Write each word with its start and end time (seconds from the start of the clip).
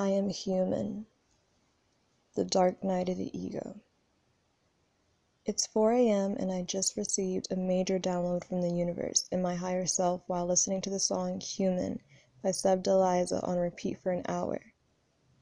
I 0.00 0.10
am 0.10 0.28
human. 0.30 1.06
The 2.36 2.44
dark 2.44 2.84
night 2.84 3.08
of 3.08 3.16
the 3.16 3.36
ego. 3.36 3.80
It's 5.44 5.66
4 5.66 5.90
a.m., 5.90 6.36
and 6.36 6.52
I 6.52 6.62
just 6.62 6.96
received 6.96 7.48
a 7.50 7.56
major 7.56 7.98
download 7.98 8.44
from 8.44 8.60
the 8.60 8.70
universe 8.70 9.26
in 9.32 9.42
my 9.42 9.56
higher 9.56 9.86
self 9.86 10.22
while 10.28 10.46
listening 10.46 10.82
to 10.82 10.90
the 10.90 11.00
song 11.00 11.40
Human 11.40 12.00
by 12.44 12.50
Sevdaliza 12.50 13.42
on 13.42 13.58
repeat 13.58 13.98
for 14.00 14.12
an 14.12 14.22
hour. 14.28 14.72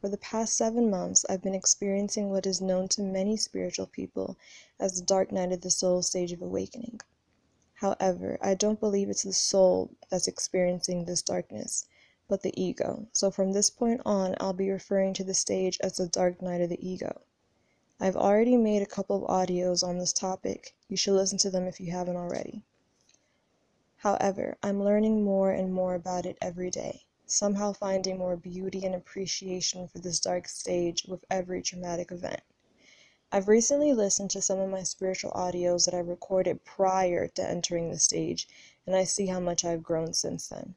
For 0.01 0.09
the 0.09 0.17
past 0.17 0.57
seven 0.57 0.89
months, 0.89 1.27
I've 1.29 1.43
been 1.43 1.55
experiencing 1.55 2.31
what 2.31 2.47
is 2.47 2.63
known 2.63 2.89
to 2.89 3.03
many 3.03 3.37
spiritual 3.37 3.89
people 3.89 4.39
as 4.81 4.95
the 4.95 5.05
dark 5.05 5.33
night 5.33 5.53
of 5.53 5.61
the 5.61 5.71
soul 5.71 6.01
stage 6.01 6.33
of 6.33 6.41
awakening. 6.41 7.03
However, 7.75 8.39
I 8.41 8.55
don't 8.55 8.81
believe 8.81 9.11
it's 9.11 9.25
the 9.25 9.35
soul 9.35 9.91
that's 10.09 10.27
experiencing 10.27 11.05
this 11.05 11.21
darkness 11.21 11.87
but 12.29 12.43
the 12.43 12.53
ego, 12.61 13.07
so 13.13 13.31
from 13.31 13.53
this 13.53 13.71
point 13.71 14.01
on 14.05 14.35
I'll 14.41 14.53
be 14.53 14.71
referring 14.71 15.15
to 15.15 15.25
the 15.25 15.35
stage 15.35 15.79
as 15.81 15.97
the 15.97 16.09
dark 16.09 16.43
night 16.43 16.61
of 16.61 16.69
the 16.71 16.89
ego. 16.89 17.21
I've 18.01 18.17
already 18.17 18.57
made 18.57 18.83
a 18.83 18.87
couple 18.87 19.17
of 19.25 19.31
audios 19.31 19.87
on 19.87 19.99
this 19.99 20.13
topic, 20.13 20.75
you 20.89 20.97
should 20.97 21.15
listen 21.15 21.39
to 21.39 21.51
them 21.51 21.67
if 21.67 21.81
you 21.81 21.93
haven't 21.93 22.17
already. 22.17 22.63
However, 23.99 24.57
I'm 24.63 24.85
learning 24.85 25.25
more 25.25 25.51
and 25.51 25.73
more 25.73 25.95
about 25.95 26.27
it 26.27 26.37
every 26.41 26.71
day, 26.71 27.05
somehow 27.27 27.73
finding 27.73 28.19
more 28.19 28.37
beauty 28.37 28.85
and 28.85 28.95
appreciation 28.95 29.89
for 29.89 29.99
this 29.99 30.21
dark 30.21 30.49
stage 30.49 31.05
with 31.09 31.25
every 31.31 31.63
traumatic 31.63 32.13
event. 32.13 32.43
I've 33.33 33.49
recently 33.49 33.93
listened 33.93 34.31
to 34.31 34.41
some 34.41 34.61
of 34.61 34.71
my 34.71 34.85
spiritual 34.85 35.33
audios 35.33 35.87
that 35.87 35.95
I 35.95 35.99
recorded 35.99 36.65
prior 36.65 37.27
to 37.29 37.49
entering 37.49 37.91
the 37.91 37.99
stage, 37.99 38.47
and 38.87 38.95
I 38.95 39.03
see 39.03 39.27
how 39.27 39.41
much 39.41 39.65
I've 39.65 39.83
grown 39.83 40.13
since 40.13 40.49
then. 40.49 40.77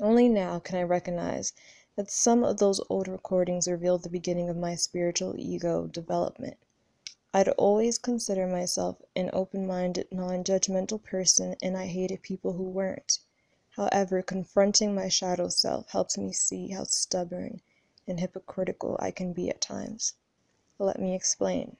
Only 0.00 0.28
now 0.28 0.58
can 0.58 0.76
I 0.76 0.82
recognize 0.82 1.52
that 1.94 2.10
some 2.10 2.42
of 2.42 2.58
those 2.58 2.80
old 2.88 3.06
recordings 3.06 3.68
revealed 3.68 4.02
the 4.02 4.08
beginning 4.08 4.48
of 4.48 4.56
my 4.56 4.74
spiritual 4.74 5.38
ego 5.38 5.86
development. 5.86 6.56
I'd 7.32 7.48
always 7.50 7.98
considered 7.98 8.50
myself 8.50 9.00
an 9.14 9.30
open 9.32 9.68
minded, 9.68 10.10
non 10.10 10.42
judgmental 10.42 11.00
person, 11.00 11.54
and 11.62 11.76
I 11.76 11.86
hated 11.86 12.22
people 12.22 12.54
who 12.54 12.64
weren't. 12.64 13.20
However, 13.70 14.20
confronting 14.20 14.96
my 14.96 15.08
shadow 15.08 15.48
self 15.48 15.88
helps 15.90 16.18
me 16.18 16.32
see 16.32 16.70
how 16.70 16.84
stubborn 16.84 17.60
and 18.06 18.18
hypocritical 18.18 18.96
I 18.98 19.12
can 19.12 19.32
be 19.32 19.48
at 19.48 19.60
times. 19.60 20.14
Let 20.78 20.98
me 20.98 21.14
explain. 21.14 21.76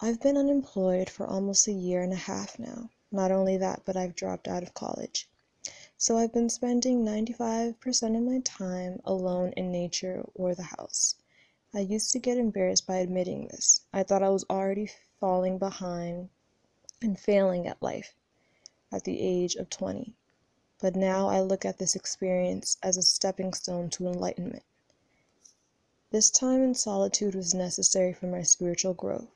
I've 0.00 0.20
been 0.20 0.36
unemployed 0.36 1.08
for 1.10 1.28
almost 1.28 1.68
a 1.68 1.72
year 1.72 2.02
and 2.02 2.12
a 2.12 2.16
half 2.16 2.58
now. 2.58 2.90
Not 3.12 3.30
only 3.30 3.56
that, 3.56 3.82
but 3.84 3.96
I've 3.96 4.16
dropped 4.16 4.48
out 4.48 4.64
of 4.64 4.74
college. 4.74 5.30
So 5.98 6.18
I've 6.18 6.34
been 6.34 6.50
spending 6.50 7.06
95% 7.06 8.16
of 8.18 8.22
my 8.22 8.40
time 8.40 9.00
alone 9.06 9.54
in 9.56 9.72
nature 9.72 10.26
or 10.34 10.54
the 10.54 10.74
house. 10.76 11.14
I 11.72 11.80
used 11.80 12.12
to 12.12 12.18
get 12.18 12.36
embarrassed 12.36 12.86
by 12.86 12.96
admitting 12.96 13.48
this. 13.48 13.80
I 13.94 14.02
thought 14.02 14.22
I 14.22 14.28
was 14.28 14.44
already 14.50 14.90
falling 15.18 15.56
behind 15.56 16.28
and 17.00 17.18
failing 17.18 17.66
at 17.66 17.80
life 17.80 18.14
at 18.92 19.04
the 19.04 19.18
age 19.22 19.54
of 19.54 19.70
20. 19.70 20.14
But 20.80 20.96
now 20.96 21.28
I 21.28 21.40
look 21.40 21.64
at 21.64 21.78
this 21.78 21.96
experience 21.96 22.76
as 22.82 22.98
a 22.98 23.02
stepping 23.02 23.54
stone 23.54 23.88
to 23.90 24.06
enlightenment. 24.06 24.64
This 26.10 26.30
time 26.30 26.62
in 26.62 26.74
solitude 26.74 27.34
was 27.34 27.54
necessary 27.54 28.12
for 28.12 28.26
my 28.26 28.42
spiritual 28.42 28.92
growth. 28.92 29.30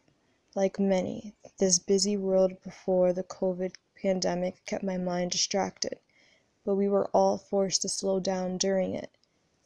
Like 0.55 0.79
many, 0.79 1.35
this 1.57 1.79
busy 1.79 2.19
world 2.19 2.61
before 2.63 3.15
the 3.15 3.25
COVID 3.25 3.77
pandemic 3.97 4.63
kept 4.67 4.85
my 4.85 4.99
mind 4.99 5.31
distracted 5.31 5.99
but 6.71 6.77
we 6.77 6.89
were 6.89 7.09
all 7.09 7.37
forced 7.37 7.83
to 7.83 7.89
slow 7.89 8.21
down 8.21 8.57
during 8.57 8.95
it. 8.95 9.11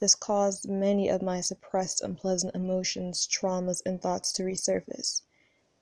This 0.01 0.15
caused 0.15 0.67
many 0.67 1.11
of 1.11 1.21
my 1.21 1.43
suppressed 1.43 2.01
unpleasant 2.01 2.55
emotions, 2.55 3.27
traumas, 3.27 3.83
and 3.85 4.01
thoughts 4.01 4.33
to 4.33 4.43
resurface. 4.43 5.21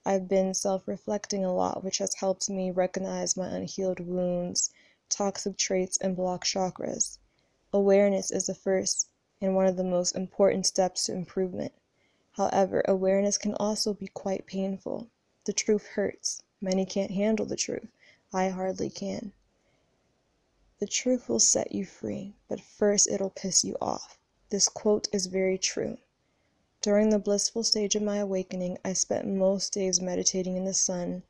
I've 0.05 0.27
been 0.27 0.53
self 0.53 0.89
reflecting 0.89 1.45
a 1.45 1.55
lot, 1.55 1.84
which 1.84 1.98
has 1.98 2.17
helped 2.17 2.51
me 2.51 2.73
recognize 2.73 3.36
my 3.36 3.46
unhealed 3.46 4.01
wounds, 4.01 4.70
toxic 5.08 5.57
traits, 5.57 5.96
and 5.98 6.17
blocked 6.17 6.48
chakras. 6.48 7.19
Awareness 7.73 8.33
is 8.33 8.46
the 8.46 8.55
first 8.57 9.07
and 9.41 9.55
one 9.55 9.67
of 9.67 9.77
the 9.77 9.85
most 9.85 10.17
important 10.17 10.67
steps 10.67 11.05
to 11.05 11.14
improvement. 11.14 11.73
However, 12.33 12.83
awareness 12.89 13.39
can 13.39 13.55
also 13.55 13.95
be 13.95 14.08
quite 14.08 14.45
painful. 14.45 15.07
The 15.45 15.52
truth 15.52 15.86
hurts. 15.86 16.42
Many 16.61 16.85
can't 16.85 17.13
handle 17.13 17.46
the 17.46 17.55
truth. 17.55 17.86
I 18.33 18.48
hardly 18.48 18.91
can. 18.91 19.30
The 20.83 20.89
truth 20.89 21.29
will 21.29 21.39
set 21.39 21.70
you 21.70 21.85
free, 21.85 22.35
but 22.48 22.61
first 22.61 23.09
it'll 23.09 23.31
piss 23.31 23.63
you 23.63 23.77
off. 23.81 24.19
This 24.51 24.69
quote 24.69 25.07
is 25.13 25.27
very 25.27 25.57
true. 25.57 25.98
During 26.81 27.11
the 27.11 27.20
blissful 27.20 27.63
stage 27.63 27.95
of 27.95 28.03
my 28.03 28.17
awakening, 28.17 28.79
I 28.85 28.95
spent 28.95 29.29
most 29.29 29.73
days 29.73 30.01
meditating 30.01 30.57
in 30.57 30.65
the 30.65 30.75
sun, 30.75 31.23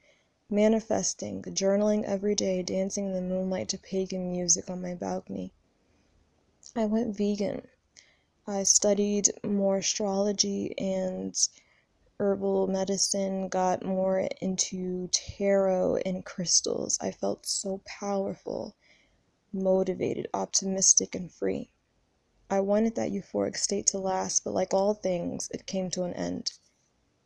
manifesting, 0.48 1.42
journaling 1.42 2.02
every 2.04 2.34
day, 2.34 2.62
dancing 2.62 3.08
in 3.08 3.12
the 3.12 3.20
moonlight 3.20 3.68
to 3.68 3.78
pagan 3.78 4.30
music 4.30 4.70
on 4.70 4.80
my 4.80 4.94
balcony. 4.94 5.52
I 6.74 6.86
went 6.86 7.14
vegan. 7.14 7.68
I 8.46 8.62
studied 8.62 9.38
more 9.44 9.76
astrology 9.76 10.74
and 10.78 11.36
herbal 12.18 12.68
medicine, 12.68 13.48
got 13.48 13.84
more 13.84 14.20
into 14.40 15.08
tarot 15.08 15.96
and 16.06 16.24
crystals. 16.24 16.96
I 17.02 17.10
felt 17.10 17.44
so 17.44 17.82
powerful 17.84 18.74
motivated, 19.52 20.28
optimistic, 20.32 21.14
and 21.14 21.30
free. 21.30 21.70
I 22.48 22.60
wanted 22.60 22.94
that 22.96 23.12
euphoric 23.12 23.56
state 23.56 23.86
to 23.88 23.98
last, 23.98 24.44
but 24.44 24.52
like 24.52 24.74
all 24.74 24.94
things, 24.94 25.48
it 25.52 25.66
came 25.66 25.90
to 25.90 26.04
an 26.04 26.14
end. 26.14 26.52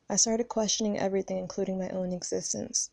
I 0.09 0.17
started 0.17 0.49
questioning 0.49 0.99
everything, 0.99 1.39
including 1.39 1.79
my 1.79 1.89
own 1.91 2.13
existence. 2.13 2.91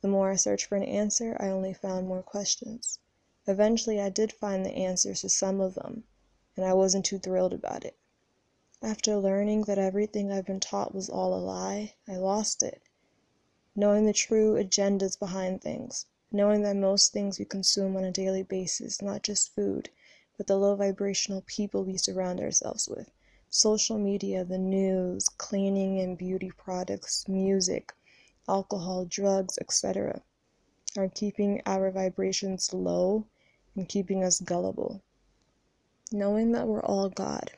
The 0.00 0.08
more 0.08 0.30
I 0.30 0.36
searched 0.36 0.66
for 0.66 0.76
an 0.76 0.82
answer, 0.82 1.36
I 1.40 1.48
only 1.48 1.74
found 1.74 2.08
more 2.08 2.22
questions. 2.22 2.98
Eventually, 3.46 4.00
I 4.00 4.10
did 4.10 4.32
find 4.32 4.64
the 4.64 4.72
answers 4.72 5.20
to 5.22 5.28
some 5.28 5.60
of 5.60 5.74
them, 5.74 6.04
and 6.56 6.64
I 6.64 6.74
wasn't 6.74 7.04
too 7.04 7.18
thrilled 7.18 7.52
about 7.52 7.84
it. 7.84 7.98
After 8.80 9.16
learning 9.16 9.62
that 9.64 9.78
everything 9.78 10.30
I've 10.30 10.46
been 10.46 10.60
taught 10.60 10.94
was 10.94 11.08
all 11.08 11.34
a 11.34 11.42
lie, 11.42 11.94
I 12.06 12.16
lost 12.16 12.62
it. 12.62 12.80
Knowing 13.74 14.06
the 14.06 14.12
true 14.12 14.54
agendas 14.54 15.18
behind 15.18 15.60
things, 15.62 16.06
knowing 16.30 16.62
that 16.62 16.76
most 16.76 17.12
things 17.12 17.38
we 17.38 17.44
consume 17.44 17.96
on 17.96 18.04
a 18.04 18.12
daily 18.12 18.42
basis, 18.42 19.00
not 19.00 19.22
just 19.22 19.54
food, 19.54 19.88
but 20.36 20.46
the 20.46 20.56
low 20.56 20.76
vibrational 20.76 21.42
people 21.46 21.84
we 21.84 21.96
surround 21.96 22.38
ourselves 22.40 22.88
with, 22.88 23.10
social 23.50 23.98
media, 23.98 24.44
the 24.44 24.58
news, 24.58 25.28
cleaning 25.28 25.98
and 26.00 26.18
beauty 26.18 26.50
products, 26.56 27.26
music, 27.28 27.92
alcohol, 28.48 29.04
drugs, 29.04 29.58
etc., 29.58 30.22
are 30.96 31.08
keeping 31.08 31.62
our 31.66 31.90
vibrations 31.90 32.72
low 32.72 33.26
and 33.74 33.88
keeping 33.88 34.22
us 34.22 34.40
gullible. 34.40 35.02
Knowing 36.12 36.52
that 36.52 36.66
we're 36.66 36.84
all 36.84 37.08
God, 37.08 37.52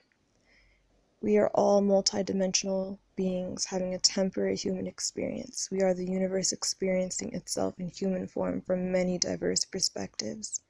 we 1.21 1.37
are 1.37 1.51
all 1.55 1.83
multidimensional 1.83 2.99
beings 3.21 3.67
having 3.67 3.93
a 3.93 3.99
temporary 3.99 4.57
human 4.57 4.87
experience. 4.87 5.69
We 5.71 5.83
are 5.83 5.93
the 5.93 6.07
universe 6.07 6.53
experiencing 6.53 7.35
itself 7.35 7.79
in 7.79 7.91
human 7.91 8.27
form 8.27 8.63
from 8.63 8.91
many 8.91 9.19
diverse 9.19 9.63
perspectives. 9.67 10.63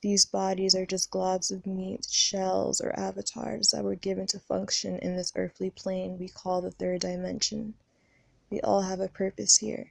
These 0.00 0.26
bodies 0.26 0.76
are 0.76 0.86
just 0.86 1.10
globs 1.10 1.50
of 1.50 1.66
meat, 1.66 2.06
shells, 2.08 2.80
or 2.80 2.96
avatars 2.96 3.70
that 3.72 3.82
were 3.82 3.96
given 3.96 4.28
to 4.28 4.38
function 4.38 5.00
in 5.00 5.16
this 5.16 5.32
earthly 5.34 5.70
plane 5.70 6.18
we 6.20 6.28
call 6.28 6.60
the 6.60 6.70
third 6.70 7.00
dimension. 7.00 7.74
We 8.48 8.60
all 8.60 8.82
have 8.82 9.00
a 9.00 9.08
purpose 9.08 9.56
here. 9.56 9.90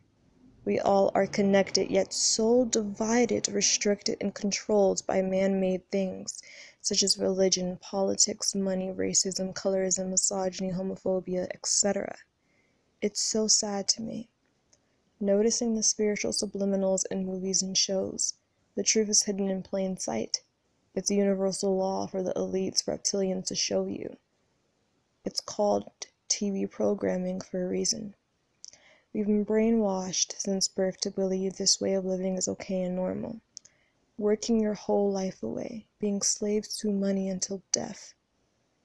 We 0.63 0.79
all 0.79 1.11
are 1.13 1.27
connected, 1.27 1.91
yet 1.91 2.13
so 2.13 2.63
divided, 2.63 3.49
restricted, 3.49 4.15
and 4.21 4.33
controlled 4.33 5.05
by 5.05 5.21
man 5.21 5.59
made 5.59 5.91
things 5.91 6.41
such 6.85 7.01
as 7.01 7.17
religion, 7.17 7.77
politics, 7.77 8.53
money, 8.53 8.89
racism, 8.89 9.51
colorism, 9.55 10.09
misogyny, 10.09 10.71
homophobia, 10.71 11.47
etc. 11.51 12.15
It's 13.01 13.19
so 13.19 13.47
sad 13.47 13.87
to 13.87 14.03
me. 14.03 14.29
Noticing 15.19 15.73
the 15.73 15.81
spiritual 15.81 16.31
subliminals 16.31 17.03
in 17.09 17.25
movies 17.25 17.63
and 17.63 17.75
shows, 17.75 18.35
the 18.75 18.83
truth 18.83 19.09
is 19.09 19.23
hidden 19.23 19.49
in 19.49 19.63
plain 19.63 19.97
sight. 19.97 20.43
It's 20.93 21.09
a 21.09 21.15
universal 21.15 21.75
law 21.75 22.05
for 22.05 22.21
the 22.21 22.33
elites 22.33 22.83
reptilians 22.83 23.47
to 23.47 23.55
show 23.55 23.87
you. 23.87 24.17
It's 25.23 25.39
called 25.39 25.89
TV 26.29 26.69
programming 26.69 27.41
for 27.41 27.65
a 27.65 27.67
reason. 27.67 28.13
We've 29.11 29.25
been 29.25 29.43
brainwashed 29.43 30.39
since 30.39 30.67
birth 30.67 31.01
to 31.01 31.09
believe 31.09 31.57
this 31.57 31.81
way 31.81 31.95
of 31.95 32.05
living 32.05 32.37
is 32.37 32.47
okay 32.47 32.83
and 32.83 32.95
normal 32.95 33.41
working 34.17 34.59
your 34.61 34.73
whole 34.73 35.11
life 35.11 35.43
away, 35.43 35.85
being 35.99 36.21
slaves 36.21 36.77
to 36.77 36.91
money 36.91 37.27
until 37.27 37.61
death. 37.71 38.13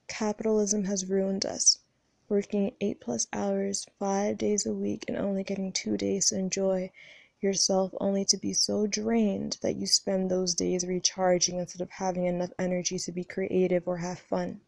Capitalism 0.07 0.83
has 0.83 1.05
ruined 1.05 1.45
us, 1.45 1.79
working 2.27 2.75
eight 2.81 2.99
plus 2.99 3.27
hours, 3.31 3.85
five 3.97 4.37
days 4.37 4.65
a 4.65 4.73
week, 4.73 5.05
and 5.07 5.17
only 5.17 5.43
getting 5.43 5.71
two 5.71 5.95
days 5.95 6.27
to 6.27 6.37
enjoy 6.37 6.91
yourself 7.39 7.91
only 7.99 8.23
to 8.25 8.37
be 8.37 8.53
so 8.53 8.85
drained 8.85 9.57
that 9.61 9.75
you 9.75 9.87
spend 9.87 10.29
those 10.29 10.53
days 10.53 10.85
recharging 10.85 11.59
instead 11.59 11.81
of 11.81 11.89
having 11.89 12.25
enough 12.25 12.51
energy 12.59 12.99
to 12.99 13.11
be 13.11 13.23
creative 13.23 13.87
or 13.87 13.97
have 13.97 14.19
fun. 14.19 14.61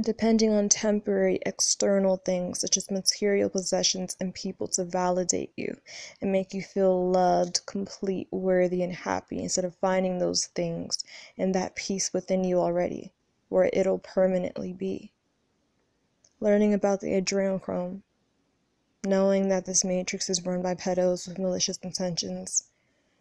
Depending 0.00 0.52
on 0.52 0.68
temporary 0.68 1.38
external 1.46 2.16
things 2.16 2.60
such 2.60 2.76
as 2.76 2.90
material 2.90 3.48
possessions 3.48 4.16
and 4.18 4.34
people 4.34 4.66
to 4.68 4.84
validate 4.84 5.52
you 5.56 5.76
and 6.20 6.32
make 6.32 6.52
you 6.52 6.62
feel 6.62 7.10
loved, 7.10 7.64
complete, 7.66 8.28
worthy, 8.32 8.82
and 8.82 8.92
happy 8.92 9.38
instead 9.38 9.64
of 9.64 9.76
finding 9.76 10.18
those 10.18 10.46
things 10.46 11.04
and 11.38 11.54
that 11.54 11.76
peace 11.76 12.12
within 12.12 12.42
you 12.42 12.58
already, 12.58 13.12
where 13.48 13.70
it'll 13.72 14.00
permanently 14.00 14.72
be. 14.72 15.12
Learning 16.40 16.74
about 16.74 17.00
the 17.00 17.12
adrenochrome 17.12 18.02
knowing 19.06 19.48
that 19.48 19.66
this 19.66 19.84
matrix 19.84 20.30
is 20.30 20.44
run 20.44 20.62
by 20.62 20.74
pedos 20.74 21.28
with 21.28 21.38
malicious 21.38 21.78
intentions. 21.78 22.64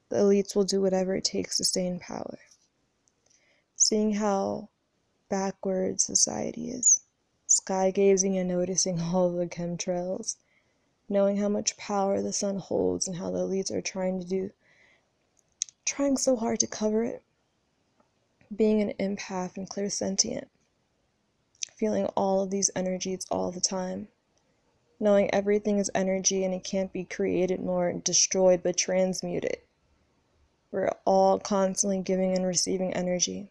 The 0.09 0.17
elites 0.17 0.55
will 0.55 0.63
do 0.63 0.81
whatever 0.81 1.15
it 1.15 1.25
takes 1.25 1.57
to 1.57 1.63
stay 1.63 1.85
in 1.85 1.99
power. 1.99 2.39
Seeing 3.75 4.13
how 4.13 4.69
backwards 5.33 6.03
society 6.03 6.69
is, 6.69 7.01
sky 7.47 7.89
gazing 7.89 8.37
and 8.37 8.47
noticing 8.47 9.01
all 9.01 9.31
the 9.31 9.47
chemtrails, 9.47 10.35
knowing 11.09 11.37
how 11.37 11.49
much 11.49 11.75
power 11.75 12.21
the 12.21 12.31
sun 12.31 12.57
holds 12.57 13.07
and 13.07 13.17
how 13.17 13.31
the 13.31 13.39
elites 13.39 13.71
are 13.71 13.81
trying 13.81 14.19
to 14.19 14.27
do, 14.27 14.51
trying 15.85 16.17
so 16.17 16.35
hard 16.35 16.59
to 16.59 16.67
cover 16.67 17.03
it, 17.03 17.23
being 18.55 18.79
an 18.79 18.93
empath 18.99 19.57
and 19.57 19.67
clairsentient, 19.67 20.45
feeling 21.75 22.05
all 22.15 22.43
of 22.43 22.51
these 22.51 22.69
energies 22.75 23.25
all 23.31 23.49
the 23.49 23.59
time. 23.59 24.07
Knowing 24.99 25.33
everything 25.33 25.79
is 25.79 25.89
energy 25.95 26.45
and 26.45 26.53
it 26.53 26.63
can't 26.63 26.93
be 26.93 27.03
created 27.05 27.59
nor 27.59 27.91
destroyed 27.91 28.61
but 28.61 28.77
transmuted. 28.77 29.57
We're 30.69 30.91
all 31.05 31.39
constantly 31.39 32.03
giving 32.03 32.35
and 32.35 32.45
receiving 32.45 32.93
energy. 32.93 33.49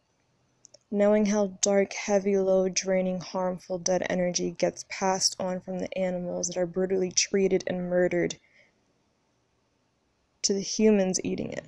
Knowing 0.94 1.24
how 1.24 1.46
dark, 1.62 1.94
heavy, 1.94 2.36
low, 2.36 2.68
draining, 2.68 3.18
harmful, 3.18 3.78
dead 3.78 4.06
energy 4.10 4.50
gets 4.50 4.84
passed 4.90 5.34
on 5.40 5.58
from 5.58 5.78
the 5.78 5.96
animals 5.96 6.48
that 6.48 6.58
are 6.58 6.66
brutally 6.66 7.10
treated 7.10 7.64
and 7.66 7.88
murdered 7.88 8.38
to 10.42 10.52
the 10.52 10.60
humans 10.60 11.18
eating 11.24 11.50
it. 11.50 11.64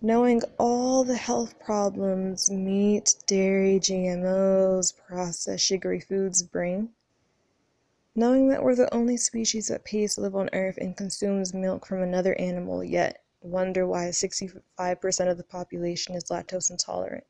Knowing 0.00 0.40
all 0.60 1.02
the 1.02 1.16
health 1.16 1.58
problems 1.58 2.48
meat, 2.52 3.16
dairy, 3.26 3.80
GMOs, 3.80 4.96
processed 4.96 5.64
sugary 5.64 5.98
foods 5.98 6.44
bring 6.44 6.90
Knowing 8.14 8.48
that 8.48 8.62
we're 8.62 8.76
the 8.76 8.94
only 8.94 9.16
species 9.16 9.66
that 9.66 9.82
pays 9.82 10.14
to 10.14 10.20
live 10.20 10.36
on 10.36 10.48
Earth 10.52 10.76
and 10.76 10.96
consumes 10.96 11.52
milk 11.52 11.84
from 11.84 12.00
another 12.00 12.38
animal, 12.38 12.84
yet 12.84 13.24
wonder 13.40 13.88
why 13.88 14.04
65% 14.04 15.28
of 15.28 15.36
the 15.36 15.42
population 15.42 16.14
is 16.14 16.30
lactose 16.30 16.70
intolerant. 16.70 17.24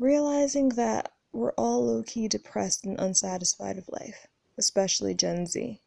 Realizing 0.00 0.70
that 0.70 1.12
we're 1.32 1.52
all 1.52 1.86
low 1.86 2.02
key 2.02 2.26
depressed 2.26 2.84
and 2.84 2.98
unsatisfied 2.98 3.78
of 3.78 3.88
life, 3.88 4.26
especially 4.58 5.14
Gen 5.14 5.46
Z. 5.46 5.80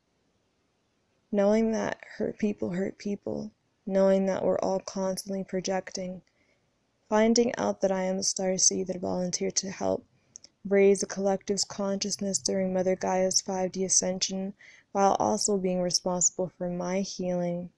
Knowing 1.29 1.71
that 1.73 1.99
hurt 2.15 2.37
people 2.37 2.69
hurt 2.69 2.97
people, 2.97 3.51
knowing 3.85 4.25
that 4.25 4.45
we're 4.45 4.59
all 4.59 4.79
constantly 4.79 5.43
projecting, 5.43 6.21
finding 7.09 7.53
out 7.57 7.81
that 7.81 7.91
I 7.91 8.03
am 8.03 8.19
a 8.19 8.23
star 8.23 8.57
seed 8.57 8.87
that 8.87 9.01
volunteered 9.01 9.57
to 9.57 9.71
help 9.71 10.05
raise 10.65 11.01
the 11.01 11.05
collective's 11.05 11.65
consciousness 11.65 12.37
during 12.37 12.73
Mother 12.73 12.95
Gaia's 12.95 13.41
5D 13.41 13.83
ascension 13.83 14.53
while 14.93 15.15
also 15.19 15.57
being 15.57 15.81
responsible 15.81 16.51
for 16.57 16.69
my 16.69 17.01
healing, 17.01 17.71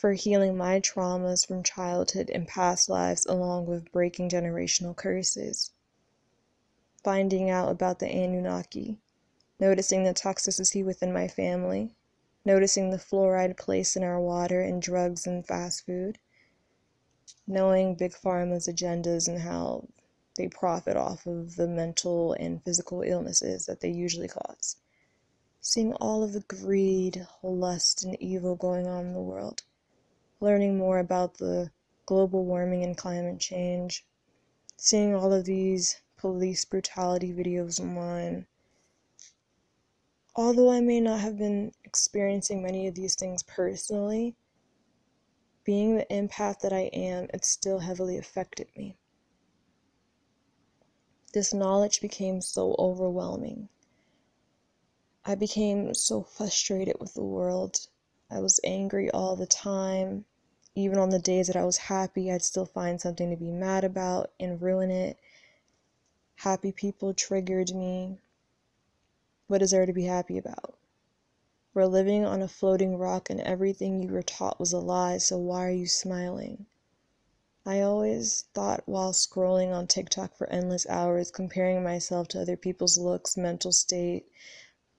for 0.00 0.14
healing 0.14 0.56
my 0.56 0.80
traumas 0.80 1.46
from 1.46 1.62
childhood 1.62 2.30
and 2.30 2.48
past 2.48 2.88
lives, 2.88 3.26
along 3.26 3.66
with 3.66 3.92
breaking 3.92 4.30
generational 4.30 4.96
curses. 4.96 5.72
Finding 7.04 7.50
out 7.50 7.70
about 7.70 7.98
the 7.98 8.06
Anunnaki, 8.06 8.96
noticing 9.58 10.04
the 10.04 10.14
toxicity 10.14 10.82
within 10.82 11.12
my 11.12 11.28
family, 11.28 11.94
noticing 12.46 12.88
the 12.88 12.96
fluoride 12.96 13.58
placed 13.58 13.94
in 13.94 14.02
our 14.02 14.18
water 14.18 14.62
and 14.62 14.80
drugs 14.80 15.26
and 15.26 15.46
fast 15.46 15.84
food, 15.84 16.18
knowing 17.46 17.94
Big 17.94 18.12
Pharma's 18.12 18.66
agendas 18.66 19.28
and 19.28 19.40
how 19.40 19.86
they 20.38 20.48
profit 20.48 20.96
off 20.96 21.26
of 21.26 21.56
the 21.56 21.68
mental 21.68 22.32
and 22.32 22.64
physical 22.64 23.02
illnesses 23.02 23.66
that 23.66 23.80
they 23.80 23.90
usually 23.90 24.28
cause. 24.28 24.76
Seeing 25.60 25.92
all 25.96 26.22
of 26.22 26.32
the 26.32 26.40
greed, 26.40 27.26
lust, 27.42 28.02
and 28.02 28.16
evil 28.18 28.54
going 28.56 28.86
on 28.86 29.04
in 29.04 29.12
the 29.12 29.20
world, 29.20 29.62
learning 30.40 30.78
more 30.78 30.98
about 30.98 31.34
the 31.34 31.70
global 32.06 32.44
warming 32.44 32.82
and 32.82 32.96
climate 32.96 33.38
change, 33.38 34.04
seeing 34.76 35.14
all 35.14 35.32
of 35.32 35.44
these 35.44 36.00
police 36.16 36.64
brutality 36.64 37.32
videos 37.32 37.78
online. 37.78 38.46
Although 40.34 40.70
I 40.70 40.80
may 40.80 41.00
not 41.00 41.20
have 41.20 41.36
been 41.36 41.72
experiencing 41.84 42.62
many 42.62 42.86
of 42.86 42.94
these 42.94 43.14
things 43.14 43.42
personally, 43.42 44.34
being 45.64 45.96
the 45.96 46.06
empath 46.06 46.60
that 46.60 46.72
I 46.72 46.90
am, 46.92 47.28
it 47.34 47.44
still 47.44 47.80
heavily 47.80 48.16
affected 48.16 48.68
me. 48.76 48.96
This 51.32 51.54
knowledge 51.54 52.00
became 52.00 52.40
so 52.40 52.74
overwhelming. 52.78 53.68
I 55.24 55.34
became 55.34 55.94
so 55.94 56.22
frustrated 56.22 56.96
with 56.98 57.14
the 57.14 57.22
world. 57.22 57.86
I 58.30 58.40
was 58.40 58.58
angry 58.64 59.10
all 59.10 59.36
the 59.36 59.46
time. 59.46 60.24
Even 60.80 60.96
on 60.96 61.10
the 61.10 61.18
days 61.18 61.48
that 61.48 61.56
I 61.56 61.64
was 61.66 61.76
happy, 61.76 62.32
I'd 62.32 62.40
still 62.40 62.64
find 62.64 62.98
something 62.98 63.28
to 63.28 63.36
be 63.36 63.50
mad 63.50 63.84
about 63.84 64.32
and 64.40 64.62
ruin 64.62 64.90
it. 64.90 65.18
Happy 66.36 66.72
people 66.72 67.12
triggered 67.12 67.74
me. 67.74 68.18
What 69.46 69.60
is 69.60 69.72
there 69.72 69.84
to 69.84 69.92
be 69.92 70.04
happy 70.04 70.38
about? 70.38 70.78
We're 71.74 71.84
living 71.84 72.24
on 72.24 72.40
a 72.40 72.48
floating 72.48 72.96
rock, 72.96 73.28
and 73.28 73.42
everything 73.42 74.02
you 74.02 74.08
were 74.08 74.22
taught 74.22 74.58
was 74.58 74.72
a 74.72 74.78
lie, 74.78 75.18
so 75.18 75.36
why 75.36 75.66
are 75.66 75.70
you 75.70 75.86
smiling? 75.86 76.64
I 77.66 77.82
always 77.82 78.44
thought 78.54 78.88
while 78.88 79.12
scrolling 79.12 79.74
on 79.74 79.86
TikTok 79.86 80.34
for 80.34 80.48
endless 80.48 80.86
hours, 80.88 81.30
comparing 81.30 81.82
myself 81.82 82.28
to 82.28 82.40
other 82.40 82.56
people's 82.56 82.96
looks, 82.96 83.36
mental 83.36 83.72
state, 83.72 84.32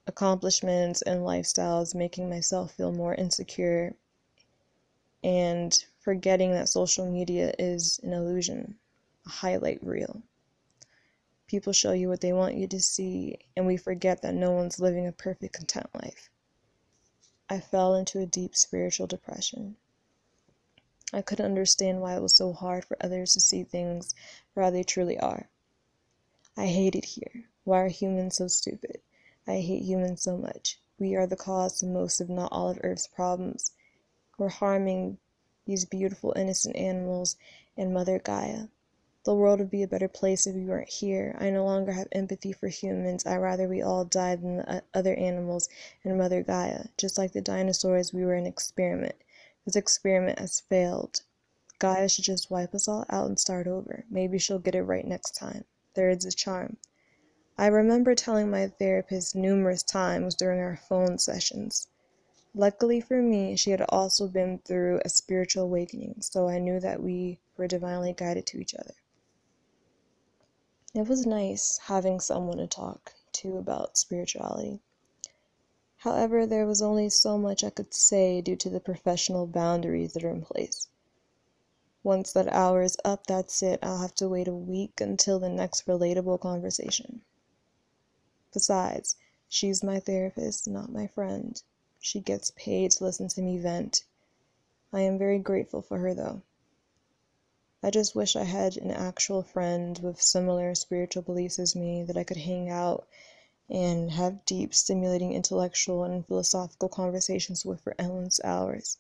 accomplishments, 0.06 1.01
and 1.01 1.22
lifestyles, 1.22 1.95
making 1.95 2.30
myself 2.30 2.74
feel 2.74 2.92
more 2.92 3.16
insecure, 3.16 3.95
and 5.23 5.85
forgetting 6.00 6.51
that 6.51 6.69
social 6.69 7.09
media 7.09 7.53
is 7.59 8.00
an 8.03 8.13
illusion, 8.13 8.77
a 9.25 9.29
highlight 9.29 9.83
reel. 9.83 10.23
People 11.47 11.73
show 11.73 11.92
you 11.92 12.07
what 12.07 12.21
they 12.21 12.33
want 12.33 12.56
you 12.56 12.68
to 12.68 12.80
see, 12.80 13.37
and 13.56 13.68
we 13.68 13.78
forget 13.78 14.21
that 14.21 14.33
no 14.33 14.51
one's 14.51 14.80
living 14.80 15.06
a 15.06 15.11
perfect, 15.11 15.54
content 15.54 15.87
life. 15.94 16.30
I 17.49 17.59
fell 17.59 17.95
into 17.95 18.19
a 18.19 18.25
deep 18.25 18.56
spiritual 18.56 19.07
depression. 19.07 19.75
I 21.13 21.21
couldn't 21.21 21.45
understand 21.45 21.99
why 21.99 22.16
it 22.16 22.21
was 22.21 22.33
so 22.33 22.54
hard 22.54 22.85
for 22.85 22.95
others 23.01 23.33
to 23.33 23.42
see 23.42 23.63
things 23.63 24.16
for 24.54 24.63
how 24.63 24.69
they 24.69 24.83
truly 24.83 25.19
are. 25.19 25.49
I 26.56 26.68
hate 26.68 26.95
it 26.95 27.04
here. 27.04 27.49
Why 27.66 27.81
are 27.81 27.90
humans 27.90 28.37
so 28.37 28.47
stupid? 28.47 29.01
I 29.45 29.59
hate 29.59 29.83
humans 29.83 30.21
so 30.21 30.37
much. 30.37 30.80
We 30.97 31.16
are 31.16 31.28
the 31.28 31.35
cause 31.35 31.83
of 31.83 31.90
most, 31.90 32.21
if 32.21 32.30
not 32.30 32.54
all, 32.54 32.69
of 32.69 32.80
Earth's 32.83 33.07
problems. 33.07 33.71
We're 34.38 34.50
harming 34.50 35.18
these 35.66 35.85
beautiful, 35.85 36.33
innocent 36.35 36.76
animals 36.76 37.38
and 37.78 37.94
Mother 37.94 38.19
Gaia. 38.19 38.68
The 39.23 39.35
world 39.35 39.59
would 39.59 39.69
be 39.69 39.83
a 39.83 39.88
better 39.88 40.07
place 40.07 40.47
if 40.47 40.56
we 40.56 40.66
weren't 40.66 40.90
here. 40.90 41.35
I 41.40 41.52
no 41.52 41.64
longer 41.64 41.92
have 41.92 42.07
empathy 42.11 42.52
for 42.54 42.68
humans. 42.68 43.23
I'd 43.23 43.38
rather 43.38 43.68
we 43.68 43.81
all 43.81 44.04
die 44.04 44.35
than 44.35 44.57
the 44.57 44.78
uh, 44.78 44.81
other 44.95 45.14
animals 45.14 45.69
and 46.04 46.18
Mother 46.18 46.42
Gaia. 46.42 46.85
Just 46.97 47.19
like 47.19 47.31
the 47.31 47.42
dinosaurs, 47.42 48.11
we 48.14 48.26
were 48.26 48.33
an 48.33 48.47
experiment. 48.47 49.16
This 49.64 49.76
experiment 49.76 50.40
has 50.40 50.61
failed. 50.61 51.21
Gaia 51.78 52.09
should 52.09 52.26
just 52.26 52.50
wipe 52.50 52.73
us 52.73 52.88
all 52.88 53.06
out 53.09 53.28
and 53.28 53.40
start 53.40 53.68
over. 53.68 54.06
Maybe 54.09 54.40
she'll 54.40 54.57
get 54.57 54.73
it 54.73 54.81
right 54.81 55.06
next 55.06 55.35
time. 55.35 55.66
Third's 55.94 56.26
a 56.26 56.31
charm. 56.31 56.78
I 57.59 57.68
remember 57.68 58.16
telling 58.16 58.50
my 58.50 58.69
therapist 58.69 59.35
numerous 59.35 59.83
times 59.83 60.33
during 60.33 60.59
our 60.59 60.78
phone 60.78 61.19
sessions. 61.19 61.90
Luckily 62.53 62.99
for 62.99 63.21
me, 63.21 63.55
she 63.55 63.71
had 63.71 63.81
also 63.89 64.27
been 64.27 64.59
through 64.59 64.99
a 65.05 65.09
spiritual 65.09 65.63
awakening, 65.63 66.21
so 66.21 66.49
I 66.49 66.59
knew 66.59 66.81
that 66.81 67.01
we 67.01 67.39
were 67.55 67.67
divinely 67.67 68.11
guided 68.11 68.45
to 68.47 68.59
each 68.59 68.75
other. 68.75 68.93
It 70.93 71.07
was 71.07 71.25
nice 71.25 71.77
having 71.77 72.19
someone 72.19 72.57
to 72.57 72.67
talk 72.67 73.13
to 73.33 73.57
about 73.57 73.97
spirituality. 73.97 74.81
However, 75.99 76.45
there 76.45 76.65
was 76.65 76.81
only 76.81 77.09
so 77.09 77.37
much 77.37 77.63
I 77.63 77.69
could 77.69 77.93
say 77.93 78.41
due 78.41 78.57
to 78.57 78.69
the 78.69 78.81
professional 78.81 79.47
boundaries 79.47 80.11
that 80.13 80.25
are 80.25 80.31
in 80.31 80.41
place. 80.41 80.89
Once 82.03 82.33
that 82.33 82.51
hour 82.51 82.81
is 82.81 82.97
up, 83.05 83.27
that's 83.27 83.63
it. 83.63 83.79
I'll 83.81 83.99
have 83.99 84.15
to 84.15 84.27
wait 84.27 84.49
a 84.49 84.53
week 84.53 84.99
until 84.99 85.39
the 85.39 85.47
next 85.47 85.85
relatable 85.85 86.41
conversation. 86.41 87.21
Besides, 88.51 89.15
she's 89.47 89.81
my 89.81 90.01
therapist, 90.01 90.67
not 90.67 90.91
my 90.91 91.07
friend. 91.07 91.61
She 92.03 92.19
gets 92.19 92.51
paid 92.55 92.89
to 92.91 93.03
listen 93.03 93.27
to 93.27 93.43
me 93.43 93.59
vent. 93.59 94.05
I 94.91 95.01
am 95.01 95.19
very 95.19 95.37
grateful 95.37 95.83
for 95.83 95.99
her, 95.99 96.15
though. 96.15 96.41
I 97.83 97.91
just 97.91 98.15
wish 98.15 98.35
I 98.35 98.43
had 98.43 98.75
an 98.75 98.89
actual 98.89 99.43
friend 99.43 99.99
with 99.99 100.19
similar 100.19 100.73
spiritual 100.73 101.21
beliefs 101.21 101.59
as 101.59 101.75
me 101.75 102.01
that 102.01 102.17
I 102.17 102.23
could 102.23 102.37
hang 102.37 102.69
out 102.69 103.07
and 103.69 104.09
have 104.09 104.45
deep, 104.45 104.73
stimulating 104.73 105.33
intellectual 105.33 106.03
and 106.03 106.25
philosophical 106.25 106.89
conversations 106.89 107.63
with 107.63 107.81
for 107.81 107.93
endless 107.99 108.39
hours. 108.43 108.97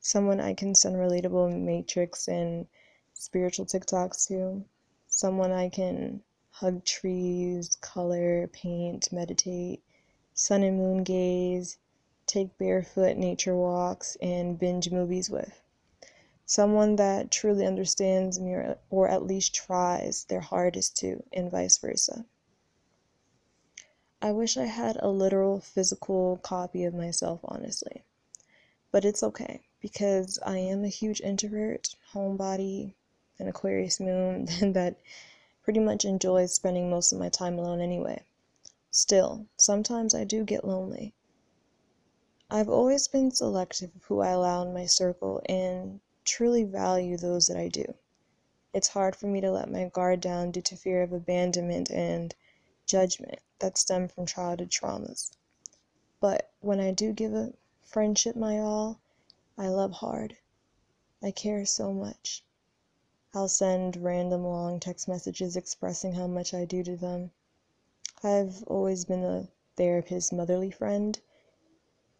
Someone 0.00 0.38
I 0.38 0.54
can 0.54 0.76
send 0.76 0.94
relatable 0.94 1.60
matrix 1.60 2.28
and 2.28 2.68
spiritual 3.14 3.66
TikToks 3.66 4.28
to. 4.28 4.64
Someone 5.08 5.50
I 5.50 5.68
can 5.68 6.22
hug 6.50 6.84
trees, 6.84 7.76
color, 7.80 8.46
paint, 8.46 9.12
meditate, 9.12 9.82
sun 10.34 10.62
and 10.62 10.78
moon 10.78 11.02
gaze, 11.02 11.78
take 12.32 12.56
barefoot 12.56 13.16
nature 13.16 13.54
walks, 13.54 14.16
and 14.22 14.58
binge 14.58 14.90
movies 14.90 15.28
with 15.28 15.62
someone 16.46 16.96
that 16.96 17.30
truly 17.30 17.64
understands 17.64 18.38
me 18.38 18.54
or, 18.90 19.08
at 19.08 19.26
least 19.26 19.54
tries 19.54 20.24
their 20.24 20.40
hardest 20.40 20.96
to, 20.96 21.22
and 21.32 21.50
vice 21.50 21.78
versa. 21.78 22.26
I 24.20 24.32
wish 24.32 24.56
I 24.56 24.66
had 24.66 24.96
a 24.96 25.08
literal 25.08 25.60
physical 25.60 26.38
copy 26.42 26.84
of 26.84 26.94
myself, 26.94 27.40
honestly. 27.44 28.04
But 28.90 29.04
it's 29.04 29.22
okay 29.22 29.62
because 29.80 30.38
I 30.44 30.58
am 30.58 30.84
a 30.84 30.88
huge 30.88 31.20
introvert, 31.22 31.94
homebody, 32.12 32.92
an 33.38 33.48
Aquarius 33.48 33.98
moon 33.98 34.44
that 34.72 34.96
pretty 35.62 35.80
much 35.80 36.04
enjoys 36.04 36.54
spending 36.54 36.90
most 36.90 37.12
of 37.12 37.18
my 37.18 37.30
time 37.30 37.58
alone 37.58 37.80
anyway. 37.80 38.22
Still, 38.90 39.46
sometimes 39.56 40.14
I 40.14 40.24
do 40.24 40.44
get 40.44 40.66
lonely. 40.66 41.14
I've 42.54 42.68
always 42.68 43.08
been 43.08 43.30
selective 43.30 43.96
of 43.96 44.04
who 44.04 44.20
I 44.20 44.28
allow 44.28 44.60
in 44.60 44.74
my 44.74 44.84
circle 44.84 45.40
and 45.46 46.00
truly 46.22 46.64
value 46.64 47.16
those 47.16 47.46
that 47.46 47.56
I 47.56 47.68
do. 47.68 47.94
It's 48.74 48.88
hard 48.88 49.16
for 49.16 49.26
me 49.26 49.40
to 49.40 49.50
let 49.50 49.70
my 49.70 49.88
guard 49.88 50.20
down 50.20 50.50
due 50.50 50.60
to 50.60 50.76
fear 50.76 51.02
of 51.02 51.14
abandonment 51.14 51.90
and 51.90 52.34
judgment 52.84 53.38
that 53.60 53.78
stem 53.78 54.06
from 54.06 54.26
childhood 54.26 54.70
traumas. 54.70 55.30
But 56.20 56.50
when 56.60 56.78
I 56.78 56.90
do 56.90 57.14
give 57.14 57.32
a 57.32 57.54
friendship 57.80 58.36
my 58.36 58.58
all, 58.58 59.00
I 59.56 59.68
love 59.68 59.92
hard. 59.92 60.36
I 61.22 61.30
care 61.30 61.64
so 61.64 61.90
much. 61.90 62.44
I'll 63.32 63.48
send 63.48 63.96
random 63.96 64.44
long 64.44 64.78
text 64.78 65.08
messages 65.08 65.56
expressing 65.56 66.12
how 66.12 66.26
much 66.26 66.52
I 66.52 66.66
do 66.66 66.82
to 66.82 66.96
them. 66.98 67.30
I've 68.22 68.62
always 68.64 69.06
been 69.06 69.24
a 69.24 69.48
therapist's 69.76 70.32
motherly 70.32 70.70
friend, 70.70 71.18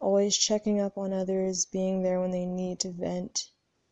always 0.03 0.37
checking 0.37 0.81
up 0.81 0.97
on 0.97 1.13
others, 1.13 1.65
being 1.65 2.03
there 2.03 2.19
when 2.19 2.31
they 2.31 2.45
need 2.45 2.77
to 2.81 2.91
vent, 2.91 3.49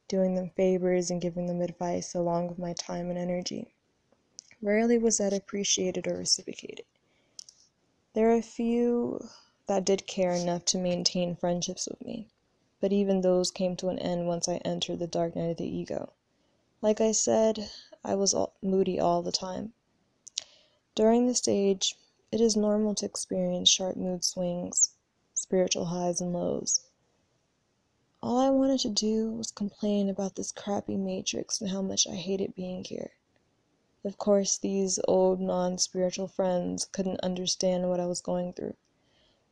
doing 0.10 0.36
them 0.36 0.50
favors 0.50 1.10
and 1.10 1.22
giving 1.22 1.48
them 1.48 1.62
advice 1.62 2.14
along 2.14 2.50
with 2.50 2.60
my 2.60 2.74
time 2.74 3.10
and 3.10 3.18
energy. 3.18 3.74
Rarely 4.62 4.98
was 4.98 5.20
that 5.20 5.32
appreciated 5.32 6.08
or 6.08 6.18
reciprocated. 6.18 6.86
There 8.14 8.30
are 8.30 8.36
a 8.36 8.42
few 8.42 9.30
that 9.68 9.86
did 9.86 10.06
care 10.06 10.34
enough 10.34 10.66
to 10.66 10.78
maintain 10.78 11.34
friendships 11.34 11.88
with 11.88 12.04
me, 12.04 12.28
but 12.82 12.92
even 12.92 13.22
those 13.22 13.50
came 13.50 13.78
to 13.78 13.88
an 13.88 13.98
end 14.00 14.28
once 14.28 14.50
I 14.50 14.58
entered 14.58 15.00
the 15.00 15.08
dark 15.08 15.34
night 15.34 15.52
of 15.52 15.58
the 15.58 15.66
ego. 15.66 16.12
Like 16.82 17.00
I 17.00 17.14
said, 17.14 17.72
I 18.04 18.16
was 18.16 18.34
all, 18.34 18.54
moody 18.62 19.00
all 19.00 19.22
the 19.22 19.32
time. 19.32 19.72
During 20.94 21.26
this 21.26 21.38
stage, 21.38 21.96
it 22.34 22.42
is 22.42 22.58
normal 22.58 22.96
to 22.96 23.06
experience 23.06 23.70
sharp 23.70 23.96
mood 23.96 24.26
swings, 24.26 24.92
spiritual 25.52 25.84
highs 25.84 26.22
and 26.22 26.32
lows. 26.32 26.80
All 28.24 28.38
I 28.38 28.50
wanted 28.50 28.80
to 28.80 28.90
do 28.90 29.32
was 29.32 29.52
complain 29.52 30.08
about 30.08 30.36
this 30.36 30.50
crappy 30.50 30.96
matrix 30.96 31.60
and 31.60 31.72
how 31.72 31.82
much 31.82 32.08
I 32.08 32.16
hated 32.16 32.56
being 32.56 32.86
here. 32.86 33.12
Of 34.06 34.18
course, 34.18 34.58
these 34.58 34.98
old 35.10 35.42
non 35.42 35.78
spiritual 35.78 36.30
friends 36.30 36.86
couldn't 36.86 37.20
understand 37.20 37.90
what 37.90 38.00
I 38.00 38.06
was 38.06 38.22
going 38.22 38.54
through. 38.54 38.76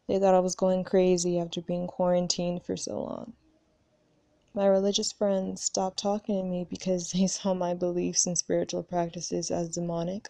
They 0.08 0.18
thought 0.20 0.34
I 0.34 0.40
was 0.40 0.56
going 0.56 0.86
crazy 0.86 1.38
after 1.38 1.60
being 1.60 1.86
quarantined 1.86 2.64
for 2.64 2.78
so 2.78 3.04
long. 3.04 3.34
My 4.54 4.68
religious 4.68 5.12
friends 5.12 5.62
stopped 5.62 6.00
talking 6.00 6.38
to 6.38 6.46
me 6.46 6.64
because 6.64 7.12
they 7.12 7.28
saw 7.28 7.54
my 7.54 7.74
beliefs 7.74 8.26
and 8.26 8.38
spiritual 8.38 8.84
practices 8.84 9.52
as 9.52 9.68
demonic. 9.68 10.30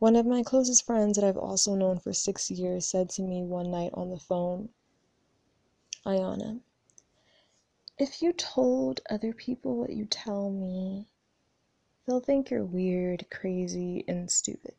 One 0.00 0.16
of 0.16 0.24
my 0.24 0.42
closest 0.42 0.86
friends 0.86 1.16
that 1.16 1.26
I've 1.26 1.36
also 1.36 1.74
known 1.74 1.98
for 1.98 2.14
six 2.14 2.50
years 2.50 2.86
said 2.86 3.10
to 3.10 3.22
me 3.22 3.42
one 3.42 3.70
night 3.70 3.90
on 3.92 4.08
the 4.08 4.18
phone, 4.18 4.70
Ayana, 6.06 6.62
if 7.98 8.22
you 8.22 8.32
told 8.32 9.02
other 9.10 9.34
people 9.34 9.76
what 9.76 9.90
you 9.90 10.06
tell 10.06 10.48
me, 10.48 11.06
they'll 12.06 12.20
think 12.20 12.48
you're 12.48 12.64
weird, 12.64 13.26
crazy, 13.30 14.02
and 14.08 14.30
stupid. 14.30 14.74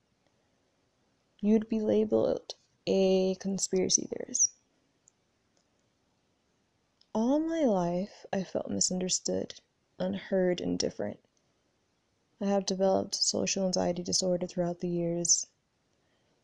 You'd 1.40 1.70
be 1.70 1.82
labeled 1.82 2.56
a 2.88 3.36
conspiracy 3.36 4.08
theorist. 4.08 4.52
All 7.14 7.40
my 7.40 7.62
life, 7.62 8.26
I 8.34 8.44
felt 8.44 8.72
misunderstood, 8.72 9.54
unheard, 10.00 10.60
and 10.62 10.80
different. 10.80 11.20
I 12.42 12.48
have 12.48 12.66
developed 12.66 13.14
social 13.14 13.68
anxiety 13.68 14.02
disorder 14.02 14.48
throughout 14.48 14.80
the 14.80 14.90
years 14.90 15.46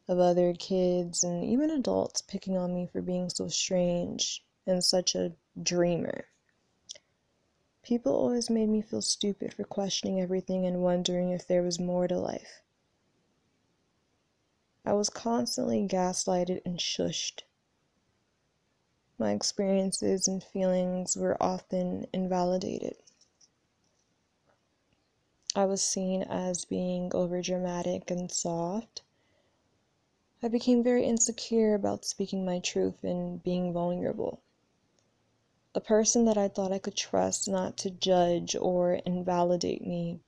of 0.08 0.20
other 0.20 0.54
kids 0.54 1.24
and 1.24 1.44
even 1.44 1.72
adults 1.72 2.22
picking 2.22 2.56
on 2.56 2.76
me 2.76 2.86
for 2.86 3.02
being 3.02 3.30
so 3.30 3.48
strange 3.48 4.46
and 4.68 4.84
such 4.84 5.16
a 5.16 5.34
dreamer. 5.60 6.26
People 7.82 8.14
always 8.14 8.50
made 8.50 8.70
me 8.70 8.82
feel 8.82 9.02
stupid 9.02 9.56
for 9.56 9.64
questioning 9.64 10.22
everything 10.22 10.68
and 10.68 10.84
wondering 10.84 11.32
if 11.32 11.48
there 11.48 11.64
was 11.64 11.80
more 11.80 12.08
to 12.08 12.20
life. 12.20 12.62
I 14.86 14.94
was 14.94 15.10
constantly 15.10 15.88
gaslighted 15.88 16.62
and 16.64 16.78
shushed. 16.78 17.42
My 19.18 19.32
experiences 19.32 20.28
and 20.28 20.44
feelings 20.44 21.18
were 21.18 21.42
often 21.42 22.06
invalidated. 22.14 22.98
I 25.58 25.66
was 25.66 25.82
seen 25.82 26.22
as 26.22 26.66
being 26.66 27.10
overdramatic 27.10 28.12
and 28.12 28.32
soft. 28.32 29.02
I 30.44 30.50
became 30.50 30.84
very 30.84 31.04
insecure 31.04 31.74
about 31.74 32.06
speaking 32.06 32.46
my 32.46 32.60
truth 32.60 33.04
and 33.04 33.42
being 33.42 33.74
vulnerable. 33.74 34.44
The 35.74 35.82
person 35.82 36.26
that 36.26 36.38
I 36.38 36.48
thought 36.48 36.72
I 36.72 36.78
could 36.78 36.96
trust 36.96 37.48
not 37.48 37.76
to 37.78 37.90
judge 37.90 38.56
or 38.56 38.94
invalidate 39.04 39.84
me 39.84 40.20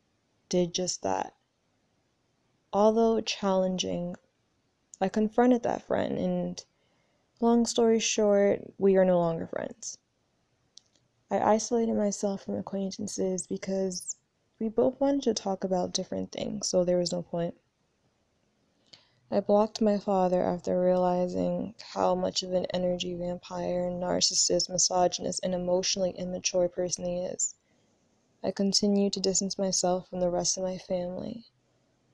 did 0.49 0.73
just 0.73 1.03
that. 1.03 1.35
Although 2.73 3.21
challenging, 3.21 4.15
I 4.99 5.09
confronted 5.09 5.61
that 5.61 5.83
friend, 5.83 6.17
and 6.17 6.65
long 7.39 7.67
story 7.67 7.99
short, 7.99 8.73
we 8.79 8.97
are 8.97 9.05
no 9.05 9.19
longer 9.19 9.45
friends. 9.45 9.99
I 11.29 11.39
isolated 11.39 11.93
myself 11.93 12.45
from 12.45 12.57
acquaintances 12.57 13.45
because 13.45 14.15
we 14.59 14.67
both 14.69 14.99
wanted 14.99 15.23
to 15.23 15.33
talk 15.33 15.63
about 15.63 15.93
different 15.93 16.31
things, 16.31 16.67
so 16.67 16.83
there 16.83 16.97
was 16.97 17.11
no 17.11 17.21
point. 17.21 17.55
I 19.31 19.39
blocked 19.39 19.79
my 19.79 19.97
father 19.97 20.43
after 20.43 20.81
realizing 20.81 21.75
how 21.93 22.15
much 22.15 22.43
of 22.43 22.51
an 22.51 22.65
energy 22.73 23.13
vampire, 23.13 23.89
narcissist, 23.89 24.69
misogynist, 24.69 25.39
and 25.43 25.53
emotionally 25.53 26.11
immature 26.11 26.67
person 26.67 27.05
he 27.05 27.19
is. 27.19 27.55
I 28.43 28.51
continued 28.51 29.13
to 29.13 29.19
distance 29.19 29.57
myself 29.57 30.09
from 30.09 30.19
the 30.19 30.29
rest 30.29 30.57
of 30.57 30.63
my 30.63 30.77
family. 30.77 31.45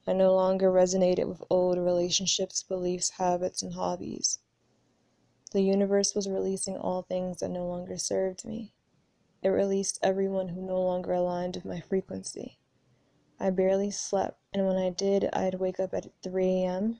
I 0.05 0.13
no 0.13 0.35
longer 0.35 0.71
resonated 0.71 1.27
with 1.27 1.41
old 1.49 1.77
relationships, 1.77 2.63
beliefs, 2.63 3.11
habits, 3.11 3.63
and 3.63 3.73
hobbies. 3.73 4.39
The 5.51 5.61
universe 5.61 6.13
was 6.13 6.29
releasing 6.29 6.77
all 6.77 7.01
things 7.01 7.37
that 7.37 7.49
no 7.49 7.65
longer 7.65 7.97
served 7.97 8.43
me. 8.43 8.73
It 9.45 9.49
released 9.49 9.99
everyone 10.01 10.47
who 10.47 10.61
no 10.63 10.81
longer 10.81 11.13
aligned 11.13 11.53
with 11.53 11.65
my 11.65 11.79
frequency. 11.79 12.57
I 13.39 13.51
barely 13.51 13.91
slept, 13.91 14.39
and 14.51 14.65
when 14.65 14.75
I 14.77 14.89
did, 14.89 15.29
I'd 15.33 15.59
wake 15.59 15.79
up 15.79 15.93
at 15.93 16.07
3 16.23 16.63
a.m 16.63 16.99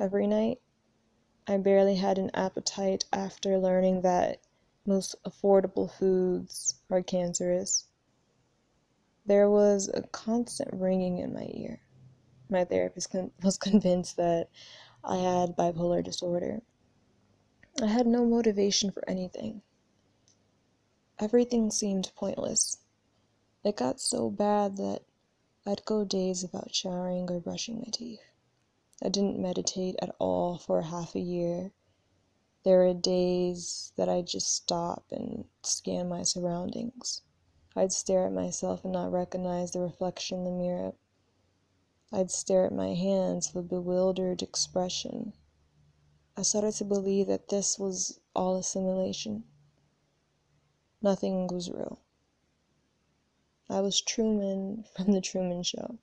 every 0.00 0.26
night. 0.26 0.62
I 1.46 1.58
barely 1.58 1.96
had 1.96 2.16
an 2.16 2.30
appetite 2.32 3.04
after 3.12 3.58
learning 3.58 4.00
that 4.00 4.40
most 4.86 5.16
affordable 5.22 5.92
foods 5.92 6.80
are 6.90 7.02
cancerous. 7.02 7.84
There 9.26 9.50
was 9.50 9.90
a 9.92 10.04
constant 10.04 10.72
ringing 10.72 11.18
in 11.18 11.34
my 11.34 11.50
ear. 11.52 11.82
My 12.48 12.64
therapist 12.64 13.10
con- 13.10 13.32
was 13.42 13.58
convinced 13.58 14.16
that 14.16 14.48
I 15.04 15.18
had 15.18 15.58
bipolar 15.58 16.02
disorder. 16.02 16.62
I 17.82 17.86
had 17.88 18.06
no 18.06 18.24
motivation 18.24 18.90
for 18.92 19.06
anything. 19.06 19.60
Everything 21.20 21.68
seemed 21.68 22.12
pointless. 22.14 22.78
It 23.64 23.76
got 23.76 24.00
so 24.00 24.30
bad 24.30 24.76
that 24.76 25.02
I'd 25.66 25.84
go 25.84 26.04
days 26.04 26.42
without 26.42 26.72
showering 26.72 27.28
or 27.28 27.40
brushing 27.40 27.78
my 27.78 27.88
teeth. 27.92 28.22
I 29.02 29.08
didn't 29.08 29.36
meditate 29.36 29.96
at 30.00 30.14
all 30.20 30.58
for 30.58 30.80
half 30.82 31.16
a 31.16 31.20
year. 31.20 31.72
There 32.62 32.78
were 32.78 32.94
days 32.94 33.92
that 33.96 34.08
I'd 34.08 34.28
just 34.28 34.54
stop 34.54 35.06
and 35.10 35.46
scan 35.64 36.08
my 36.08 36.22
surroundings. 36.22 37.22
I'd 37.74 37.92
stare 37.92 38.26
at 38.26 38.32
myself 38.32 38.84
and 38.84 38.92
not 38.92 39.10
recognize 39.10 39.72
the 39.72 39.80
reflection 39.80 40.38
in 40.38 40.44
the 40.44 40.50
mirror. 40.52 40.92
I'd 42.12 42.30
stare 42.30 42.64
at 42.64 42.72
my 42.72 42.94
hands 42.94 43.52
with 43.52 43.64
a 43.64 43.68
bewildered 43.68 44.40
expression. 44.40 45.32
I 46.36 46.42
started 46.42 46.74
to 46.74 46.84
believe 46.84 47.26
that 47.26 47.48
this 47.48 47.76
was 47.76 48.20
all 48.36 48.54
a 48.54 48.62
simulation. 48.62 49.42
Nothing 51.00 51.46
was 51.46 51.70
real. 51.70 52.00
I 53.70 53.80
was 53.80 54.00
Truman 54.00 54.84
from 54.96 55.12
The 55.12 55.20
Truman 55.20 55.62
Show. 55.62 55.98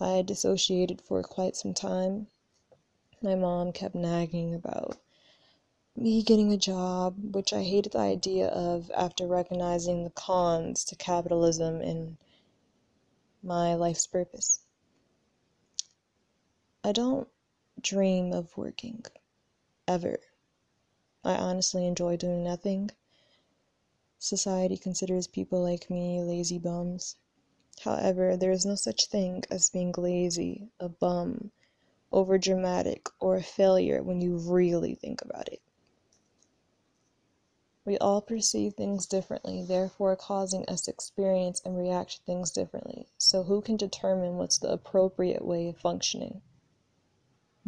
I 0.00 0.08
had 0.10 0.26
dissociated 0.26 1.00
for 1.00 1.22
quite 1.22 1.54
some 1.54 1.72
time. 1.72 2.26
My 3.22 3.36
mom 3.36 3.72
kept 3.72 3.94
nagging 3.94 4.54
about 4.54 4.98
me 5.94 6.22
getting 6.22 6.52
a 6.52 6.56
job, 6.56 7.34
which 7.34 7.52
I 7.52 7.62
hated 7.62 7.92
the 7.92 7.98
idea 7.98 8.48
of 8.48 8.90
after 8.90 9.26
recognizing 9.26 10.02
the 10.04 10.10
cons 10.10 10.84
to 10.86 10.96
capitalism 10.96 11.80
and 11.80 12.18
my 13.42 13.74
life's 13.74 14.06
purpose. 14.06 14.60
I 16.82 16.92
don't 16.92 17.28
dream 17.80 18.32
of 18.32 18.56
working, 18.56 19.04
ever. 19.86 20.18
I 21.24 21.36
honestly 21.36 21.86
enjoy 21.86 22.16
doing 22.16 22.42
nothing. 22.42 22.90
Society 24.18 24.76
considers 24.76 25.26
people 25.26 25.60
like 25.62 25.90
me 25.90 26.22
lazy 26.22 26.58
bums. 26.58 27.16
However, 27.80 28.36
there 28.36 28.50
is 28.50 28.64
no 28.64 28.74
such 28.74 29.08
thing 29.08 29.44
as 29.50 29.68
being 29.68 29.92
lazy, 29.96 30.70
a 30.80 30.88
bum, 30.88 31.52
overdramatic, 32.12 33.10
or 33.20 33.36
a 33.36 33.42
failure 33.42 34.02
when 34.02 34.20
you 34.20 34.38
really 34.38 34.94
think 34.94 35.20
about 35.20 35.48
it. 35.48 35.60
We 37.84 37.98
all 37.98 38.20
perceive 38.20 38.74
things 38.74 39.06
differently, 39.06 39.62
therefore 39.62 40.16
causing 40.16 40.64
us 40.66 40.80
to 40.82 40.90
experience 40.90 41.60
and 41.64 41.76
react 41.76 42.16
to 42.16 42.22
things 42.22 42.50
differently. 42.50 43.06
So, 43.18 43.44
who 43.44 43.60
can 43.60 43.76
determine 43.76 44.38
what's 44.38 44.58
the 44.58 44.72
appropriate 44.72 45.44
way 45.44 45.68
of 45.68 45.76
functioning? 45.76 46.42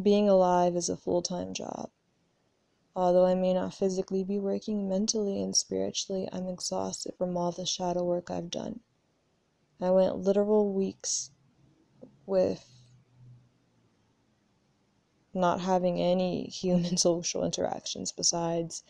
Being 0.02 0.28
alive 0.28 0.75
is 0.75 0.88
a 0.88 0.97
full 0.97 1.23
time 1.23 1.55
job. 1.55 1.90
Although 3.00 3.26
I 3.26 3.37
may 3.37 3.55
not 3.55 3.75
physically 3.75 4.25
be 4.25 4.40
working, 4.40 4.88
mentally 4.88 5.40
and 5.40 5.55
spiritually, 5.55 6.28
I'm 6.33 6.49
exhausted 6.49 7.14
from 7.14 7.37
all 7.37 7.52
the 7.52 7.64
shadow 7.64 8.02
work 8.02 8.28
I've 8.28 8.50
done. 8.50 8.81
I 9.81 9.93
went 9.93 10.19
literal 10.19 10.73
weeks 10.73 11.31
with 12.26 12.69
not 15.33 15.61
having 15.61 16.00
any 16.00 16.49
human 16.49 16.97
social 17.07 17.45
interactions 17.45 18.11
besides 18.11 18.83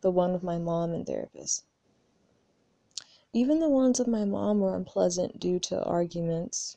the 0.00 0.12
one 0.12 0.32
with 0.32 0.44
my 0.44 0.58
mom 0.58 0.92
and 0.92 1.04
therapist. 1.04 1.64
Even 3.32 3.58
the 3.58 3.68
ones 3.68 3.98
with 3.98 4.06
my 4.06 4.24
mom 4.24 4.60
were 4.60 4.76
unpleasant 4.76 5.40
due 5.40 5.58
to 5.58 5.82
arguments. 5.82 6.76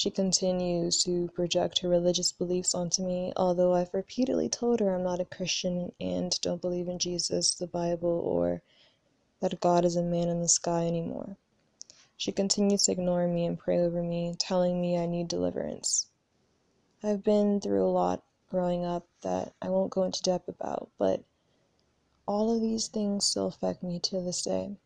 She 0.00 0.12
continues 0.12 1.02
to 1.02 1.26
project 1.30 1.80
her 1.80 1.88
religious 1.88 2.30
beliefs 2.30 2.72
onto 2.72 3.02
me, 3.02 3.32
although 3.34 3.74
I've 3.74 3.92
repeatedly 3.92 4.48
told 4.48 4.78
her 4.78 4.94
I'm 4.94 5.02
not 5.02 5.18
a 5.18 5.24
Christian 5.24 5.90
and 5.98 6.40
don't 6.40 6.60
believe 6.62 6.86
in 6.86 7.00
Jesus, 7.00 7.52
the 7.52 7.66
Bible, 7.66 8.08
or 8.08 8.62
that 9.40 9.58
God 9.58 9.84
is 9.84 9.96
a 9.96 10.02
man 10.04 10.28
in 10.28 10.40
the 10.40 10.46
sky 10.48 10.86
anymore. 10.86 11.36
She 12.16 12.30
continues 12.30 12.84
to 12.84 12.92
ignore 12.92 13.26
me 13.26 13.44
and 13.44 13.58
pray 13.58 13.80
over 13.80 14.00
me, 14.00 14.36
telling 14.38 14.80
me 14.80 14.96
I 14.96 15.06
need 15.06 15.26
deliverance. 15.26 16.06
I've 17.02 17.24
been 17.24 17.60
through 17.60 17.84
a 17.84 17.90
lot 17.90 18.22
growing 18.50 18.84
up 18.84 19.04
that 19.22 19.52
I 19.60 19.68
won't 19.68 19.90
go 19.90 20.04
into 20.04 20.22
depth 20.22 20.48
about, 20.48 20.90
but 20.96 21.24
all 22.24 22.54
of 22.54 22.60
these 22.60 22.86
things 22.86 23.24
still 23.24 23.48
affect 23.48 23.82
me 23.82 23.98
to 23.98 24.20
this 24.20 24.42
day. 24.42 24.76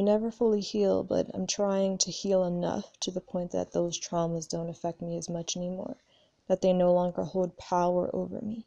We 0.00 0.04
never 0.04 0.30
fully 0.30 0.62
heal, 0.62 1.04
but 1.04 1.30
I'm 1.34 1.46
trying 1.46 1.98
to 1.98 2.10
heal 2.10 2.42
enough 2.42 2.98
to 3.00 3.10
the 3.10 3.20
point 3.20 3.50
that 3.50 3.72
those 3.72 4.00
traumas 4.00 4.48
don't 4.48 4.70
affect 4.70 5.02
me 5.02 5.18
as 5.18 5.28
much 5.28 5.58
anymore, 5.58 5.98
that 6.46 6.62
they 6.62 6.72
no 6.72 6.94
longer 6.94 7.22
hold 7.24 7.58
power 7.58 8.08
over 8.16 8.40
me. 8.40 8.64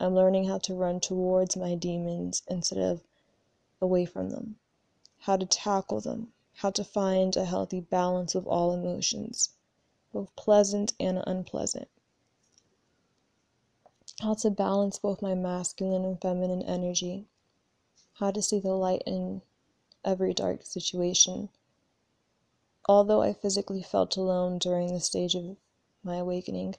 I'm 0.00 0.14
learning 0.14 0.46
how 0.46 0.56
to 0.60 0.74
run 0.74 0.98
towards 0.98 1.58
my 1.58 1.74
demons 1.74 2.42
instead 2.48 2.78
of 2.78 3.04
away 3.82 4.06
from 4.06 4.30
them 4.30 4.56
how 5.18 5.36
to 5.36 5.44
tackle 5.44 6.00
them, 6.00 6.32
how 6.54 6.70
to 6.70 6.84
find 6.84 7.36
a 7.36 7.44
healthy 7.44 7.80
balance 7.80 8.34
of 8.34 8.46
all 8.46 8.72
emotions, 8.72 9.50
both 10.10 10.34
pleasant 10.36 10.94
and 10.98 11.22
unpleasant, 11.26 11.88
how 14.22 14.32
to 14.32 14.48
balance 14.48 14.98
both 14.98 15.20
my 15.20 15.34
masculine 15.34 16.06
and 16.06 16.18
feminine 16.18 16.62
energy, 16.62 17.26
how 18.14 18.30
to 18.30 18.40
see 18.40 18.58
the 18.58 18.72
light 18.72 19.02
in 19.04 19.42
every 20.06 20.32
dark 20.32 20.64
situation. 20.64 21.50
Although 22.88 23.20
I 23.20 23.32
physically 23.34 23.82
felt 23.82 24.16
alone 24.16 24.58
during 24.58 24.94
the 24.94 25.00
stage 25.00 25.34
of 25.34 25.56
my 26.02 26.16
awakening, 26.16 26.76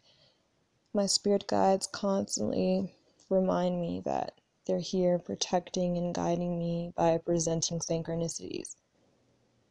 my 0.93 1.05
spirit 1.05 1.45
guides 1.45 1.85
constantly 1.85 2.95
remind 3.29 3.81
me 3.81 3.99
that 3.99 4.39
they're 4.65 4.79
here 4.79 5.19
protecting 5.19 5.97
and 5.97 6.15
guiding 6.15 6.57
me 6.57 6.93
by 6.95 7.17
presenting 7.17 7.79
synchronicities. 7.79 8.77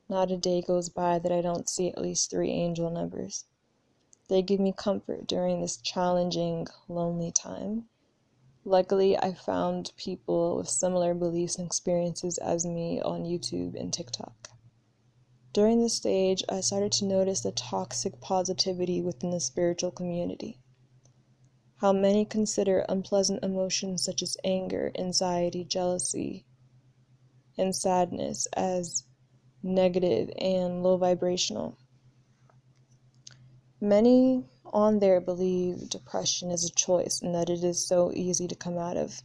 Not 0.09 0.31
a 0.31 0.37
day 0.37 0.63
goes 0.63 0.89
by 0.89 1.19
that 1.19 1.33
I 1.33 1.41
don't 1.41 1.69
see 1.69 1.89
at 1.89 2.01
least 2.01 2.31
three 2.31 2.51
angel 2.51 2.91
numbers. 2.91 3.47
They 4.29 4.43
give 4.43 4.61
me 4.61 4.73
comfort 4.73 5.27
during 5.27 5.61
this 5.61 5.79
challenging, 5.79 6.67
lonely 6.89 7.33
time. 7.33 7.89
Luckily, 8.67 9.17
I 9.17 9.33
found 9.33 9.93
people 9.97 10.57
with 10.59 10.69
similar 10.69 11.15
beliefs 11.15 11.57
and 11.57 11.67
experiences 11.67 12.37
as 12.37 12.67
me 12.67 13.01
on 13.01 13.23
YouTube 13.23 13.75
and 13.81 13.91
TikTok. 13.91 14.51
During 15.55 15.81
this 15.81 15.95
stage, 15.95 16.45
I 16.51 16.61
started 16.61 16.93
to 16.93 17.07
notice 17.07 17.41
the 17.41 17.53
toxic 17.53 18.21
positivity 18.21 19.01
within 19.01 19.31
the 19.31 19.41
spiritual 19.41 19.91
community 19.91 20.59
how 21.77 21.93
many 21.93 22.25
consider 22.25 22.85
unpleasant 22.89 23.45
emotions 23.45 24.03
such 24.03 24.23
as 24.23 24.37
anger, 24.43 24.91
anxiety, 24.99 25.63
jealousy, 25.63 26.45
and 27.59 27.75
sadness 27.75 28.47
as 28.55 29.05
negative 29.63 30.31
and 30.39 30.83
low 30.83 30.97
vibrational. 30.97 31.77
Many 33.81 34.47
on 34.73 34.99
there 34.99 35.21
believe 35.21 35.89
depression 35.89 36.51
is 36.51 36.65
a 36.65 36.71
choice 36.71 37.21
and 37.23 37.35
that 37.35 37.51
it 37.51 37.63
is 37.63 37.87
so 37.87 38.11
easy 38.13 38.49
to 38.49 38.55
come 38.55 38.79
out 38.79 38.97
of. 38.97 39.23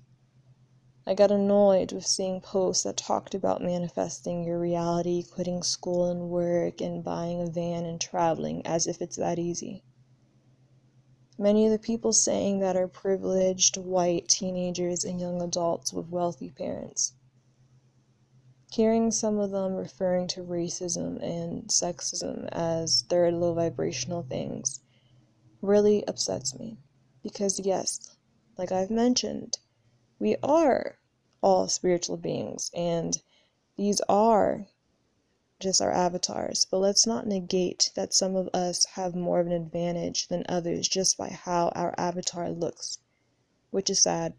I 1.08 1.15
got 1.15 1.32
annoyed 1.32 1.91
with 1.91 2.06
seeing 2.06 2.41
posts 2.41 2.84
that 2.84 2.97
talked 2.97 3.34
about 3.34 3.63
manifesting 3.63 4.43
your 4.43 4.60
reality, 4.60 5.23
quitting 5.23 5.63
school 5.63 6.06
and 6.06 6.30
work, 6.30 6.80
and 6.80 7.04
buying 7.04 7.41
a 7.41 7.47
van 7.47 7.86
and 7.86 7.99
traveling 7.99 8.63
as 8.67 8.86
if 8.86 9.01
it's 9.01 9.15
that 9.15 9.39
easy. 9.39 9.84
Many 11.39 11.65
of 11.65 11.71
the 11.71 11.80
people 11.80 12.13
saying 12.13 12.60
that 12.60 12.77
are 12.77 12.88
privileged 12.88 13.77
white 13.77 14.27
teenagers 14.27 15.04
and 15.04 15.19
young 15.19 15.41
adults 15.41 15.91
with 15.91 16.10
wealthy 16.10 16.51
parents. 16.51 17.13
Hearing 18.71 19.10
some 19.10 19.39
of 19.39 19.49
them 19.49 19.73
referring 19.73 20.27
to 20.27 20.43
racism 20.43 21.19
and 21.19 21.67
sexism 21.67 22.47
as 22.51 23.01
third 23.10 23.34
low 23.34 23.56
vibrational 23.56 24.21
things 24.21 24.81
really 25.62 26.06
upsets 26.08 26.58
me. 26.58 26.78
Because, 27.24 27.60
yes, 27.60 28.15
like 28.58 28.71
I've 28.71 28.89
mentioned, 28.89 29.60
we 30.19 30.36
are 30.43 30.97
all 31.41 31.67
spiritual 31.67 32.17
beings, 32.17 32.71
and 32.76 33.21
these 33.78 34.02
are 34.10 34.67
just 35.60 35.82
our 35.82 35.91
avatars, 35.91 36.65
but 36.69 36.80
let's 36.80 37.06
not 37.06 37.28
negate 37.28 37.91
that 37.95 38.13
some 38.13 38.36
of 38.36 38.50
us 38.54 38.86
have 38.86 39.15
more 39.15 39.39
of 39.39 39.47
an 39.47 39.54
advantage 39.54 40.28
than 40.28 40.43
others 40.50 40.88
just 40.88 41.17
by 41.17 41.30
how 41.30 41.69
our 41.69 41.93
avatar 41.97 42.50
looks, 42.50 42.97
which 43.69 43.89
is 43.89 44.02
sad. 44.02 44.34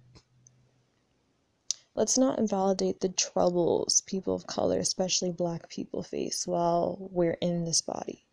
Let's 1.95 2.19
not 2.19 2.39
invalidate 2.39 3.01
the 3.01 3.09
troubles 3.09 4.01
people 4.03 4.35
of 4.35 4.47
color, 4.47 4.79
especially 4.79 5.31
black 5.31 5.69
people, 5.69 6.03
face 6.03 6.47
while 6.47 6.97
we're 6.99 7.39
in 7.41 7.65
this 7.65 7.83
body. 7.83 8.25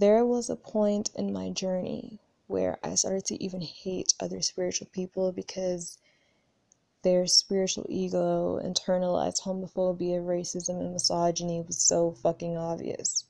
There 0.00 0.24
was 0.24 0.48
a 0.48 0.54
point 0.54 1.10
in 1.16 1.32
my 1.32 1.50
journey 1.50 2.20
where 2.46 2.78
I 2.84 2.94
started 2.94 3.24
to 3.24 3.42
even 3.42 3.62
hate 3.62 4.14
other 4.20 4.40
spiritual 4.42 4.86
people 4.92 5.32
because 5.32 5.98
their 7.02 7.26
spiritual 7.26 7.84
ego, 7.88 8.60
internalized 8.62 9.42
homophobia, 9.42 10.24
racism, 10.24 10.78
and 10.78 10.92
misogyny 10.92 11.62
was 11.62 11.78
so 11.78 12.12
fucking 12.12 12.56
obvious. 12.56 13.24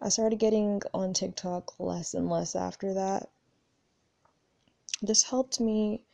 I 0.00 0.08
started 0.08 0.40
getting 0.40 0.82
on 0.92 1.12
TikTok 1.12 1.78
less 1.78 2.12
and 2.12 2.28
less 2.28 2.56
after 2.56 2.92
that. 2.94 3.30
This 5.00 5.22
helped 5.22 5.60
me 5.60 6.04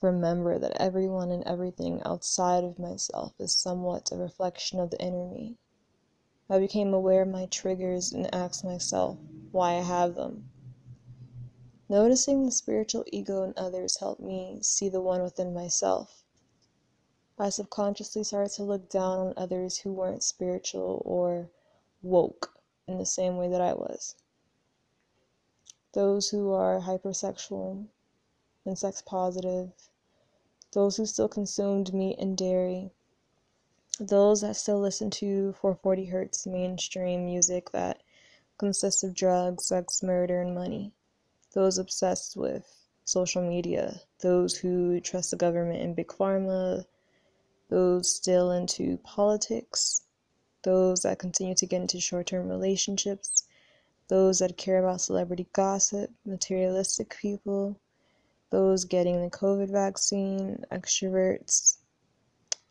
remember 0.00 0.58
that 0.58 0.82
everyone 0.82 1.30
and 1.30 1.44
everything 1.44 2.02
outside 2.02 2.64
of 2.64 2.80
myself 2.80 3.34
is 3.38 3.54
somewhat 3.54 4.10
a 4.10 4.16
reflection 4.16 4.80
of 4.80 4.90
the 4.90 5.00
inner 5.00 5.28
me. 5.28 5.58
I 6.50 6.58
became 6.58 6.92
aware 6.92 7.22
of 7.22 7.28
my 7.28 7.46
triggers 7.46 8.12
and 8.12 8.32
asked 8.34 8.64
myself 8.64 9.18
why 9.50 9.76
I 9.76 9.80
have 9.80 10.14
them. 10.14 10.50
Noticing 11.88 12.44
the 12.44 12.50
spiritual 12.50 13.04
ego 13.06 13.42
in 13.44 13.54
others 13.56 13.98
helped 13.98 14.20
me 14.20 14.58
see 14.62 14.88
the 14.88 15.00
one 15.00 15.22
within 15.22 15.54
myself. 15.54 16.24
I 17.38 17.48
subconsciously 17.48 18.24
started 18.24 18.52
to 18.54 18.62
look 18.62 18.88
down 18.88 19.18
on 19.18 19.34
others 19.36 19.78
who 19.78 19.92
weren't 19.92 20.22
spiritual 20.22 21.02
or 21.04 21.50
woke 22.02 22.60
in 22.86 22.98
the 22.98 23.06
same 23.06 23.36
way 23.36 23.48
that 23.48 23.60
I 23.60 23.72
was. 23.72 24.14
Those 25.92 26.28
who 26.28 26.52
are 26.52 26.80
hypersexual 26.80 27.86
and 28.66 28.78
sex 28.78 29.02
positive, 29.02 29.72
those 30.72 30.96
who 30.96 31.06
still 31.06 31.28
consumed 31.28 31.94
meat 31.94 32.18
and 32.18 32.36
dairy, 32.36 32.92
those 34.00 34.40
that 34.40 34.56
still 34.56 34.80
listen 34.80 35.10
to 35.10 35.52
440 35.52 36.06
hertz 36.06 36.46
mainstream 36.46 37.24
music 37.24 37.70
that 37.70 38.02
consists 38.58 39.02
of 39.02 39.14
drugs, 39.14 39.66
sex, 39.66 40.02
murder, 40.02 40.40
and 40.40 40.54
money. 40.54 40.92
Those 41.52 41.78
obsessed 41.78 42.36
with 42.36 42.66
social 43.04 43.42
media, 43.42 44.00
those 44.20 44.56
who 44.56 45.00
trust 45.00 45.30
the 45.30 45.36
government 45.36 45.82
and 45.82 45.94
big 45.94 46.08
pharma, 46.08 46.84
those 47.68 48.12
still 48.14 48.50
into 48.50 48.98
politics, 48.98 50.02
those 50.62 51.02
that 51.02 51.18
continue 51.18 51.54
to 51.54 51.66
get 51.66 51.82
into 51.82 52.00
short 52.00 52.26
term 52.26 52.48
relationships, 52.48 53.44
those 54.08 54.40
that 54.40 54.56
care 54.56 54.78
about 54.78 55.00
celebrity 55.00 55.46
gossip, 55.52 56.10
materialistic 56.24 57.16
people, 57.20 57.78
those 58.50 58.84
getting 58.84 59.22
the 59.22 59.30
COVID 59.30 59.70
vaccine, 59.70 60.64
extroverts, 60.72 61.78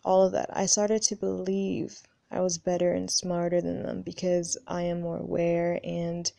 all 0.03 0.23
of 0.23 0.31
that. 0.33 0.49
I 0.51 0.65
started 0.65 1.01
to 1.03 1.15
believe 1.15 2.03
I 2.29 2.41
was 2.41 2.57
better 2.57 2.91
and 2.93 3.09
smarter 3.09 3.61
than 3.61 3.83
them 3.83 4.01
because 4.01 4.57
I 4.67 4.83
am 4.83 5.01
more 5.01 5.19
aware 5.19 5.79
and 5.83 6.31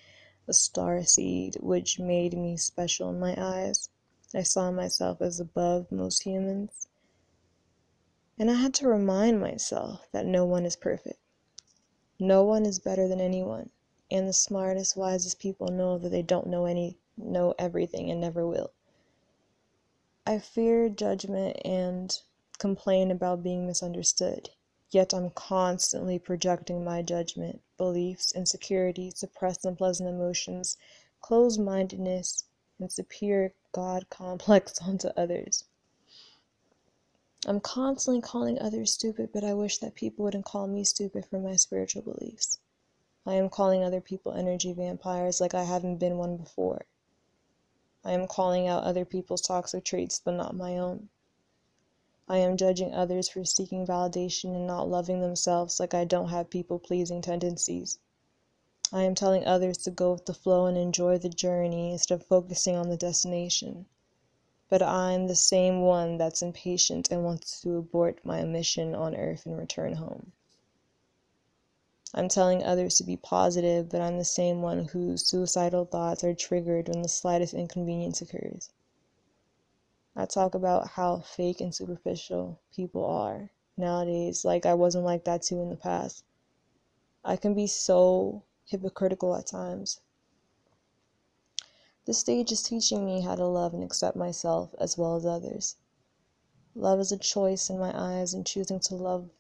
a 0.47 0.53
star 0.53 1.05
seed, 1.05 1.57
which 1.61 1.99
made 1.99 2.35
me 2.35 2.57
special 2.57 3.11
in 3.11 3.19
my 3.19 3.35
eyes. 3.39 3.89
I 4.35 4.43
saw 4.43 4.71
myself 4.71 5.23
as 5.23 5.41
above 5.41 5.93
most 5.93 6.25
humans. 6.25 6.89
And 8.39 8.51
I 8.51 8.55
had 8.55 8.75
to 8.75 8.89
remind 8.89 9.41
myself 9.41 10.09
that 10.13 10.27
no 10.27 10.45
one 10.45 10.67
is 10.67 10.77
perfect. 10.77 11.21
No 12.19 12.43
one 12.43 12.67
is 12.67 12.79
better 12.81 13.07
than 13.07 13.21
anyone. 13.21 13.71
And 14.11 14.29
the 14.29 14.33
smartest, 14.33 14.97
wisest 14.97 15.39
people 15.39 15.69
know 15.69 15.99
that 15.99 16.09
they 16.11 16.23
don't 16.23 16.49
know 16.49 16.67
any 16.67 16.99
know 17.17 17.55
everything 17.59 18.11
and 18.11 18.21
never 18.21 18.45
will. 18.47 18.73
I 20.27 20.39
fear 20.41 20.89
judgment 20.89 21.59
and 21.65 22.19
complain 22.59 23.11
about 23.11 23.43
being 23.43 23.67
misunderstood. 23.67 24.51
Yet 24.91 25.13
I'm 25.13 25.31
constantly 25.31 26.19
projecting 26.19 26.85
my 26.85 27.03
judgment, 27.03 27.61
beliefs, 27.77 28.33
insecurities, 28.33 29.19
suppressed 29.19 29.65
unpleasant 29.65 30.09
emotions, 30.09 30.77
closed 31.21 31.61
mindedness, 31.61 32.45
and 32.79 32.93
superior 32.93 33.55
God 33.73 34.09
complex 34.11 34.81
onto 34.81 35.09
others. 35.17 35.65
I'm 37.47 37.61
constantly 37.61 38.23
calling 38.23 38.59
others 38.59 38.93
stupid, 38.93 39.31
but 39.33 39.45
I 39.45 39.53
wish 39.53 39.79
that 39.79 39.95
people 39.95 40.25
wouldn't 40.25 40.45
call 40.45 40.67
me 40.67 40.85
stupid 40.85 41.27
for 41.27 41.39
my 41.39 41.57
spiritual 41.57 42.03
beliefs. 42.03 42.59
I 43.27 43.35
am 43.35 43.49
calling 43.49 43.83
other 43.83 44.01
people 44.01 44.33
energy 44.33 44.73
vampires 44.73 45.41
like 45.41 45.55
I 45.55 45.65
haven't 45.65 45.97
been 45.97 46.19
one 46.19 46.37
before. 46.37 46.87
I 48.05 48.13
am 48.13 48.27
calling 48.27 48.69
out 48.69 48.85
other 48.85 49.05
people's 49.05 49.41
toxic 49.41 49.83
traits, 49.83 50.21
but 50.23 50.35
not 50.35 50.55
my 50.55 50.79
own. 50.79 51.09
I 52.27 52.39
am 52.39 52.57
judging 52.57 52.95
others 52.95 53.29
for 53.29 53.45
seeking 53.45 53.87
validation 53.87 54.55
and 54.55 54.67
not 54.67 54.89
loving 54.89 55.21
themselves 55.21 55.79
like 55.79 55.93
I 55.93 56.05
don't 56.05 56.31
have 56.31 56.49
people 56.49 56.79
pleasing 56.79 57.21
tendencies. 57.21 57.99
I 58.91 59.03
am 59.03 59.15
telling 59.15 59.45
others 59.45 59.77
to 59.79 59.91
go 59.91 60.13
with 60.13 60.25
the 60.25 60.33
flow 60.33 60.67
and 60.67 60.79
enjoy 60.79 61.19
the 61.19 61.29
journey 61.29 61.93
instead 61.93 62.15
of 62.15 62.27
focusing 62.27 62.77
on 62.77 62.89
the 62.89 62.97
destination. 62.97 63.87
But 64.71 64.83
I'm 64.83 65.27
the 65.27 65.35
same 65.35 65.83
one 65.83 66.17
that's 66.17 66.41
impatient 66.41 67.11
and 67.11 67.25
wants 67.25 67.61
to 67.61 67.77
abort 67.77 68.25
my 68.25 68.43
mission 68.45 68.95
on 68.95 69.15
earth 69.15 69.45
and 69.45 69.59
return 69.59 69.95
home. 69.95 70.33
I'm 72.15 72.29
telling 72.29 72.63
others 72.63 72.97
to 72.99 73.05
be 73.05 73.17
positive, 73.17 73.89
but 73.89 74.01
I'm 74.01 74.17
the 74.17 74.25
same 74.25 74.63
one 74.63 74.85
whose 74.85 75.27
suicidal 75.27 75.85
thoughts 75.85 76.25
are 76.25 76.33
triggered 76.33 76.89
when 76.89 77.03
the 77.03 77.09
slightest 77.09 77.53
inconvenience 77.53 78.23
occurs. 78.23 78.71
I 80.17 80.27
talk 80.27 80.55
about 80.55 80.91
how 80.91 81.21
fake 81.21 81.61
and 81.61 81.75
superficial 81.75 82.61
people 82.73 83.05
are 83.05 83.51
nowadays. 83.77 84.45
Like, 84.45 84.65
I 84.65 84.75
wasn't 84.75 85.05
like 85.05 85.25
that 85.25 85.43
too 85.43 85.61
in 85.61 85.71
the 85.71 85.77
past. 85.77 86.23
I 87.25 87.37
can 87.37 87.53
be 87.53 87.67
so 87.67 88.45
hypocritical 88.65 89.35
at 89.35 89.47
times. 89.47 90.01
This 92.05 92.19
stage 92.19 92.53
is 92.53 92.63
teaching 92.63 93.05
me 93.05 93.23
how 93.23 93.35
to 93.35 93.47
love 93.47 93.75
and 93.75 93.83
accept 93.83 94.17
myself 94.17 94.73
as 94.79 94.97
well 94.97 95.17
as 95.17 95.27
others. 95.27 95.77
Love 96.77 97.01
is 97.01 97.11
a 97.11 97.17
choice 97.17 97.69
in 97.69 97.79
my 97.79 97.93
eyes, 97.95 98.35
and 98.35 98.47
choosing 98.47 98.79
to 98.81 98.95
love 98.95 99.31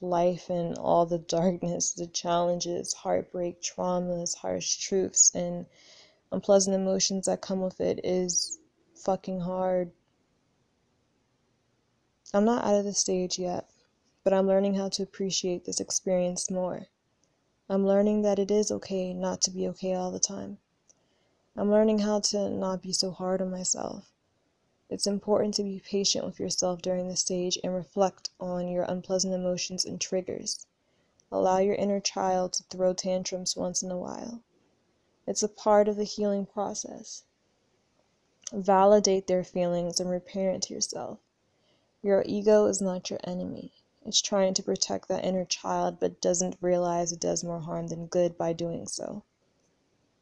life 0.00 0.48
and 0.48 0.78
all 0.78 1.06
the 1.06 1.18
darkness, 1.18 1.92
the 1.92 2.06
challenges, 2.06 2.92
heartbreak, 2.92 3.60
traumas, 3.60 4.34
harsh 4.36 4.76
truths, 4.76 5.34
and 5.34 5.66
unpleasant 6.30 6.76
emotions 6.76 7.26
that 7.26 7.40
come 7.40 7.60
with 7.60 7.80
it 7.80 7.98
is 8.04 8.58
fucking 8.94 9.40
hard 9.40 9.90
I'm 12.34 12.44
not 12.44 12.64
out 12.64 12.74
of 12.74 12.84
the 12.84 12.92
stage 12.92 13.38
yet, 13.38 13.70
but 14.24 14.32
I'm 14.32 14.48
learning 14.48 14.74
how 14.74 14.88
to 14.88 15.04
appreciate 15.04 15.64
this 15.64 15.78
experience 15.78 16.50
more. 16.50 16.88
I'm 17.68 17.86
learning 17.86 18.22
that 18.22 18.40
it 18.40 18.50
is 18.50 18.72
okay 18.72 19.14
not 19.14 19.40
to 19.42 19.52
be 19.52 19.68
okay 19.68 19.94
all 19.94 20.10
the 20.10 20.18
time. 20.18 20.58
I'm 21.54 21.70
learning 21.70 22.00
how 22.00 22.18
to 22.18 22.50
not 22.50 22.82
be 22.82 22.92
so 22.92 23.12
hard 23.12 23.40
on 23.40 23.52
myself. 23.52 24.10
It's 24.90 25.06
important 25.06 25.54
to 25.54 25.62
be 25.62 25.78
patient 25.78 26.24
with 26.24 26.40
yourself 26.40 26.82
during 26.82 27.06
this 27.06 27.20
stage 27.20 27.56
and 27.62 27.72
reflect 27.72 28.30
on 28.40 28.66
your 28.66 28.82
unpleasant 28.82 29.32
emotions 29.32 29.84
and 29.84 30.00
triggers. 30.00 30.66
Allow 31.30 31.58
your 31.58 31.76
inner 31.76 32.00
child 32.00 32.54
to 32.54 32.64
throw 32.64 32.94
tantrums 32.94 33.56
once 33.56 33.80
in 33.80 33.92
a 33.92 33.96
while. 33.96 34.42
It's 35.24 35.44
a 35.44 35.48
part 35.48 35.86
of 35.86 35.94
the 35.94 36.02
healing 36.02 36.46
process. 36.46 37.22
Validate 38.52 39.28
their 39.28 39.44
feelings 39.44 40.00
and 40.00 40.10
reparent 40.10 40.64
to 40.64 40.74
yourself. 40.74 41.20
Your 42.04 42.22
ego 42.26 42.66
is 42.66 42.82
not 42.82 43.08
your 43.08 43.18
enemy. 43.24 43.72
It's 44.04 44.20
trying 44.20 44.52
to 44.52 44.62
protect 44.62 45.08
that 45.08 45.24
inner 45.24 45.46
child 45.46 45.98
but 45.98 46.20
doesn't 46.20 46.58
realize 46.60 47.12
it 47.12 47.18
does 47.18 47.42
more 47.42 47.60
harm 47.60 47.86
than 47.86 48.08
good 48.08 48.36
by 48.36 48.52
doing 48.52 48.86
so. 48.86 49.22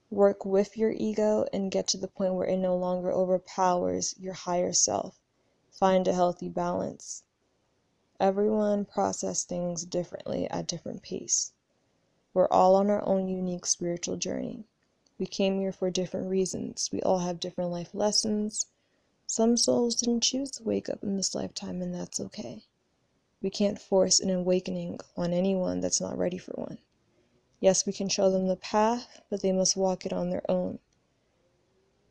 Work 0.08 0.44
with 0.44 0.76
your 0.76 0.92
ego 0.92 1.44
and 1.52 1.72
get 1.72 1.88
to 1.88 1.96
the 1.96 2.06
point 2.06 2.34
where 2.34 2.46
it 2.46 2.58
no 2.58 2.76
longer 2.76 3.10
overpowers 3.10 4.14
your 4.16 4.34
higher 4.34 4.72
self. 4.72 5.18
Find 5.72 6.06
a 6.06 6.12
healthy 6.12 6.48
balance. 6.48 7.24
Everyone 8.20 8.84
process 8.84 9.42
things 9.42 9.84
differently 9.84 10.48
at 10.50 10.68
different 10.68 11.02
pace. 11.02 11.50
We're 12.32 12.46
all 12.46 12.76
on 12.76 12.90
our 12.90 13.04
own 13.04 13.26
unique 13.26 13.66
spiritual 13.66 14.18
journey. 14.18 14.68
We 15.18 15.26
came 15.26 15.58
here 15.58 15.72
for 15.72 15.90
different 15.90 16.30
reasons. 16.30 16.90
We 16.92 17.02
all 17.02 17.18
have 17.18 17.40
different 17.40 17.72
life 17.72 17.92
lessons, 17.92 18.66
some 19.32 19.56
souls 19.56 19.94
didn't 19.94 20.22
choose 20.22 20.50
to 20.50 20.62
wake 20.62 20.90
up 20.90 21.02
in 21.02 21.16
this 21.16 21.34
lifetime, 21.34 21.80
and 21.80 21.94
that's 21.94 22.20
okay. 22.20 22.66
We 23.40 23.48
can't 23.48 23.80
force 23.80 24.20
an 24.20 24.28
awakening 24.28 25.00
on 25.16 25.32
anyone 25.32 25.80
that's 25.80 26.02
not 26.02 26.18
ready 26.18 26.36
for 26.36 26.52
one. 26.52 26.76
Yes, 27.58 27.86
we 27.86 27.94
can 27.94 28.10
show 28.10 28.30
them 28.30 28.46
the 28.46 28.56
path, 28.56 29.22
but 29.30 29.40
they 29.40 29.50
must 29.50 29.74
walk 29.74 30.04
it 30.04 30.12
on 30.12 30.28
their 30.28 30.42
own. 30.50 30.80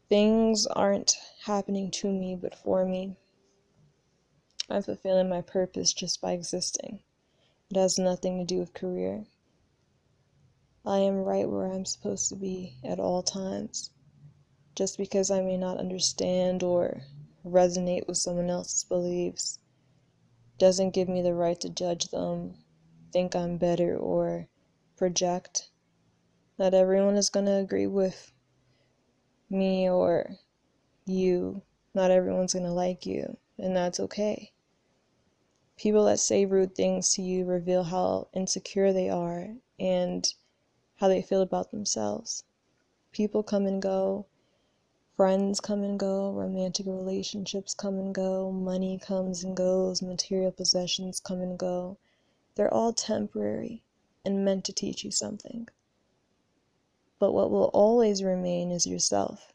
Things 0.10 0.66
aren't 0.66 1.16
happening 1.44 1.92
to 1.92 2.12
me, 2.12 2.36
but 2.36 2.56
for 2.56 2.88
me. 2.88 3.16
I'm 4.68 4.82
fulfilling 4.82 5.30
my 5.30 5.42
purpose 5.42 5.94
just 5.94 6.22
by 6.22 6.32
existing. 6.32 7.04
It 7.70 7.76
has 7.76 8.00
nothing 8.00 8.40
to 8.40 8.46
do 8.46 8.58
with 8.58 8.74
career. 8.74 9.28
I 10.84 10.98
am 10.98 11.18
right 11.18 11.48
where 11.48 11.72
I'm 11.72 11.86
supposed 11.86 12.30
to 12.30 12.36
be 12.36 12.78
at 12.84 13.00
all 13.00 13.22
times. 13.22 13.92
Just 14.76 14.98
because 14.98 15.30
I 15.30 15.42
may 15.42 15.58
not 15.58 15.78
understand 15.78 16.64
or 16.64 17.02
resonate 17.46 18.08
with 18.08 18.18
someone 18.18 18.50
else's 18.50 18.84
beliefs 18.84 19.60
doesn't 20.58 20.94
give 20.94 21.10
me 21.10 21.22
the 21.22 21.34
right 21.34 21.60
to 21.60 21.70
judge 21.70 22.10
them, 22.10 22.54
think 23.12 23.36
I'm 23.36 23.58
better, 23.58 23.98
or 23.98 24.48
project. 24.96 25.70
Not 26.58 26.74
everyone 26.74 27.18
is 27.18 27.30
going 27.30 27.48
to 27.48 27.56
agree 27.56 27.88
with 27.88 28.32
me 29.50 29.90
or 29.90 30.38
you. 31.06 31.64
Not 31.94 32.12
everyone's 32.12 32.54
going 32.54 32.66
to 32.66 32.72
like 32.72 33.06
you, 33.06 33.38
and 33.58 33.76
that's 33.76 34.00
okay. 34.00 34.52
People 35.76 36.06
that 36.06 36.20
say 36.20 36.46
rude 36.46 36.76
things 36.76 37.14
to 37.16 37.22
you 37.22 37.44
reveal 37.44 37.84
how 37.84 38.28
insecure 38.34 38.94
they 38.94 39.10
are 39.10 39.56
and 39.80 40.32
how 40.98 41.08
they 41.08 41.22
feel 41.22 41.42
about 41.42 41.72
themselves. 41.72 42.44
People 43.12 43.42
come 43.42 43.66
and 43.66 43.82
go, 43.82 44.28
Friends 45.22 45.60
come 45.60 45.84
and 45.84 46.00
go, 46.00 46.32
romantic 46.32 46.88
relationships 46.88 47.76
come 47.76 48.00
and 48.00 48.12
go, 48.12 48.52
money 48.52 48.98
comes 48.98 49.44
and 49.44 49.56
goes, 49.56 50.02
material 50.02 50.52
possessions 50.52 51.20
come 51.20 51.42
and 51.42 51.60
go. 51.60 52.00
They're 52.56 52.74
all 52.74 52.92
temporary 52.92 53.84
and 54.26 54.44
meant 54.44 54.66
to 54.66 54.74
teach 54.74 55.04
you 55.04 55.12
something. 55.12 55.68
But 57.20 57.34
what 57.34 57.52
will 57.52 57.70
always 57.72 58.24
remain 58.24 58.72
is 58.72 58.88
yourself. 58.88 59.54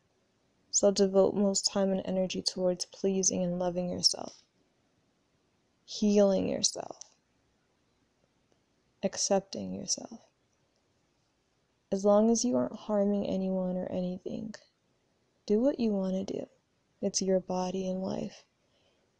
So 0.70 0.92
devote 0.92 1.34
most 1.34 1.66
time 1.66 1.90
and 1.90 2.02
energy 2.04 2.42
towards 2.42 2.84
pleasing 2.84 3.42
and 3.42 3.58
loving 3.58 3.90
yourself, 3.90 4.44
healing 5.84 6.46
yourself, 6.46 7.00
accepting 9.02 9.74
yourself. 9.74 10.20
As 11.90 12.04
long 12.04 12.30
as 12.30 12.44
you 12.44 12.54
aren't 12.54 12.76
harming 12.76 13.26
anyone 13.26 13.76
or 13.76 13.90
anything, 13.90 14.54
do 15.46 15.60
what 15.60 15.78
you 15.78 15.90
want 15.90 16.14
to 16.14 16.32
do. 16.32 16.48
It's 17.00 17.22
your 17.22 17.40
body 17.40 17.88
and 17.88 18.02
life. 18.02 18.44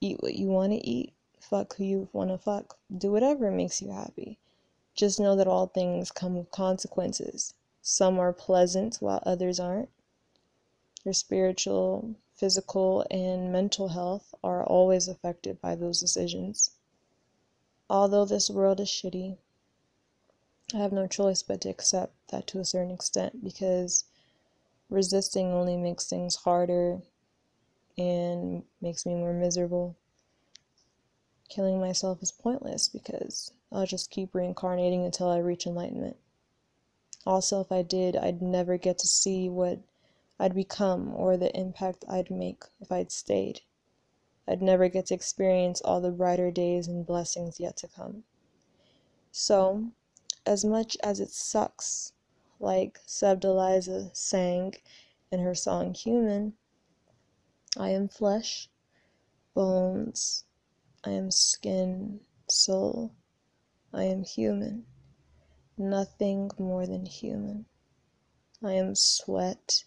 Eat 0.01 0.21
what 0.21 0.35
you 0.35 0.49
want 0.49 0.73
to 0.73 0.87
eat, 0.87 1.12
fuck 1.39 1.77
who 1.77 1.85
you 1.85 2.09
want 2.12 2.31
to 2.31 2.39
fuck, 2.39 2.77
do 2.97 3.12
whatever 3.12 3.51
makes 3.51 3.81
you 3.81 3.91
happy. 3.91 4.39
Just 4.97 5.21
know 5.21 5.37
that 5.37 5.47
all 5.47 5.67
things 5.67 6.11
come 6.11 6.37
with 6.37 6.51
consequences. 6.51 7.55
Some 7.81 8.19
are 8.19 8.33
pleasant 8.33 8.97
while 8.97 9.23
others 9.25 9.61
aren't. 9.61 9.91
Your 11.05 11.15
spiritual, 11.15 12.17
physical, 12.35 13.07
and 13.11 13.53
mental 13.53 13.89
health 13.89 14.35
are 14.43 14.65
always 14.65 15.07
affected 15.07 15.61
by 15.61 15.77
those 15.77 16.01
decisions. 16.01 16.71
Although 17.89 18.25
this 18.25 18.51
world 18.51 18.81
is 18.81 18.89
shitty, 18.89 19.37
I 20.75 20.79
have 20.79 20.93
no 20.93 21.07
choice 21.07 21.45
but 21.45 21.61
to 21.61 21.69
accept 21.69 22.15
that 22.29 22.49
to 22.49 22.59
a 22.59 22.65
certain 22.65 22.91
extent 22.91 23.45
because 23.45 24.05
resisting 24.88 25.53
only 25.53 25.77
makes 25.77 26.09
things 26.09 26.37
harder 26.37 27.01
and 27.99 28.62
makes 28.81 29.07
me 29.07 29.14
more 29.14 29.33
miserable. 29.33 29.96
Killing 31.49 31.81
myself 31.81 32.22
is 32.22 32.33
pointless 32.33 32.88
because 32.88 33.53
I'll 33.72 33.87
just 33.87 34.11
keep 34.11 34.35
reincarnating 34.35 35.05
until 35.05 35.29
I 35.29 35.38
reach 35.38 35.66
enlightenment. 35.66 36.16
Also, 37.27 37.61
if 37.61 37.72
I 37.72 37.83
did, 37.83 38.16
I'd 38.16 38.40
never 38.40 38.77
get 38.77 38.99
to 38.99 39.07
see 39.07 39.49
what 39.49 39.81
I'd 40.38 40.55
become 40.55 41.12
or 41.14 41.37
the 41.37 41.55
impact 41.59 42.05
I'd 42.09 42.31
make 42.31 42.64
if 42.81 42.92
I'd 42.92 43.11
stayed. 43.11 43.62
I'd 44.46 44.62
never 44.62 44.88
get 44.88 45.07
to 45.07 45.14
experience 45.14 45.81
all 45.81 46.01
the 46.01 46.11
brighter 46.11 46.51
days 46.51 46.87
and 46.87 47.05
blessings 47.05 47.59
yet 47.59 47.77
to 47.79 47.88
come. 47.88 48.25
So, 49.33 49.90
as 50.44 50.64
much 50.64 50.96
as 51.03 51.18
it 51.18 51.31
sucks, 51.31 52.12
like 52.59 52.99
Sevdaliza 53.07 54.16
sang 54.16 54.75
in 55.31 55.40
her 55.40 55.55
song 55.55 55.95
Human, 55.95 56.55
I 57.77 57.90
am 57.90 58.09
flesh, 58.09 58.69
bones, 59.55 60.45
I 61.05 61.11
am 61.11 61.31
skin, 61.31 62.21
soul, 62.49 63.12
I 63.92 64.05
am 64.05 64.23
human, 64.23 64.87
nothing 65.77 66.51
more 66.59 66.87
than 66.87 67.07
human. 67.07 67.66
I 68.62 68.73
am 68.73 68.95
sweat, 68.95 69.85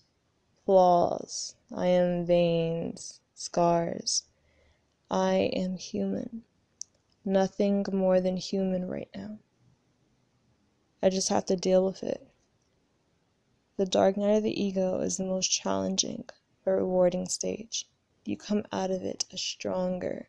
flaws, 0.66 1.56
I 1.76 1.88
am 1.88 2.26
veins, 2.26 3.20
scars. 3.34 4.24
I 5.10 5.50
am 5.54 5.76
human, 5.76 6.44
nothing 7.26 7.84
more 7.92 8.22
than 8.22 8.38
human 8.38 8.88
right 8.88 9.10
now. 9.16 9.40
I 11.02 11.10
just 11.10 11.30
have 11.30 11.46
to 11.46 11.56
deal 11.56 11.84
with 11.84 12.04
it. 12.04 12.29
The 13.80 13.86
dark 13.86 14.18
night 14.18 14.36
of 14.36 14.44
the 14.44 14.62
ego 14.62 15.00
is 15.00 15.16
the 15.16 15.24
most 15.24 15.48
challenging 15.48 16.26
but 16.66 16.72
rewarding 16.72 17.30
stage. 17.30 17.88
You 18.26 18.36
come 18.36 18.66
out 18.74 18.92
of 18.92 19.04
it 19.04 19.24
a 19.32 19.38
stronger, 19.38 20.28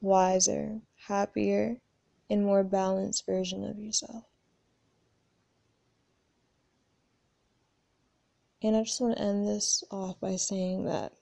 wiser, 0.00 0.80
happier, 1.06 1.82
and 2.30 2.46
more 2.46 2.64
balanced 2.64 3.26
version 3.26 3.62
of 3.62 3.78
yourself. 3.78 4.24
And 8.62 8.74
I 8.74 8.84
just 8.84 9.02
want 9.02 9.18
to 9.18 9.22
end 9.22 9.46
this 9.46 9.84
off 9.90 10.18
by 10.18 10.36
saying 10.36 10.86
that 10.86 11.12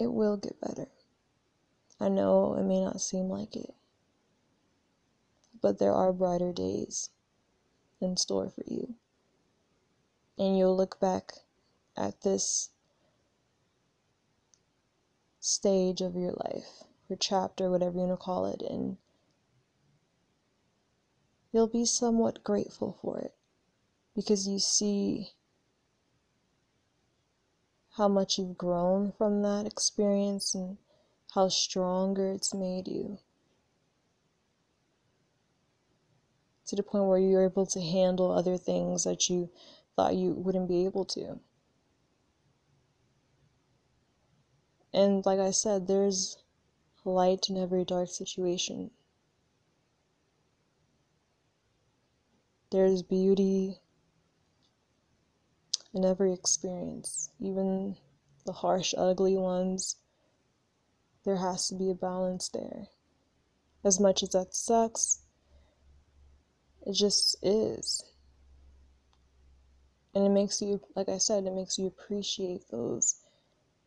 it 0.00 0.12
will 0.12 0.36
get 0.36 0.60
better. 0.60 0.88
I 2.00 2.08
know 2.08 2.54
it 2.56 2.64
may 2.64 2.80
not 2.80 3.00
seem 3.00 3.28
like 3.28 3.54
it, 3.54 3.72
but 5.64 5.78
there 5.78 5.94
are 5.94 6.12
brighter 6.12 6.52
days 6.52 7.08
in 7.98 8.18
store 8.18 8.50
for 8.50 8.62
you. 8.66 8.96
And 10.36 10.58
you'll 10.58 10.76
look 10.76 11.00
back 11.00 11.32
at 11.96 12.20
this 12.20 12.68
stage 15.40 16.02
of 16.02 16.16
your 16.16 16.32
life, 16.32 16.84
or 17.08 17.16
chapter, 17.16 17.70
whatever 17.70 17.94
you 17.94 18.04
want 18.04 18.12
to 18.12 18.22
call 18.22 18.44
it, 18.44 18.60
and 18.60 18.98
you'll 21.50 21.66
be 21.66 21.86
somewhat 21.86 22.44
grateful 22.44 22.98
for 23.00 23.18
it 23.20 23.32
because 24.14 24.46
you 24.46 24.58
see 24.58 25.30
how 27.96 28.06
much 28.06 28.36
you've 28.36 28.58
grown 28.58 29.12
from 29.16 29.40
that 29.40 29.66
experience 29.66 30.54
and 30.54 30.76
how 31.34 31.48
stronger 31.48 32.32
it's 32.32 32.52
made 32.52 32.86
you. 32.86 33.18
To 36.68 36.76
the 36.76 36.82
point 36.82 37.04
where 37.04 37.18
you're 37.18 37.44
able 37.44 37.66
to 37.66 37.80
handle 37.80 38.32
other 38.32 38.56
things 38.56 39.04
that 39.04 39.28
you 39.28 39.50
thought 39.96 40.14
you 40.14 40.32
wouldn't 40.32 40.68
be 40.68 40.86
able 40.86 41.04
to. 41.06 41.40
And 44.92 45.26
like 45.26 45.40
I 45.40 45.50
said, 45.50 45.86
there's 45.86 46.38
light 47.04 47.46
in 47.48 47.56
every 47.56 47.84
dark 47.84 48.08
situation. 48.08 48.92
There's 52.70 53.02
beauty 53.02 53.80
in 55.92 56.04
every 56.04 56.32
experience, 56.32 57.30
even 57.40 57.96
the 58.46 58.52
harsh, 58.52 58.94
ugly 58.96 59.36
ones. 59.36 59.96
There 61.24 61.36
has 61.36 61.68
to 61.68 61.74
be 61.74 61.90
a 61.90 61.94
balance 61.94 62.48
there. 62.48 62.88
As 63.84 64.00
much 64.00 64.22
as 64.22 64.30
that 64.30 64.54
sucks, 64.54 65.23
it 66.86 66.92
just 66.92 67.36
is. 67.42 68.04
And 70.14 70.24
it 70.24 70.30
makes 70.30 70.62
you, 70.62 70.80
like 70.94 71.08
I 71.08 71.18
said, 71.18 71.44
it 71.44 71.52
makes 71.52 71.78
you 71.78 71.86
appreciate 71.86 72.68
those 72.70 73.16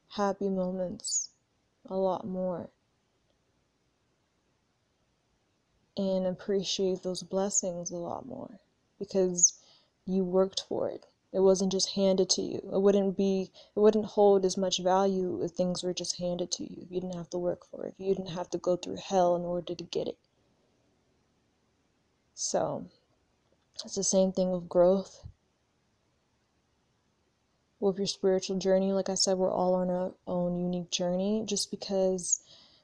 happy 0.10 0.50
moments 0.50 1.30
a 1.86 1.96
lot 1.96 2.26
more. 2.28 2.70
And 5.96 6.28
appreciate 6.28 7.04
those 7.04 7.24
blessings 7.24 7.92
a 7.92 7.98
lot 7.98 8.26
more 8.26 8.60
because 9.00 9.60
you 10.06 10.24
worked 10.24 10.62
for 10.62 10.90
it. 10.90 11.06
It 11.34 11.42
wasn't 11.42 11.72
just 11.72 11.92
handed 11.92 12.30
to 12.32 12.42
you. 12.42 12.70
It 12.74 12.82
wouldn't 12.82 13.18
be 13.18 13.52
it 13.76 13.80
wouldn't 13.80 14.06
hold 14.06 14.46
as 14.46 14.58
much 14.58 14.80
value 14.80 15.42
if 15.44 15.52
things 15.52 15.84
were 15.84 15.94
just 15.94 16.18
handed 16.18 16.52
to 16.54 16.64
you. 16.64 16.88
You 16.90 17.02
didn't 17.02 17.16
have 17.16 17.30
to 17.32 17.38
work 17.38 17.66
for 17.66 17.86
it. 17.86 17.96
You 17.98 18.14
didn't 18.16 18.32
have 18.32 18.50
to 18.52 18.58
go 18.58 18.76
through 18.76 18.98
hell 18.98 19.36
in 19.36 19.44
order 19.44 19.76
to 19.76 19.84
get 19.84 20.08
it. 20.08 20.18
So, 22.40 22.86
it's 23.84 23.96
the 23.96 24.04
same 24.04 24.32
thing 24.32 24.52
with 24.52 24.70
growth. 24.70 25.26
With 27.80 27.98
your 27.98 28.06
spiritual 28.06 28.60
journey, 28.60 28.94
like 28.94 29.10
I 29.10 29.16
said, 29.16 29.40
we're 29.40 29.52
all 29.52 29.74
on 29.74 29.90
our 29.90 30.14
own 30.28 30.60
unique 30.60 30.92
journey. 30.92 31.42
Just 31.48 31.72
because 31.72 32.42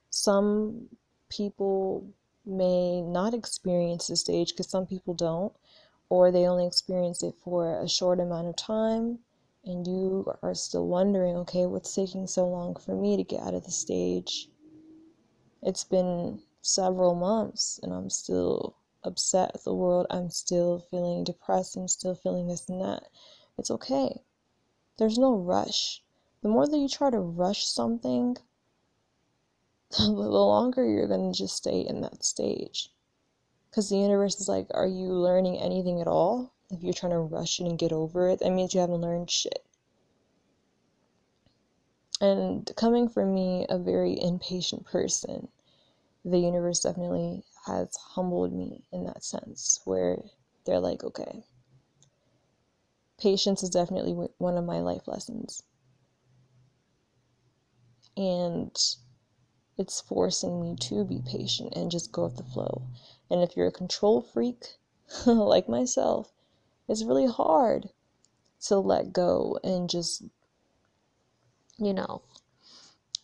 some 0.10 0.90
people 1.30 2.08
may 2.48 3.04
not 3.04 3.36
experience 3.36 4.08
this 4.08 4.22
stage, 4.22 4.50
because 4.54 4.72
some 4.72 4.88
people 4.88 5.14
don't, 5.14 5.54
or 6.10 6.32
they 6.32 6.48
only 6.48 6.66
experience 6.66 7.22
it 7.22 7.36
for 7.44 7.80
a 7.80 7.88
short 7.88 8.20
amount 8.20 8.48
of 8.48 8.56
time 8.56 9.20
and 9.66 9.86
you 9.86 10.34
are 10.42 10.56
still 10.56 10.88
wondering, 10.88 11.36
okay, 11.36 11.68
what's 11.68 11.94
taking 11.94 12.26
so 12.26 12.48
long 12.48 12.76
for 12.76 12.96
me 12.96 13.18
to 13.18 13.24
get 13.24 13.42
out 13.42 13.54
of 13.54 13.66
the 13.66 13.72
stage? 13.72 14.50
It's 15.62 15.84
been 15.84 16.42
several 16.64 17.14
months 17.14 17.80
and 17.84 17.94
I'm 17.94 18.10
still 18.10 18.76
upset 19.04 19.52
at 19.54 19.64
the 19.64 19.74
world. 19.74 20.08
I'm 20.10 20.30
still 20.30 20.80
feeling 20.90 21.24
depressed. 21.24 21.76
I'm 21.76 21.88
still 21.88 22.16
feeling 22.16 22.48
this 22.48 22.68
and 22.70 22.82
that. 22.82 23.04
It's 23.58 23.72
okay. 23.72 24.22
There's 24.98 25.18
no 25.18 25.36
rush. 25.36 26.04
The 26.42 26.50
more 26.50 26.68
that 26.68 26.78
you 26.78 26.88
try 26.88 27.10
to 27.10 27.20
rush 27.20 27.66
something, 27.66 28.38
the 29.98 30.10
longer 30.10 30.86
you're 30.86 31.08
going 31.08 31.32
to 31.32 31.38
just 31.38 31.56
stay 31.56 31.82
in 31.82 32.02
that 32.02 32.24
stage. 32.24 32.90
Because 33.70 33.90
the 33.90 33.98
universe 33.98 34.40
is 34.40 34.48
like, 34.48 34.68
are 34.72 34.88
you 34.88 35.08
learning 35.08 35.58
anything 35.58 36.00
at 36.00 36.08
all? 36.08 36.54
If 36.70 36.84
you're 36.84 36.94
trying 36.94 37.12
to 37.12 37.20
rush 37.20 37.60
it 37.60 37.66
and 37.66 37.78
get 37.78 37.92
over 37.92 38.30
it, 38.30 38.40
that 38.40 38.52
means 38.52 38.74
you 38.74 38.80
haven't 38.80 39.02
learned 39.02 39.30
shit. 39.30 39.66
And 42.22 42.72
coming 42.76 43.10
from 43.10 43.34
me, 43.34 43.66
a 43.70 43.78
very 43.78 44.20
impatient 44.22 44.86
person, 44.86 45.50
the 46.24 46.40
universe 46.40 46.80
definitely 46.80 47.44
has 47.66 47.96
humbled 47.96 48.54
me 48.54 48.84
in 48.92 49.06
that 49.06 49.24
sense, 49.24 49.80
where 49.86 50.18
they're 50.66 50.80
like, 50.80 51.04
okay, 51.04 51.44
patience 53.18 53.64
is 53.64 53.70
definitely 53.70 54.14
one 54.38 54.58
of 54.58 54.66
my 54.66 54.80
life 54.80 55.08
lessons. 55.08 55.64
And 58.18 58.78
it's 59.78 60.02
forcing 60.02 60.62
me 60.62 60.76
to 60.82 61.04
be 61.04 61.22
patient 61.26 61.74
and 61.76 61.90
just 61.90 62.12
go 62.12 62.26
with 62.26 62.38
the 62.38 62.44
flow. 62.44 62.84
And 63.30 63.42
if 63.42 63.56
you're 63.58 63.68
a 63.68 63.72
control 63.72 64.22
freak, 64.22 64.78
like 65.26 65.68
myself, 65.68 66.32
it's 66.88 67.04
really 67.04 67.28
hard 67.28 67.90
to 68.66 68.78
let 68.78 69.14
go 69.14 69.60
and 69.64 69.90
just, 69.90 70.24
you 71.78 71.94
know, 71.94 72.22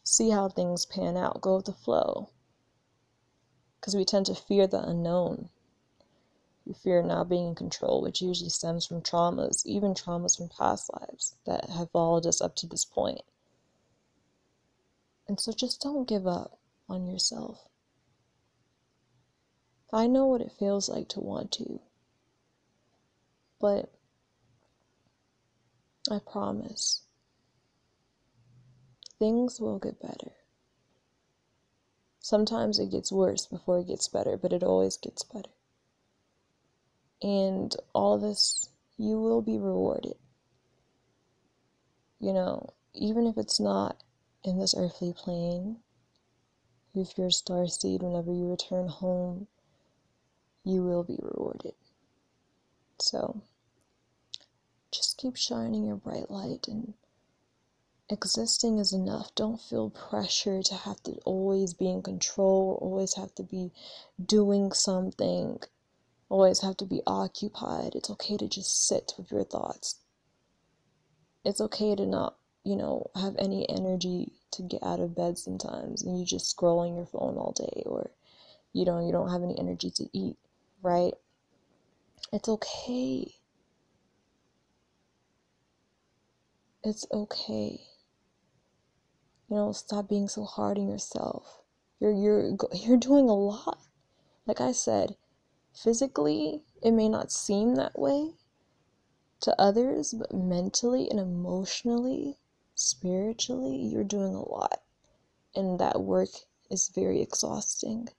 see 0.04 0.32
how 0.32 0.50
things 0.50 0.86
pan 0.86 1.16
out, 1.18 1.42
go 1.42 1.58
with 1.58 1.66
the 1.66 1.74
flow. 1.74 2.30
Because 3.80 3.96
we 3.96 4.06
tend 4.06 4.26
to 4.28 4.36
fear 4.36 4.68
the 4.68 4.82
unknown. 4.82 5.50
We 6.66 6.74
fear 6.74 7.02
not 7.02 7.30
being 7.30 7.48
in 7.48 7.56
control, 7.56 8.02
which 8.02 8.22
usually 8.22 8.50
stems 8.50 8.86
from 8.86 9.02
traumas, 9.02 9.66
even 9.66 9.94
traumas 9.94 10.38
from 10.38 10.50
past 10.50 10.92
lives 10.94 11.36
that 11.46 11.70
have 11.70 11.92
followed 11.92 12.26
us 12.26 12.42
up 12.42 12.56
to 12.58 12.68
this 12.68 12.86
point. 12.86 13.22
And 15.28 15.40
so 15.40 15.52
just 15.52 15.82
don't 15.82 16.08
give 16.08 16.28
up 16.28 16.60
on 16.90 17.06
yourself. 17.06 17.70
I 19.92 20.08
know 20.08 20.26
what 20.26 20.42
it 20.42 20.52
feels 20.52 20.90
like 20.90 21.08
to 21.10 21.20
want 21.20 21.52
to, 21.54 21.80
but 23.60 23.92
I 26.12 26.20
promise 26.20 27.04
things 29.18 29.60
will 29.60 29.80
get 29.80 30.02
better. 30.02 30.32
Sometimes 32.30 32.78
it 32.78 32.92
gets 32.92 33.12
worse 33.12 33.48
before 33.48 33.80
it 33.80 33.88
gets 33.88 34.08
better, 34.08 34.38
but 34.38 34.54
it 34.54 34.62
always 34.62 34.98
gets 34.98 35.24
better. 35.24 35.50
And 37.24 37.76
all 37.92 38.20
this, 38.20 38.70
you 39.00 39.20
will 39.20 39.42
be 39.42 39.58
rewarded. 39.58 40.14
You 42.20 42.34
know, 42.34 42.74
even 42.94 43.26
if 43.26 43.36
it's 43.36 43.60
not 43.60 44.04
in 44.44 44.60
this 44.60 44.76
earthly 44.78 45.12
plane, 45.12 45.78
if 46.94 47.18
you're 47.18 47.30
a 47.30 47.32
star 47.32 47.66
seed, 47.66 48.04
whenever 48.04 48.32
you 48.32 48.48
return 48.48 48.90
home, 48.90 49.48
you 50.64 50.84
will 50.84 51.04
be 51.04 51.18
rewarded. 51.20 51.74
So, 53.00 53.42
just 54.92 55.18
keep 55.18 55.36
shining 55.36 55.84
your 55.84 55.96
bright 55.96 56.30
light 56.30 56.68
and 56.68 56.94
existing 58.10 58.80
is 58.80 58.94
enough. 58.94 59.34
Don't 59.36 59.62
feel 59.62 59.90
pressure 59.90 60.62
to 60.64 60.76
have 60.76 61.02
to 61.04 61.14
always 61.26 61.74
be 61.74 61.90
in 61.90 62.02
control, 62.02 62.78
or 62.82 62.90
always 62.90 63.16
have 63.16 63.34
to 63.36 63.44
be 63.44 63.72
doing 64.24 64.72
something, 64.72 65.60
always 66.30 66.62
have 66.62 66.78
to 66.78 66.86
be 66.86 67.02
occupied. 67.06 67.96
It's 67.96 68.10
okay 68.10 68.38
to 68.38 68.48
just 68.48 68.88
sit 68.88 69.14
with 69.18 69.32
your 69.32 69.44
thoughts. 69.44 70.00
It's 71.46 71.62
okay 71.62 71.96
to 71.96 72.06
not, 72.06 72.38
you 72.64 72.76
know, 72.76 73.12
have 73.16 73.36
any 73.38 73.68
energy 73.70 74.34
to 74.52 74.64
get 74.64 74.84
out 74.84 75.00
of 75.00 75.16
bed 75.16 75.38
sometimes 75.38 76.04
and 76.04 76.20
you 76.20 76.26
just 76.26 76.50
scroll 76.50 76.80
on 76.80 76.96
your 76.96 77.06
phone 77.06 77.38
all 77.38 77.54
day 77.54 77.84
or 77.86 78.12
you 78.74 78.86
know, 78.86 79.06
you 79.06 79.12
don't 79.12 79.32
have 79.32 79.44
any 79.44 79.58
energy 79.58 79.90
to 79.92 80.06
eat, 80.14 80.38
right? 80.82 81.14
It's 82.32 82.48
okay. 82.48 83.34
It's 86.84 87.06
okay. 87.12 87.82
You 89.50 89.56
know, 89.56 89.72
stop 89.72 90.08
being 90.08 90.28
so 90.28 90.44
hard 90.44 90.78
on 90.78 90.88
yourself. 90.88 91.64
You're 92.00 92.12
you're 92.12 92.56
you're 92.74 92.98
doing 92.98 93.28
a 93.28 93.34
lot. 93.34 93.80
Like 94.46 94.62
I 94.62 94.72
said, 94.72 95.16
physically 95.74 96.62
it 96.84 96.92
may 96.92 97.10
not 97.10 97.32
seem 97.32 97.76
that 97.76 97.98
way 97.98 98.36
to 99.42 99.60
others, 99.60 100.14
but 100.14 100.34
mentally 100.34 101.10
and 101.10 101.20
emotionally, 101.20 102.38
spiritually, 102.76 103.76
you're 103.76 104.04
doing 104.04 104.36
a 104.36 104.48
lot. 104.48 104.82
And 105.56 105.80
that 105.80 106.02
work 106.02 106.30
is 106.70 106.90
very 106.90 107.22
exhausting. 107.22 108.10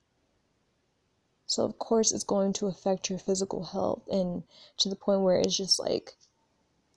So 1.45 1.63
of 1.63 1.77
course 1.79 2.11
it's 2.11 2.23
going 2.23 2.53
to 2.53 2.67
affect 2.67 3.09
your 3.09 3.19
physical 3.19 3.63
health 3.63 4.03
and 4.11 4.43
to 4.77 4.89
the 4.89 4.95
point 4.95 5.21
where 5.21 5.37
it's 5.37 5.55
just 5.55 5.79
like 5.79 6.17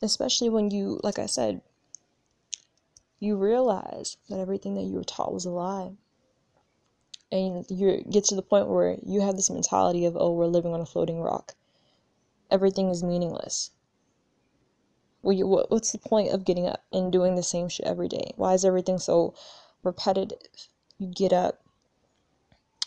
especially 0.03 0.49
when 0.49 0.70
you 0.70 1.01
like 1.03 1.18
I 1.18 1.27
said 1.27 1.61
you 3.20 3.37
realize 3.37 4.16
that 4.29 4.38
everything 4.38 4.74
that 4.74 4.83
you 4.83 4.94
were 4.94 5.05
taught 5.05 5.33
was 5.33 5.44
a 5.44 5.50
lie. 5.50 5.92
And 7.33 7.64
you 7.68 8.05
get 8.09 8.24
to 8.24 8.35
the 8.35 8.42
point 8.42 8.68
where 8.68 8.96
you 9.05 9.20
have 9.22 9.37
this 9.37 9.50
mentality 9.50 10.05
of, 10.05 10.16
oh, 10.16 10.33
we're 10.33 10.46
living 10.46 10.72
on 10.72 10.81
a 10.81 10.87
floating 10.87 11.20
rock. 11.20 11.55
Everything 12.50 12.90
is 12.90 13.03
meaningless. 13.03 13.70
Well, 15.22 15.33
you, 15.33 15.46
what, 15.46 15.70
what's 15.70 15.90
the 15.90 15.98
point 15.98 16.33
of 16.33 16.44
getting 16.44 16.66
up 16.66 16.85
and 16.92 17.11
doing 17.11 17.35
the 17.35 17.42
same 17.42 17.68
shit 17.68 17.87
every 17.87 18.09
day? 18.09 18.35
Why 18.37 18.53
is 18.53 18.64
everything 18.64 18.98
so 18.98 19.35
repetitive? 19.83 20.38
You 20.98 21.09
get 21.09 21.33
up, 21.33 21.64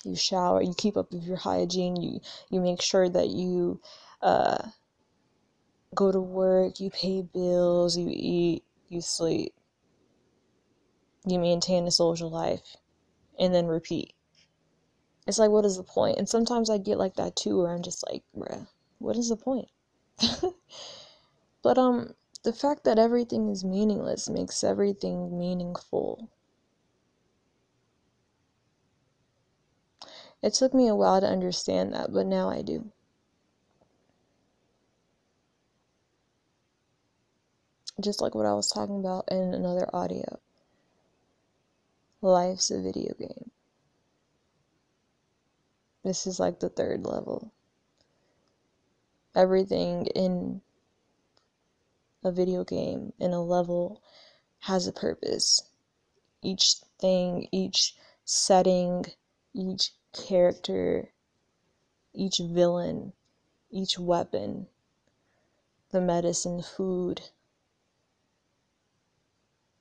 you 0.06 0.16
shower, 0.16 0.62
you 0.62 0.74
keep 0.78 0.96
up 0.96 1.12
with 1.12 1.24
your 1.24 1.38
hygiene, 1.38 1.96
you 1.96 2.22
you 2.50 2.62
make 2.62 2.82
sure 2.82 3.10
that 3.10 3.30
you 3.30 3.82
uh, 4.22 4.70
go 5.96 6.12
to 6.12 6.22
work, 6.22 6.80
you 6.80 6.90
pay 6.92 7.24
bills, 7.24 7.98
you 7.98 8.08
eat, 8.10 8.64
you 8.88 9.02
sleep 9.02 9.54
you 11.32 11.40
maintain 11.40 11.88
a 11.88 11.92
social 11.92 12.30
life 12.30 12.78
and 13.40 13.54
then 13.54 13.68
repeat. 13.68 14.14
It's 15.28 15.40
like, 15.40 15.52
what 15.52 15.66
is 15.66 15.78
the 15.78 15.84
point? 15.84 16.18
And 16.18 16.28
sometimes 16.28 16.70
I 16.70 16.78
get 16.78 16.98
like 16.98 17.16
that 17.16 17.36
too, 17.36 17.58
where 17.60 17.74
I'm 17.74 17.82
just 17.82 18.04
like, 18.10 18.24
bruh, 18.36 18.68
what 19.00 19.18
is 19.18 19.30
the 19.30 19.36
point? 19.36 19.70
but, 21.62 21.78
um, 21.78 22.16
the 22.44 22.54
fact 22.54 22.84
that 22.86 22.98
everything 22.98 23.50
is 23.50 23.64
meaningless 23.66 24.30
makes 24.30 24.64
everything 24.64 25.38
meaningful. 25.38 26.30
It 30.42 30.54
took 30.54 30.74
me 30.74 30.88
a 30.88 30.96
while 30.96 31.20
to 31.20 31.28
understand 31.28 31.94
that, 31.94 32.14
but 32.14 32.26
now 32.26 32.50
I 32.50 32.62
do. 32.62 32.92
Just 38.00 38.22
like 38.22 38.36
what 38.36 38.46
I 38.46 38.54
was 38.54 38.70
talking 38.70 39.00
about 39.00 39.26
in 39.30 39.54
another 39.54 39.90
audio. 39.94 40.40
Life's 42.22 42.72
a 42.72 42.82
video 42.82 43.14
game. 43.14 43.52
This 46.04 46.26
is 46.26 46.40
like 46.40 46.60
the 46.60 46.70
third 46.70 47.06
level. 47.06 47.52
Everything 49.36 50.08
in 50.08 50.62
a 52.24 52.32
video 52.32 52.64
game, 52.64 53.14
in 53.20 53.34
a 53.34 53.44
level, 53.44 54.02
has 54.62 54.88
a 54.88 54.92
purpose. 54.92 55.62
Each 56.42 56.78
thing, 56.98 57.50
each 57.52 57.96
setting, 58.26 59.06
each 59.54 59.94
character, 60.12 61.14
each 62.14 62.40
villain, 62.40 63.14
each 63.70 64.00
weapon, 64.00 64.66
the 65.92 66.02
medicine, 66.02 66.58
the 66.58 66.64
food, 66.64 67.22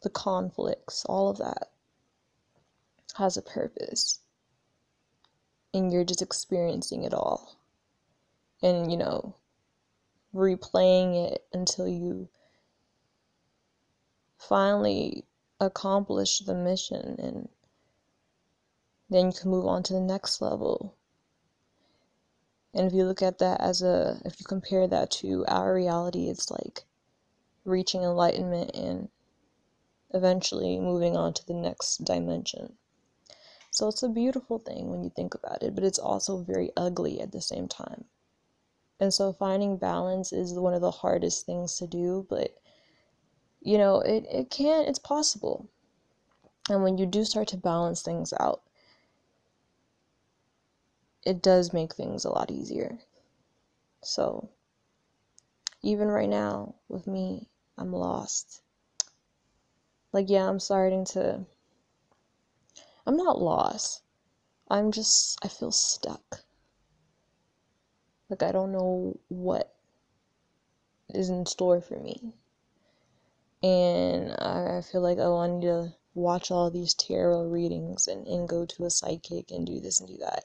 the 0.02 0.10
conflicts, 0.10 1.02
all 1.06 1.30
of 1.30 1.38
that 1.38 1.70
has 3.18 3.36
a 3.36 3.42
purpose. 3.42 4.20
And 5.74 5.92
you're 5.92 6.04
just 6.04 6.22
experiencing 6.22 7.04
it 7.04 7.12
all. 7.12 7.56
And 8.62 8.90
you 8.90 8.96
know 8.96 9.36
replaying 10.36 11.32
it 11.32 11.46
until 11.52 11.88
you 11.88 12.28
finally 14.36 15.24
accomplish 15.58 16.40
the 16.40 16.54
mission 16.54 17.16
and 17.18 17.48
then 19.08 19.26
you 19.26 19.32
can 19.32 19.50
move 19.50 19.66
on 19.66 19.82
to 19.82 19.94
the 19.94 20.00
next 20.00 20.42
level. 20.42 20.94
And 22.74 22.86
if 22.86 22.92
you 22.92 23.04
look 23.04 23.22
at 23.22 23.38
that 23.38 23.60
as 23.60 23.80
a 23.80 24.20
if 24.24 24.38
you 24.38 24.46
compare 24.46 24.86
that 24.86 25.10
to 25.22 25.46
our 25.48 25.72
reality 25.74 26.28
it's 26.28 26.50
like 26.50 26.84
reaching 27.64 28.02
enlightenment 28.02 28.72
and 28.74 29.08
eventually 30.12 30.78
moving 30.78 31.16
on 31.16 31.32
to 31.34 31.46
the 31.46 31.54
next 31.54 32.04
dimension 32.04 32.76
so 33.76 33.88
it's 33.88 34.02
a 34.02 34.08
beautiful 34.08 34.58
thing 34.58 34.88
when 34.88 35.04
you 35.04 35.10
think 35.10 35.34
about 35.34 35.62
it, 35.62 35.74
but 35.74 35.84
it's 35.84 35.98
also 35.98 36.38
very 36.38 36.70
ugly 36.78 37.20
at 37.20 37.30
the 37.30 37.42
same 37.42 37.68
time. 37.68 38.06
And 38.98 39.12
so 39.12 39.34
finding 39.34 39.76
balance 39.76 40.32
is 40.32 40.54
one 40.54 40.72
of 40.72 40.80
the 40.80 40.90
hardest 40.90 41.44
things 41.44 41.76
to 41.76 41.86
do, 41.86 42.26
but 42.30 42.56
you 43.60 43.76
know, 43.76 44.00
it, 44.00 44.24
it 44.32 44.48
can, 44.48 44.86
it's 44.86 44.98
possible. 44.98 45.68
And 46.70 46.82
when 46.82 46.96
you 46.96 47.04
do 47.04 47.22
start 47.22 47.48
to 47.48 47.58
balance 47.58 48.00
things 48.00 48.32
out, 48.40 48.62
it 51.26 51.42
does 51.42 51.74
make 51.74 51.94
things 51.94 52.24
a 52.24 52.30
lot 52.30 52.50
easier. 52.50 52.98
So, 54.02 54.48
even 55.82 56.08
right 56.08 56.30
now 56.30 56.76
with 56.88 57.06
me, 57.06 57.46
I'm 57.76 57.92
lost. 57.92 58.62
Like, 60.14 60.30
yeah, 60.30 60.48
I'm 60.48 60.60
starting 60.60 61.04
to 61.12 61.44
I'm 63.06 63.16
not 63.16 63.40
lost. 63.40 64.02
I'm 64.68 64.90
just, 64.90 65.38
I 65.44 65.48
feel 65.48 65.70
stuck. 65.70 66.40
Like, 68.28 68.42
I 68.42 68.50
don't 68.50 68.72
know 68.72 69.18
what 69.28 69.72
is 71.10 71.28
in 71.28 71.46
store 71.46 71.80
for 71.80 71.98
me. 72.00 72.32
And 73.62 74.32
I 74.32 74.82
feel 74.82 75.00
like, 75.00 75.18
oh, 75.18 75.38
I 75.38 75.48
need 75.48 75.62
to 75.62 75.94
watch 76.14 76.50
all 76.50 76.70
these 76.70 76.94
tarot 76.94 77.44
readings 77.44 78.08
and, 78.08 78.26
and 78.26 78.48
go 78.48 78.66
to 78.66 78.84
a 78.84 78.90
psychic 78.90 79.50
and 79.50 79.66
do 79.66 79.80
this 79.80 80.00
and 80.00 80.08
do 80.08 80.16
that 80.18 80.44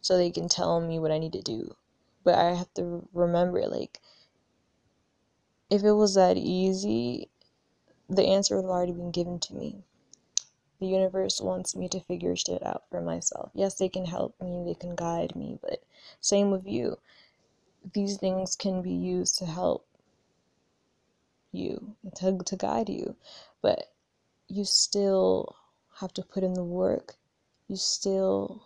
so 0.00 0.16
they 0.16 0.30
can 0.30 0.48
tell 0.48 0.80
me 0.80 0.98
what 0.98 1.12
I 1.12 1.18
need 1.18 1.32
to 1.34 1.42
do. 1.42 1.74
But 2.24 2.34
I 2.34 2.54
have 2.54 2.72
to 2.74 3.08
remember, 3.12 3.66
like, 3.68 4.00
if 5.70 5.84
it 5.84 5.92
was 5.92 6.14
that 6.14 6.36
easy, 6.36 7.28
the 8.08 8.26
answer 8.26 8.56
would 8.56 8.62
have 8.62 8.70
already 8.70 8.92
been 8.92 9.12
given 9.12 9.38
to 9.40 9.54
me. 9.54 9.84
The 10.78 10.86
universe 10.86 11.40
wants 11.40 11.74
me 11.74 11.88
to 11.88 12.00
figure 12.00 12.36
shit 12.36 12.64
out 12.64 12.84
for 12.90 13.00
myself. 13.00 13.50
Yes, 13.54 13.74
they 13.74 13.88
can 13.88 14.04
help 14.04 14.40
me, 14.40 14.64
they 14.64 14.74
can 14.74 14.94
guide 14.94 15.34
me, 15.34 15.58
but 15.62 15.82
same 16.20 16.50
with 16.50 16.66
you. 16.66 16.98
These 17.94 18.18
things 18.18 18.56
can 18.56 18.82
be 18.82 18.92
used 18.92 19.38
to 19.38 19.46
help 19.46 19.86
you, 21.52 21.96
to, 22.16 22.38
to 22.44 22.56
guide 22.56 22.88
you, 22.88 23.16
but 23.62 23.92
you 24.48 24.64
still 24.64 25.56
have 26.00 26.12
to 26.14 26.22
put 26.22 26.44
in 26.44 26.54
the 26.54 26.64
work. 26.64 27.16
You 27.68 27.76
still 27.76 28.62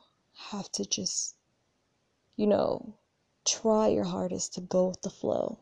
have 0.50 0.70
to 0.72 0.84
just, 0.84 1.36
you 2.36 2.46
know, 2.46 2.94
try 3.44 3.88
your 3.88 4.04
hardest 4.04 4.54
to 4.54 4.60
go 4.60 4.88
with 4.88 5.02
the 5.02 5.10
flow 5.10 5.58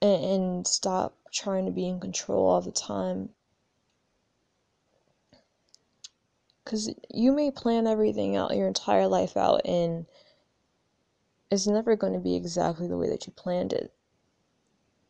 and, 0.00 0.24
and 0.24 0.66
stop 0.66 1.16
trying 1.32 1.66
to 1.66 1.70
be 1.70 1.86
in 1.86 2.00
control 2.00 2.48
all 2.48 2.60
the 2.60 2.72
time. 2.72 3.30
Because 6.66 6.92
you 7.08 7.30
may 7.30 7.52
plan 7.52 7.86
everything 7.86 8.36
out, 8.36 8.56
your 8.56 8.66
entire 8.66 9.06
life 9.06 9.36
out, 9.36 9.64
and 9.64 10.04
it's 11.50 11.68
never 11.68 11.94
going 11.94 12.12
to 12.12 12.18
be 12.18 12.34
exactly 12.34 12.88
the 12.88 12.98
way 12.98 13.08
that 13.08 13.26
you 13.26 13.32
planned 13.32 13.72
it. 13.72 13.92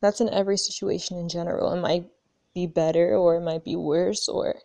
That's 0.03 0.21
in 0.21 0.29
every 0.29 0.59
situation 0.59 1.17
in 1.17 1.31
general. 1.31 1.73
It 1.73 1.81
might 1.81 2.11
be 2.57 2.67
better 2.67 3.15
or 3.15 3.37
it 3.37 3.43
might 3.43 3.65
be 3.65 3.77
worse 3.77 4.29
or 4.29 4.57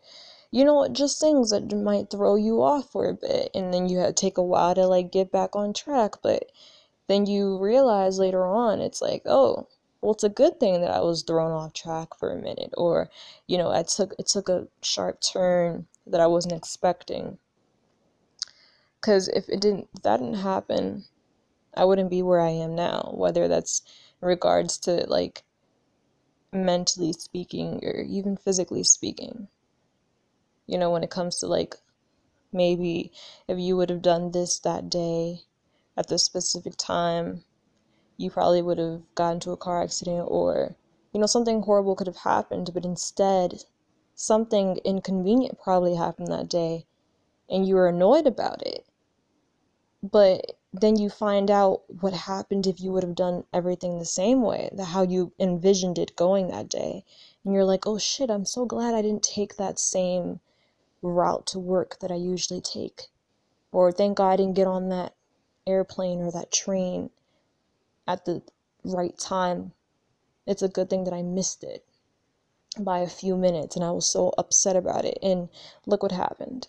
you 0.49 0.63
know 0.63 0.87
just 0.87 1.19
things 1.19 1.49
that 1.49 1.73
might 1.75 2.09
throw 2.09 2.35
you 2.35 2.63
off 2.63 2.89
for 2.89 3.09
a 3.09 3.13
bit 3.13 3.51
and 3.53 3.73
then 3.73 3.89
you 3.89 3.97
have 3.97 4.07
to 4.07 4.13
take 4.13 4.37
a 4.37 4.43
while 4.43 4.73
to 4.73 4.87
like 4.87 5.11
get 5.11 5.29
back 5.29 5.53
on 5.53 5.73
track 5.73 6.13
but 6.23 6.49
then 7.07 7.25
you 7.25 7.57
realize 7.59 8.17
later 8.17 8.45
on 8.45 8.79
it's 8.79 9.01
like 9.01 9.23
oh 9.25 9.67
well 9.99 10.13
it's 10.13 10.23
a 10.23 10.29
good 10.29 10.57
thing 10.57 10.79
that 10.79 10.91
i 10.91 11.01
was 11.01 11.21
thrown 11.23 11.51
off 11.51 11.73
track 11.73 12.15
for 12.17 12.31
a 12.31 12.41
minute 12.41 12.73
or 12.77 13.09
you 13.47 13.57
know 13.57 13.69
i 13.69 13.83
took 13.83 14.13
it 14.17 14.25
took 14.25 14.47
a 14.47 14.65
sharp 14.81 15.19
turn 15.19 15.85
that 16.11 16.21
i 16.21 16.27
wasn't 16.27 16.53
expecting 16.53 17.37
because 18.99 19.27
if 19.29 19.47
it 19.49 19.59
didn't 19.59 19.87
if 19.95 20.03
that 20.03 20.19
didn't 20.19 20.35
happen 20.35 21.05
i 21.75 21.85
wouldn't 21.85 22.09
be 22.09 22.21
where 22.21 22.41
i 22.41 22.49
am 22.49 22.75
now 22.75 23.11
whether 23.15 23.47
that's 23.47 23.81
in 24.21 24.27
regards 24.27 24.77
to 24.77 25.05
like 25.07 25.43
mentally 26.53 27.13
speaking 27.13 27.79
or 27.83 28.01
even 28.01 28.35
physically 28.35 28.83
speaking. 28.83 29.47
You 30.67 30.77
know, 30.77 30.91
when 30.91 31.03
it 31.03 31.09
comes 31.09 31.39
to 31.39 31.47
like 31.47 31.75
maybe 32.51 33.11
if 33.47 33.57
you 33.57 33.77
would 33.77 33.89
have 33.89 34.01
done 34.01 34.31
this 34.31 34.59
that 34.59 34.89
day 34.89 35.41
at 35.95 36.07
this 36.07 36.23
specific 36.23 36.73
time, 36.77 37.43
you 38.17 38.29
probably 38.29 38.61
would 38.61 38.77
have 38.77 39.01
gotten 39.15 39.35
into 39.35 39.51
a 39.51 39.57
car 39.57 39.81
accident 39.81 40.27
or, 40.27 40.75
you 41.13 41.19
know, 41.19 41.25
something 41.25 41.61
horrible 41.61 41.95
could 41.95 42.07
have 42.07 42.17
happened, 42.17 42.71
but 42.73 42.85
instead, 42.85 43.63
something 44.15 44.77
inconvenient 44.83 45.59
probably 45.59 45.95
happened 45.95 46.27
that 46.27 46.49
day 46.49 46.85
and 47.49 47.67
you 47.67 47.75
were 47.75 47.89
annoyed 47.89 48.25
about 48.25 48.61
it. 48.65 48.85
But 50.01 50.57
then 50.73 50.97
you 50.97 51.09
find 51.09 51.51
out 51.51 51.83
what 52.01 52.13
happened 52.13 52.65
if 52.65 52.79
you 52.79 52.91
would 52.91 53.03
have 53.03 53.13
done 53.13 53.43
everything 53.53 53.99
the 53.99 54.05
same 54.05 54.41
way, 54.41 54.69
the 54.71 54.85
how 54.85 55.01
you 55.03 55.33
envisioned 55.37 55.99
it 55.99 56.15
going 56.15 56.47
that 56.47 56.69
day. 56.69 57.03
And 57.43 57.53
you're 57.53 57.65
like, 57.65 57.85
"Oh 57.85 57.97
shit, 57.97 58.31
I'm 58.31 58.45
so 58.45 58.65
glad 58.65 58.95
I 58.95 59.01
didn't 59.01 59.23
take 59.23 59.57
that 59.57 59.77
same 59.79 60.39
route 61.01 61.45
to 61.47 61.59
work 61.59 61.99
that 61.99 62.11
I 62.11 62.15
usually 62.15 62.61
take." 62.61 63.09
Or 63.71 63.91
thank 63.91 64.17
God 64.17 64.31
I 64.31 64.35
didn't 64.37 64.55
get 64.55 64.67
on 64.67 64.89
that 64.89 65.13
airplane 65.67 66.21
or 66.21 66.31
that 66.31 66.51
train 66.51 67.11
at 68.07 68.25
the 68.25 68.41
right 68.83 69.17
time. 69.17 69.73
It's 70.47 70.61
a 70.61 70.69
good 70.69 70.89
thing 70.89 71.03
that 71.03 71.13
I 71.13 71.21
missed 71.21 71.63
it 71.63 71.85
by 72.79 72.99
a 72.99 73.07
few 73.07 73.35
minutes 73.35 73.75
and 73.75 73.83
I 73.83 73.91
was 73.91 74.09
so 74.09 74.33
upset 74.37 74.75
about 74.75 75.05
it. 75.05 75.17
And 75.21 75.49
look 75.85 76.03
what 76.03 76.11
happened. 76.11 76.67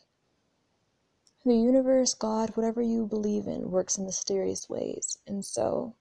The 1.45 1.55
universe, 1.55 2.15
God, 2.15 2.57
whatever 2.57 2.81
you 2.81 3.07
believe 3.07 3.47
in, 3.47 3.71
works 3.71 3.99
in 3.99 4.05
mysterious 4.05 4.69
ways. 4.69 5.19
And 5.27 5.45
so 5.45 5.95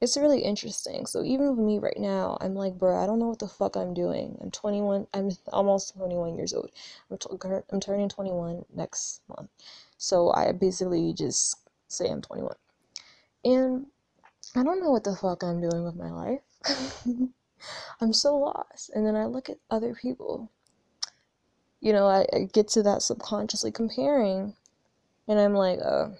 it's 0.00 0.16
really 0.16 0.40
interesting. 0.40 1.06
So 1.06 1.22
even 1.22 1.50
with 1.50 1.64
me 1.64 1.78
right 1.78 1.98
now, 1.98 2.36
I'm 2.40 2.54
like, 2.54 2.78
bro, 2.78 3.02
I 3.02 3.06
don't 3.06 3.18
know 3.18 3.28
what 3.28 3.38
the 3.38 3.46
fuck 3.46 3.76
I'm 3.76 3.94
doing. 3.94 4.36
I'm 4.40 4.50
21. 4.50 5.06
I'm 5.14 5.30
almost 5.52 5.94
21 5.96 6.34
years 6.34 6.52
old. 6.52 6.70
I'm, 7.10 7.18
t- 7.18 7.28
I'm 7.70 7.80
turning 7.80 8.08
21 8.08 8.64
next 8.74 9.20
month. 9.28 9.50
So 9.98 10.32
I 10.32 10.52
basically 10.52 11.12
just 11.12 11.56
say 11.88 12.08
I'm 12.10 12.22
21. 12.22 12.54
And 13.44 13.86
I 14.56 14.62
don't 14.64 14.80
know 14.80 14.90
what 14.90 15.04
the 15.04 15.14
fuck 15.14 15.42
I'm 15.44 15.60
doing 15.60 15.84
with 15.84 15.94
my 15.94 16.10
life. 16.10 16.40
I'm 18.00 18.12
so 18.12 18.36
lost. 18.36 18.90
And 18.94 19.06
then 19.06 19.16
I 19.16 19.26
look 19.26 19.48
at 19.48 19.58
other 19.70 19.94
people 19.94 20.50
you 21.82 21.92
know, 21.92 22.06
I, 22.06 22.24
I 22.32 22.48
get 22.52 22.68
to 22.68 22.82
that 22.84 23.02
subconsciously 23.02 23.72
comparing, 23.72 24.54
and 25.26 25.40
I'm 25.40 25.52
like, 25.52 25.80
oh, 25.80 26.14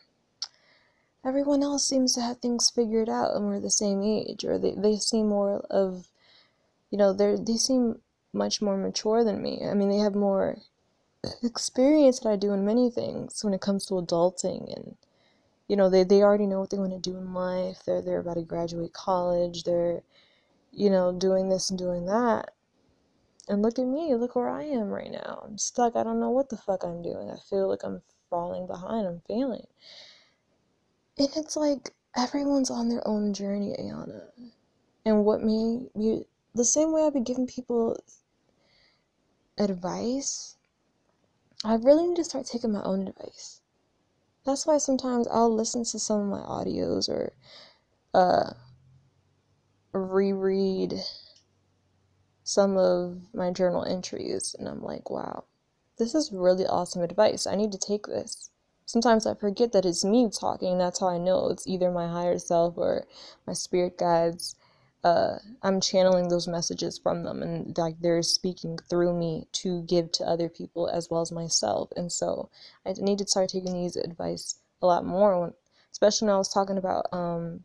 everyone 1.25 1.63
else 1.63 1.87
seems 1.87 2.15
to 2.15 2.21
have 2.21 2.39
things 2.39 2.69
figured 2.69 3.09
out 3.09 3.37
and 3.37 3.47
we're 3.47 3.61
the 3.61 3.71
same 3.71 4.03
age, 4.03 4.45
or 4.45 4.59
they, 4.59 4.75
they 4.77 4.97
seem 4.97 5.29
more 5.29 5.65
of, 5.71 6.09
you 6.91 6.99
know, 6.99 7.13
they 7.13 7.37
they 7.37 7.57
seem 7.57 8.01
much 8.33 8.61
more 8.61 8.77
mature 8.77 9.23
than 9.23 9.41
me. 9.41 9.63
I 9.65 9.75
mean, 9.75 9.89
they 9.89 9.99
have 9.99 10.17
more 10.17 10.59
experience 11.45 12.19
than 12.19 12.33
I 12.33 12.37
do 12.37 12.53
in 12.53 12.65
many 12.65 12.91
things 12.91 13.45
when 13.45 13.55
it 13.55 13.61
comes 13.61 13.87
to 13.87 13.95
adulting 13.95 14.75
and 14.75 14.97
you 15.69 15.77
know 15.77 15.89
they, 15.89 16.03
they 16.03 16.23
already 16.23 16.47
know 16.47 16.59
what 16.59 16.71
they 16.71 16.79
want 16.79 16.93
to 16.93 16.99
do 16.99 17.17
in 17.17 17.33
life 17.33 17.83
they're 17.87 18.03
they're 18.03 18.19
about 18.19 18.35
to 18.35 18.43
graduate 18.43 18.93
college 18.93 19.63
they're 19.63 20.03
you 20.73 20.91
know 20.91 21.13
doing 21.13 21.49
this 21.49 21.71
and 21.71 21.79
doing 21.79 22.07
that 22.07 22.51
and 23.49 23.63
look 23.63 23.79
at 23.79 23.87
me, 23.87 24.15
look 24.15 24.37
where 24.37 24.49
I 24.49 24.63
am 24.63 24.89
right 24.89 25.11
now. 25.11 25.43
I'm 25.45 25.59
stuck. 25.59 25.97
I 25.97 26.05
don't 26.05 26.21
know 26.21 26.31
what 26.31 26.49
the 26.49 26.57
fuck 26.57 26.85
I'm 26.85 27.03
doing. 27.03 27.31
I 27.31 27.37
feel 27.51 27.69
like 27.69 27.83
I'm 27.83 28.03
falling 28.31 28.67
behind. 28.67 29.07
I'm 29.07 29.21
failing. 29.27 29.67
And 31.19 31.29
it's 31.37 31.57
like 31.57 31.95
everyone's 32.17 32.71
on 32.71 32.89
their 32.89 33.07
own 33.07 33.35
journey, 33.35 33.75
Ayana. 33.79 34.29
And 35.05 35.25
what 35.25 35.43
me, 35.43 35.89
you, 35.95 36.27
the 36.55 36.65
same 36.65 36.93
way 36.93 37.03
I've 37.03 37.13
been 37.13 37.25
giving 37.25 37.47
people 37.47 37.99
advice, 39.59 40.57
I 41.65 41.75
really 41.75 42.07
need 42.07 42.17
to 42.17 42.25
start 42.25 42.47
taking 42.47 42.73
my 42.73 42.83
own 42.83 43.09
advice. 43.09 43.61
That's 44.47 44.67
why 44.67 44.79
sometimes 44.79 45.27
I'll 45.29 45.55
listen 45.55 45.85
to 45.85 45.99
some 45.99 46.21
of 46.21 46.27
my 46.29 46.47
audios 46.47 47.09
or 47.09 47.33
uh, 48.15 48.55
reread 49.93 50.95
some 52.45 52.77
of 52.77 53.23
my 53.35 53.51
journal 53.51 53.85
entries 53.85 54.55
and 54.59 54.69
I'm 54.69 54.83
like, 54.83 55.11
wow, 55.11 55.45
this 55.99 56.15
is 56.15 56.33
really 56.33 56.67
awesome 56.67 57.03
advice. 57.03 57.47
I 57.47 57.55
need 57.55 57.73
to 57.73 57.79
take 57.79 58.07
this. 58.07 58.51
Sometimes 58.85 59.27
I 59.27 59.35
forget 59.35 59.73
that 59.73 59.87
it's 59.87 60.05
me 60.05 60.29
talking. 60.29 60.77
That's 60.77 61.01
how 61.01 61.09
I 61.09 61.19
know 61.19 61.49
it's 61.49 61.67
either 61.67 61.91
my 61.91 62.09
higher 62.09 62.39
self 62.39 62.77
or 62.77 63.07
my 63.47 63.53
spirit 63.53 63.97
guides. 63.97 64.57
Uh, 65.05 65.39
I'm 65.63 65.81
channeling 65.81 66.29
those 66.29 66.47
messages 66.47 66.99
from 66.99 67.25
them 67.25 67.43
and 67.43 67.77
like 67.77 68.01
they're 68.01 68.23
speaking 68.23 68.79
through 68.89 69.19
me 69.19 69.47
to 69.53 69.83
give 69.83 70.13
to 70.13 70.25
other 70.25 70.49
people 70.49 70.89
as 70.89 71.11
well 71.11 71.23
as 71.23 71.33
myself. 71.33 71.91
And 71.97 72.11
so 72.13 72.51
I 72.87 72.93
need 72.99 73.19
to 73.19 73.27
start 73.27 73.51
taking 73.51 73.75
these 73.75 73.97
advice 73.97 74.57
a 74.81 74.87
lot 74.87 75.05
more 75.05 75.41
when, 75.41 75.55
especially 75.91 76.27
when 76.27 76.35
I 76.35 76.39
was 76.39 76.53
talking 76.53 76.79
about 76.79 77.07
um 77.13 77.65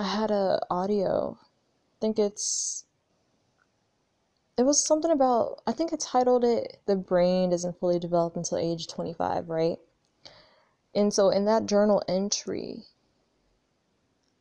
I 0.00 0.04
had 0.04 0.30
a 0.30 0.58
audio 0.70 1.36
I 1.42 1.96
think 2.00 2.18
it's 2.18 2.86
it 4.56 4.62
was 4.62 4.82
something 4.82 5.10
about 5.10 5.60
I 5.66 5.72
think 5.72 5.92
I 5.92 5.96
titled 5.96 6.42
it 6.42 6.80
the 6.86 6.96
brain 6.96 7.50
doesn't 7.50 7.78
fully 7.78 7.98
develop 7.98 8.34
until 8.34 8.56
age 8.56 8.86
25, 8.86 9.50
right? 9.50 9.76
And 10.94 11.12
so 11.12 11.28
in 11.28 11.44
that 11.44 11.66
journal 11.66 12.02
entry 12.08 12.84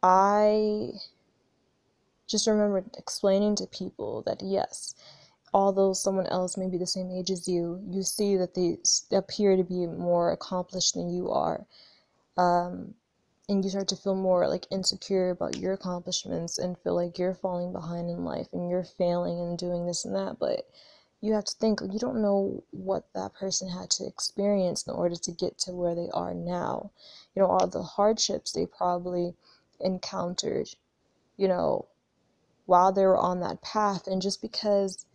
I 0.01 0.91
just 2.25 2.47
remember 2.47 2.85
explaining 2.97 3.55
to 3.55 3.67
people 3.67 4.23
that 4.27 4.41
yes, 4.41 4.95
although 5.53 5.91
someone 5.91 6.27
else 6.27 6.55
may 6.55 6.69
be 6.69 6.77
the 6.77 6.87
same 6.87 7.11
age 7.11 7.31
as 7.31 7.49
you, 7.49 7.83
you 7.89 8.03
see 8.03 8.37
that 8.37 8.55
they 8.55 8.77
appear 9.13 9.57
to 9.57 9.63
be 9.65 9.87
more 9.87 10.31
accomplished 10.31 10.93
than 10.93 11.09
you 11.09 11.29
are. 11.31 11.65
Um, 12.37 12.95
and 13.49 13.63
you 13.65 13.71
start 13.71 13.87
to 13.87 13.95
feel 13.95 14.15
more 14.15 14.47
like 14.47 14.67
insecure 14.69 15.31
about 15.31 15.57
your 15.57 15.73
accomplishments 15.73 16.59
and 16.59 16.77
feel 16.77 16.93
like 16.93 17.17
you're 17.17 17.33
falling 17.33 17.73
behind 17.73 18.07
in 18.09 18.23
life 18.23 18.47
and 18.53 18.69
you're 18.69 18.83
failing 18.83 19.39
and 19.39 19.57
doing 19.57 19.87
this 19.87 20.05
and 20.05 20.15
that 20.15 20.37
but 20.39 20.69
you 21.19 21.33
have 21.33 21.43
to 21.43 21.55
think 21.59 21.81
you 21.81 21.99
don't 21.99 22.21
know 22.21 22.63
what 22.71 23.11
that 23.13 23.33
person 23.33 23.67
had 23.67 23.89
to 23.89 24.05
experience 24.05 24.87
in 24.87 24.93
order 24.93 25.15
to 25.15 25.31
get 25.31 25.57
to 25.57 25.71
where 25.71 25.93
they 25.93 26.09
are 26.13 26.33
now. 26.33 26.91
You 27.35 27.41
know 27.41 27.49
all 27.49 27.67
the 27.67 27.83
hardships 27.83 28.53
they 28.53 28.65
probably 28.65 29.33
encountered 29.81 30.69
you 31.35 31.47
know 31.47 31.87
while 32.65 32.91
they 32.91 33.05
were 33.05 33.17
on 33.17 33.39
that 33.39 33.61
path 33.61 34.07
and 34.07 34.21
just 34.21 34.41
because 34.41 35.05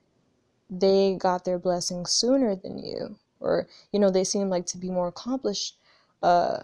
they 0.69 1.15
got 1.15 1.45
their 1.45 1.59
blessing 1.59 2.05
sooner 2.05 2.57
than 2.57 2.79
you 2.79 3.17
or 3.41 3.69
you 3.93 4.01
know 4.01 4.11
they 4.11 4.25
seem 4.25 4.49
like 4.49 4.67
to 4.67 4.79
be 4.79 4.91
more 4.91 5.09
accomplished 5.09 5.77
uh 6.23 6.61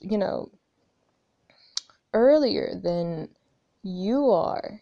you 0.00 0.18
know 0.18 0.50
earlier 2.16 2.74
than 2.82 3.28
you 3.82 4.30
are 4.30 4.80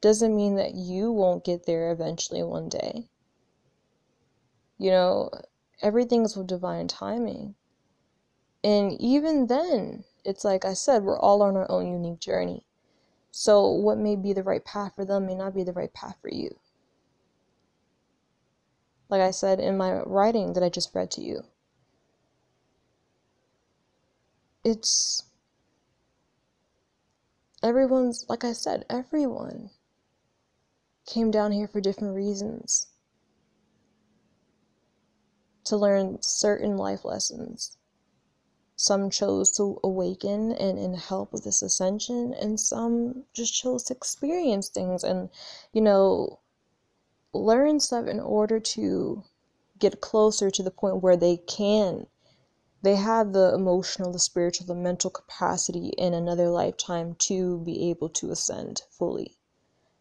doesn't 0.00 0.34
mean 0.34 0.56
that 0.56 0.74
you 0.74 1.12
won't 1.12 1.44
get 1.44 1.66
there 1.66 1.92
eventually 1.92 2.42
one 2.42 2.70
day. 2.70 3.10
You 4.78 4.90
know, 4.90 5.30
everything's 5.82 6.36
with 6.36 6.46
divine 6.46 6.88
timing. 6.88 7.54
And 8.64 8.98
even 8.98 9.46
then, 9.46 10.04
it's 10.24 10.42
like 10.42 10.64
I 10.64 10.72
said, 10.72 11.02
we're 11.02 11.20
all 11.20 11.42
on 11.42 11.54
our 11.54 11.70
own 11.70 11.92
unique 11.92 12.20
journey. 12.20 12.64
So, 13.30 13.70
what 13.70 13.98
may 13.98 14.16
be 14.16 14.32
the 14.32 14.42
right 14.42 14.64
path 14.64 14.94
for 14.96 15.04
them 15.04 15.26
may 15.26 15.34
not 15.34 15.54
be 15.54 15.62
the 15.62 15.74
right 15.74 15.92
path 15.92 16.16
for 16.20 16.30
you. 16.32 16.58
Like 19.10 19.20
I 19.20 19.30
said 19.32 19.60
in 19.60 19.76
my 19.76 20.00
writing 20.00 20.54
that 20.54 20.62
I 20.62 20.70
just 20.70 20.94
read 20.94 21.10
to 21.12 21.20
you, 21.20 21.42
it's 24.64 25.24
everyone's, 27.62 28.26
like 28.28 28.44
I 28.44 28.52
said, 28.52 28.84
everyone 28.88 29.70
came 31.06 31.30
down 31.30 31.52
here 31.52 31.68
for 31.68 31.80
different 31.80 32.14
reasons 32.14 32.86
to 35.64 35.76
learn 35.76 36.18
certain 36.20 36.76
life 36.76 37.04
lessons. 37.04 37.76
Some 38.76 39.10
chose 39.10 39.50
to 39.58 39.78
awaken 39.84 40.52
and, 40.52 40.78
and 40.78 40.96
help 40.96 41.32
with 41.32 41.44
this 41.44 41.60
ascension, 41.60 42.32
and 42.32 42.58
some 42.58 43.24
just 43.34 43.52
chose 43.52 43.82
to 43.84 43.94
experience 43.94 44.68
things 44.68 45.04
and, 45.04 45.28
you 45.72 45.82
know, 45.82 46.40
learn 47.32 47.78
stuff 47.78 48.06
in 48.06 48.20
order 48.20 48.58
to 48.58 49.22
get 49.78 50.00
closer 50.00 50.50
to 50.50 50.62
the 50.62 50.70
point 50.70 51.02
where 51.02 51.16
they 51.16 51.36
can. 51.36 52.06
They 52.82 52.96
have 52.96 53.32
the 53.32 53.52
emotional, 53.54 54.10
the 54.10 54.18
spiritual, 54.18 54.66
the 54.66 54.74
mental 54.74 55.10
capacity 55.10 55.88
in 55.98 56.14
another 56.14 56.48
lifetime 56.48 57.14
to 57.20 57.58
be 57.58 57.90
able 57.90 58.08
to 58.10 58.30
ascend 58.30 58.82
fully. 58.90 59.36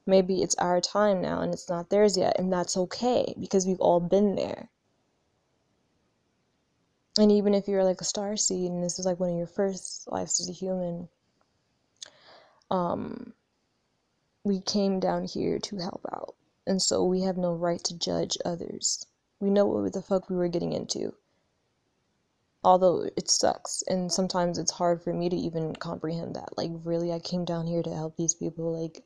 Maybe 0.06 0.42
it's 0.42 0.56
our 0.56 0.80
time 0.80 1.22
now 1.22 1.42
and 1.42 1.54
it's 1.54 1.70
not 1.70 1.90
theirs 1.90 2.18
yet, 2.18 2.40
and 2.40 2.52
that's 2.52 2.78
okay 2.78 3.36
because 3.40 3.68
we've 3.68 3.82
all 3.82 4.00
been 4.00 4.36
there. 4.36 4.70
And 7.18 7.32
even 7.32 7.54
if 7.54 7.68
you're 7.68 7.84
like 7.84 8.00
a 8.00 8.06
star 8.06 8.38
seed 8.38 8.72
and 8.72 8.82
this 8.82 8.98
is 8.98 9.06
like 9.06 9.20
one 9.20 9.32
of 9.32 9.38
your 9.38 9.46
first 9.46 10.10
lives 10.10 10.40
as 10.40 10.48
a 10.48 10.54
human, 10.54 11.10
um, 12.72 13.34
we 14.46 14.62
came 14.62 15.02
down 15.02 15.26
here 15.26 15.60
to 15.60 15.78
help 15.78 16.06
out. 16.14 16.36
And 16.66 16.82
so 16.82 17.04
we 17.04 17.22
have 17.22 17.36
no 17.36 17.54
right 17.54 17.84
to 17.84 17.98
judge 17.98 18.38
others. 18.46 19.06
We 19.42 19.50
know 19.50 19.66
what 19.66 19.92
the 19.92 20.02
fuck 20.02 20.30
we 20.30 20.38
were 20.38 20.48
getting 20.48 20.72
into. 20.72 21.14
Although 22.64 23.10
it 23.16 23.30
sucks, 23.30 23.84
and 23.88 24.12
sometimes 24.12 24.58
it's 24.58 24.72
hard 24.72 25.02
for 25.02 25.14
me 25.14 25.30
to 25.30 25.36
even 25.36 25.76
comprehend 25.76 26.36
that. 26.36 26.58
Like, 26.58 26.72
really, 26.84 27.12
I 27.14 27.20
came 27.20 27.46
down 27.46 27.68
here 27.68 27.82
to 27.84 27.96
help 27.96 28.18
these 28.18 28.34
people. 28.34 28.78
Like, 28.78 29.04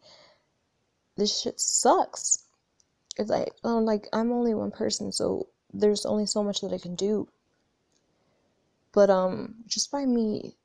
this 1.15 1.39
shit 1.39 1.59
sucks. 1.59 2.45
It's 3.17 3.29
like, 3.29 3.53
oh, 3.63 3.77
like, 3.77 4.07
I'm 4.11 4.31
only 4.31 4.55
one 4.55 4.71
person, 4.71 5.11
so 5.11 5.47
there's 5.71 6.05
only 6.05 6.25
so 6.25 6.43
much 6.43 6.61
that 6.61 6.73
I 6.73 6.79
can 6.79 6.95
do. 6.95 7.27
But 8.91 9.09
um, 9.09 9.55
just 9.67 9.91
by 9.91 10.05
me 10.05 10.55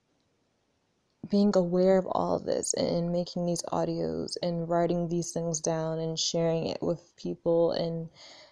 being 1.31 1.53
aware 1.57 1.99
of 1.99 2.07
all 2.07 2.37
of 2.37 2.45
this 2.45 2.75
and 2.75 3.13
making 3.13 3.45
these 3.45 3.63
audios 3.73 4.37
and 4.43 4.69
writing 4.69 5.09
these 5.09 5.33
things 5.33 5.61
down 5.61 5.99
and 5.99 6.19
sharing 6.19 6.67
it 6.67 6.83
with 6.83 7.15
people 7.17 7.73
and 7.73 8.09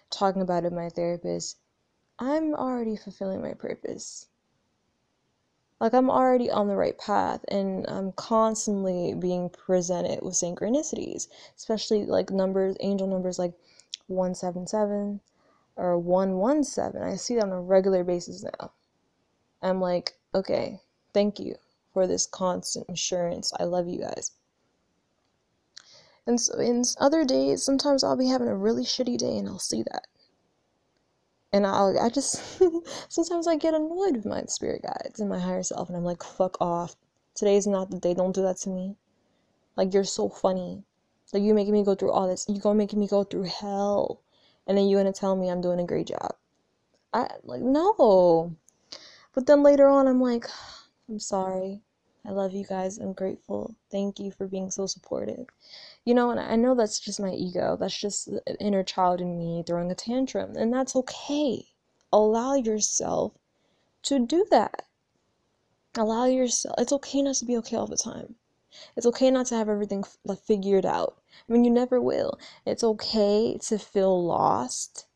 talking 0.09 0.41
about 0.41 0.63
it 0.63 0.65
with 0.65 0.73
my 0.73 0.89
therapist, 0.89 1.57
I'm 2.19 2.55
already 2.55 2.95
fulfilling 2.95 3.41
my 3.41 3.53
purpose. 3.53 4.27
Like 5.79 5.93
I'm 5.93 6.09
already 6.09 6.49
on 6.49 6.67
the 6.67 6.75
right 6.75 6.97
path 6.97 7.45
and 7.49 7.85
I'm 7.87 8.11
constantly 8.13 9.13
being 9.13 9.49
presented 9.49 10.23
with 10.23 10.33
synchronicities, 10.33 11.27
especially 11.55 12.05
like 12.05 12.31
numbers, 12.31 12.75
angel 12.79 13.07
numbers 13.07 13.37
like 13.37 13.53
177 14.07 15.19
or 15.75 15.99
117. 15.99 17.01
I 17.01 17.15
see 17.15 17.35
that 17.35 17.43
on 17.43 17.51
a 17.51 17.61
regular 17.61 18.03
basis 18.03 18.43
now. 18.43 18.71
I'm 19.61 19.79
like, 19.79 20.17
okay, 20.33 20.79
thank 21.13 21.39
you 21.39 21.55
for 21.93 22.07
this 22.07 22.25
constant 22.25 22.87
assurance. 22.89 23.53
I 23.59 23.65
love 23.65 23.87
you 23.87 23.99
guys. 23.99 24.31
And 26.25 26.41
so 26.41 26.59
in 26.59 26.83
other 26.99 27.23
days, 27.23 27.63
sometimes 27.63 28.03
I'll 28.03 28.17
be 28.17 28.27
having 28.27 28.47
a 28.47 28.55
really 28.55 28.83
shitty 28.83 29.17
day 29.17 29.37
and 29.37 29.47
I'll 29.47 29.59
see 29.59 29.83
that. 29.83 30.07
And 31.53 31.65
I'll, 31.65 31.97
I 31.99 32.09
just, 32.09 32.41
sometimes 33.09 33.47
I 33.47 33.55
get 33.55 33.73
annoyed 33.73 34.17
with 34.17 34.25
my 34.25 34.43
spirit 34.47 34.83
guides 34.83 35.19
and 35.19 35.29
my 35.29 35.39
higher 35.39 35.63
self, 35.63 35.87
and 35.87 35.97
I'm 35.97 36.03
like, 36.03 36.23
fuck 36.23 36.57
off. 36.59 36.95
Today's 37.35 37.67
not 37.67 37.89
the 37.89 37.99
day. 37.99 38.13
Don't 38.13 38.35
do 38.35 38.41
that 38.43 38.57
to 38.57 38.69
me. 38.69 38.95
Like, 39.75 39.93
you're 39.93 40.03
so 40.03 40.27
funny. 40.27 40.83
Like, 41.33 41.43
you're 41.43 41.55
making 41.55 41.73
me 41.73 41.83
go 41.83 41.95
through 41.95 42.11
all 42.11 42.27
this. 42.27 42.45
You're 42.49 42.61
gonna 42.61 42.77
make 42.77 42.93
me 42.93 43.07
go 43.07 43.23
through 43.23 43.43
hell. 43.43 44.21
And 44.65 44.77
then 44.77 44.87
you're 44.87 44.99
gonna 44.99 45.13
tell 45.13 45.35
me 45.35 45.49
I'm 45.49 45.61
doing 45.61 45.79
a 45.79 45.85
great 45.85 46.07
job. 46.07 46.35
I, 47.13 47.29
like, 47.43 47.61
no. 47.61 48.55
But 49.33 49.45
then 49.45 49.63
later 49.63 49.87
on, 49.87 50.07
I'm 50.07 50.19
like, 50.19 50.47
I'm 51.07 51.19
sorry. 51.19 51.81
I 52.25 52.31
love 52.31 52.53
you 52.53 52.65
guys. 52.65 52.97
I'm 52.97 53.13
grateful. 53.13 53.75
Thank 53.89 54.19
you 54.19 54.31
for 54.31 54.47
being 54.47 54.69
so 54.69 54.85
supportive. 54.85 55.45
You 56.07 56.13
know, 56.13 56.29
and 56.29 56.39
I 56.39 56.55
know 56.55 56.73
that's 56.73 57.01
just 57.01 57.19
my 57.19 57.33
ego. 57.33 57.75
That's 57.77 57.99
just 57.99 58.29
an 58.29 58.55
inner 58.61 58.81
child 58.81 59.19
in 59.19 59.37
me 59.37 59.61
throwing 59.67 59.91
a 59.91 59.95
tantrum. 59.95 60.55
And 60.55 60.71
that's 60.71 60.95
okay. 60.95 61.65
Allow 62.13 62.55
yourself 62.55 63.33
to 64.03 64.25
do 64.25 64.45
that. 64.49 64.85
Allow 65.97 66.23
yourself. 66.23 66.75
It's 66.77 66.93
okay 66.93 67.21
not 67.21 67.35
to 67.35 67.45
be 67.45 67.57
okay 67.57 67.75
all 67.75 67.87
the 67.87 67.97
time. 67.97 68.35
It's 68.95 69.05
okay 69.05 69.29
not 69.29 69.47
to 69.47 69.55
have 69.55 69.67
everything 69.67 70.05
like 70.23 70.39
figured 70.39 70.85
out. 70.85 71.17
I 71.49 71.51
mean, 71.51 71.65
you 71.65 71.71
never 71.71 71.99
will. 71.99 72.39
It's 72.65 72.85
okay 72.85 73.57
to 73.63 73.77
feel 73.77 74.25
lost, 74.25 75.07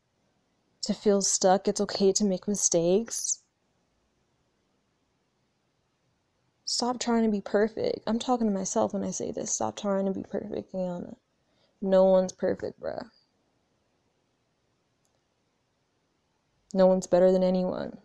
to 0.82 0.92
feel 0.92 1.22
stuck. 1.22 1.68
It's 1.68 1.80
okay 1.80 2.12
to 2.12 2.24
make 2.24 2.46
mistakes. 2.46 3.38
Stop 6.64 7.00
trying 7.00 7.24
to 7.24 7.30
be 7.30 7.40
perfect. 7.40 8.00
I'm 8.06 8.18
talking 8.18 8.46
to 8.46 8.52
myself 8.52 8.94
when 8.94 9.02
I 9.02 9.10
say 9.10 9.32
this. 9.32 9.50
Stop 9.52 9.76
trying 9.76 10.06
to 10.06 10.12
be 10.12 10.22
perfect, 10.22 10.72
Kiana. 10.72 11.16
No 11.80 12.04
one's 12.04 12.32
perfect, 12.32 12.80
bruh. 12.80 13.10
No 16.72 16.86
one's 16.86 17.06
better 17.06 17.32
than 17.32 17.42
anyone. 17.42 17.98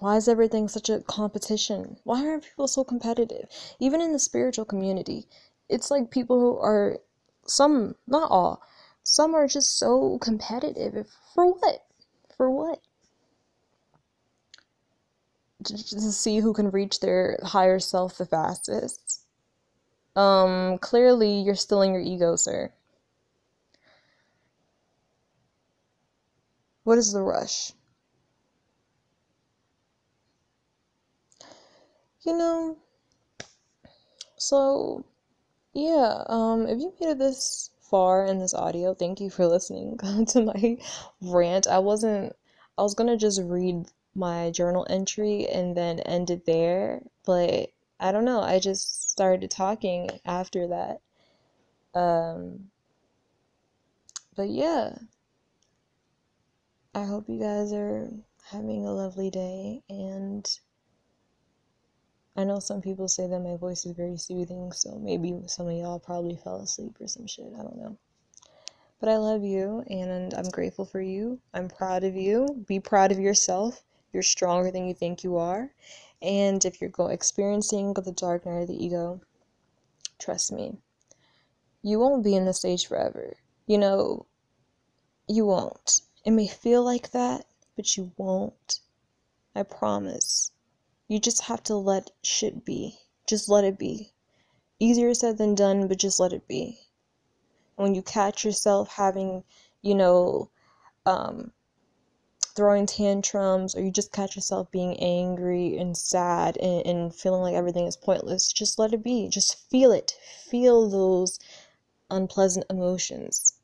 Why 0.00 0.16
is 0.16 0.26
everything 0.26 0.66
such 0.66 0.88
a 0.88 1.00
competition? 1.00 1.98
Why 2.02 2.26
are 2.26 2.40
people 2.40 2.66
so 2.66 2.82
competitive? 2.82 3.48
Even 3.78 4.00
in 4.00 4.12
the 4.12 4.18
spiritual 4.18 4.64
community, 4.64 5.28
it's 5.68 5.92
like 5.92 6.10
people 6.10 6.40
who 6.40 6.58
are, 6.58 6.98
some, 7.46 7.94
not 8.08 8.30
all, 8.30 8.62
some 9.04 9.34
are 9.34 9.46
just 9.46 9.78
so 9.78 10.18
competitive. 10.18 11.06
For 11.34 11.52
what? 11.52 11.86
For 12.36 12.50
what? 12.50 12.80
To 15.62 16.12
see 16.12 16.38
who 16.40 16.52
can 16.52 16.70
reach 16.70 17.00
their 17.00 17.38
higher 17.42 17.78
self 17.78 18.18
the 18.18 18.26
fastest. 18.26 19.22
Um, 20.16 20.78
clearly 20.78 21.40
you're 21.40 21.54
still 21.54 21.82
in 21.82 21.92
your 21.92 22.02
ego, 22.02 22.36
sir. 22.36 22.72
What 26.84 26.98
is 26.98 27.12
the 27.12 27.22
rush? 27.22 27.72
You 32.22 32.36
know, 32.36 32.78
so 34.36 35.04
yeah, 35.74 36.24
um, 36.28 36.66
if 36.66 36.80
you 36.80 36.92
made 37.00 37.10
it 37.10 37.18
this 37.18 37.70
far 37.80 38.26
in 38.26 38.38
this 38.38 38.54
audio, 38.54 38.94
thank 38.94 39.20
you 39.20 39.30
for 39.30 39.46
listening 39.46 39.98
to 40.28 40.42
my 40.42 40.78
rant. 41.22 41.66
I 41.66 41.78
wasn't, 41.78 42.36
I 42.78 42.82
was 42.82 42.94
gonna 42.94 43.16
just 43.16 43.40
read 43.42 43.86
my 44.14 44.50
journal 44.50 44.86
entry 44.90 45.46
and 45.48 45.76
then 45.76 46.00
ended 46.00 46.42
there. 46.46 47.02
But 47.24 47.70
I 48.00 48.12
don't 48.12 48.24
know, 48.24 48.40
I 48.40 48.58
just 48.58 49.10
started 49.10 49.50
talking 49.50 50.10
after 50.24 50.68
that. 50.68 51.00
Um, 51.98 52.70
but 54.36 54.48
yeah, 54.48 54.96
I 56.94 57.04
hope 57.04 57.28
you 57.28 57.38
guys 57.40 57.72
are 57.72 58.10
having 58.50 58.86
a 58.86 58.92
lovely 58.92 59.30
day. 59.30 59.82
And 59.88 60.46
I 62.36 62.44
know 62.44 62.60
some 62.60 62.80
people 62.80 63.08
say 63.08 63.26
that 63.26 63.40
my 63.40 63.56
voice 63.56 63.84
is 63.84 63.92
very 63.96 64.16
soothing, 64.16 64.72
so 64.72 64.98
maybe 64.98 65.42
some 65.46 65.68
of 65.68 65.76
y'all 65.76 65.98
probably 65.98 66.36
fell 66.36 66.60
asleep 66.60 66.96
or 67.00 67.06
some 67.06 67.26
shit. 67.26 67.52
I 67.58 67.62
don't 67.62 67.76
know. 67.76 67.98
But 69.00 69.08
I 69.08 69.16
love 69.16 69.42
you 69.42 69.82
and 69.88 70.32
I'm 70.32 70.48
grateful 70.50 70.84
for 70.84 71.00
you. 71.00 71.40
I'm 71.52 71.68
proud 71.68 72.04
of 72.04 72.14
you. 72.14 72.64
Be 72.68 72.78
proud 72.78 73.10
of 73.10 73.18
yourself. 73.18 73.82
You're 74.12 74.22
stronger 74.22 74.70
than 74.70 74.86
you 74.86 74.94
think 74.94 75.24
you 75.24 75.36
are. 75.36 75.72
And 76.22 76.64
if 76.64 76.80
you're 76.80 76.90
go- 76.90 77.08
experiencing 77.08 77.94
the 77.94 78.12
dark 78.12 78.46
night 78.46 78.62
of 78.62 78.68
the 78.68 78.84
ego, 78.84 79.20
trust 80.18 80.52
me, 80.52 80.78
you 81.82 81.98
won't 81.98 82.24
be 82.24 82.36
in 82.36 82.44
the 82.44 82.54
stage 82.54 82.86
forever. 82.86 83.36
You 83.66 83.78
know, 83.78 84.26
you 85.28 85.46
won't. 85.46 86.02
It 86.24 86.32
may 86.32 86.46
feel 86.48 86.84
like 86.84 87.10
that, 87.12 87.46
but 87.76 87.96
you 87.96 88.12
won't. 88.16 88.80
I 89.54 89.62
promise. 89.64 90.52
You 91.08 91.18
just 91.20 91.42
have 91.42 91.62
to 91.64 91.76
let 91.76 92.10
shit 92.22 92.64
be. 92.64 92.98
Just 93.26 93.48
let 93.48 93.64
it 93.64 93.78
be. 93.78 94.12
easier 94.78 95.14
said 95.14 95.38
than 95.38 95.54
done, 95.54 95.88
but 95.88 95.98
just 95.98 96.20
let 96.20 96.32
it 96.32 96.46
be. 96.48 96.78
When 97.76 97.94
you 97.94 98.02
catch 98.02 98.44
yourself 98.44 98.90
having, 98.90 99.44
you 99.82 99.94
know, 99.94 100.50
um, 101.06 101.52
throwing 102.54 102.86
tantrums, 102.86 103.74
or 103.74 103.82
you 103.82 103.90
just 103.90 104.12
catch 104.12 104.36
yourself 104.36 104.70
being 104.70 104.98
angry 105.00 105.76
and 105.78 105.96
sad 105.96 106.56
and, 106.58 106.86
and 106.86 107.14
feeling 107.14 107.42
like 107.42 107.54
everything 107.54 107.86
is 107.86 107.96
pointless, 107.96 108.52
just 108.52 108.78
let 108.78 108.92
it 108.92 109.02
be. 109.02 109.28
Just 109.28 109.58
feel 109.70 109.92
it. 109.92 110.16
Feel 110.48 110.88
those 110.88 111.38
unpleasant 112.10 112.66
emotions. 112.68 113.54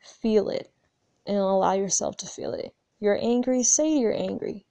Feel 0.00 0.48
it 0.48 0.70
and 1.26 1.36
allow 1.36 1.72
yourself 1.72 2.16
to 2.18 2.26
feel 2.26 2.52
it. 2.52 2.74
You're 3.00 3.18
angry, 3.20 3.62
say 3.62 3.96
you're 3.96 4.14
angry. 4.14 4.64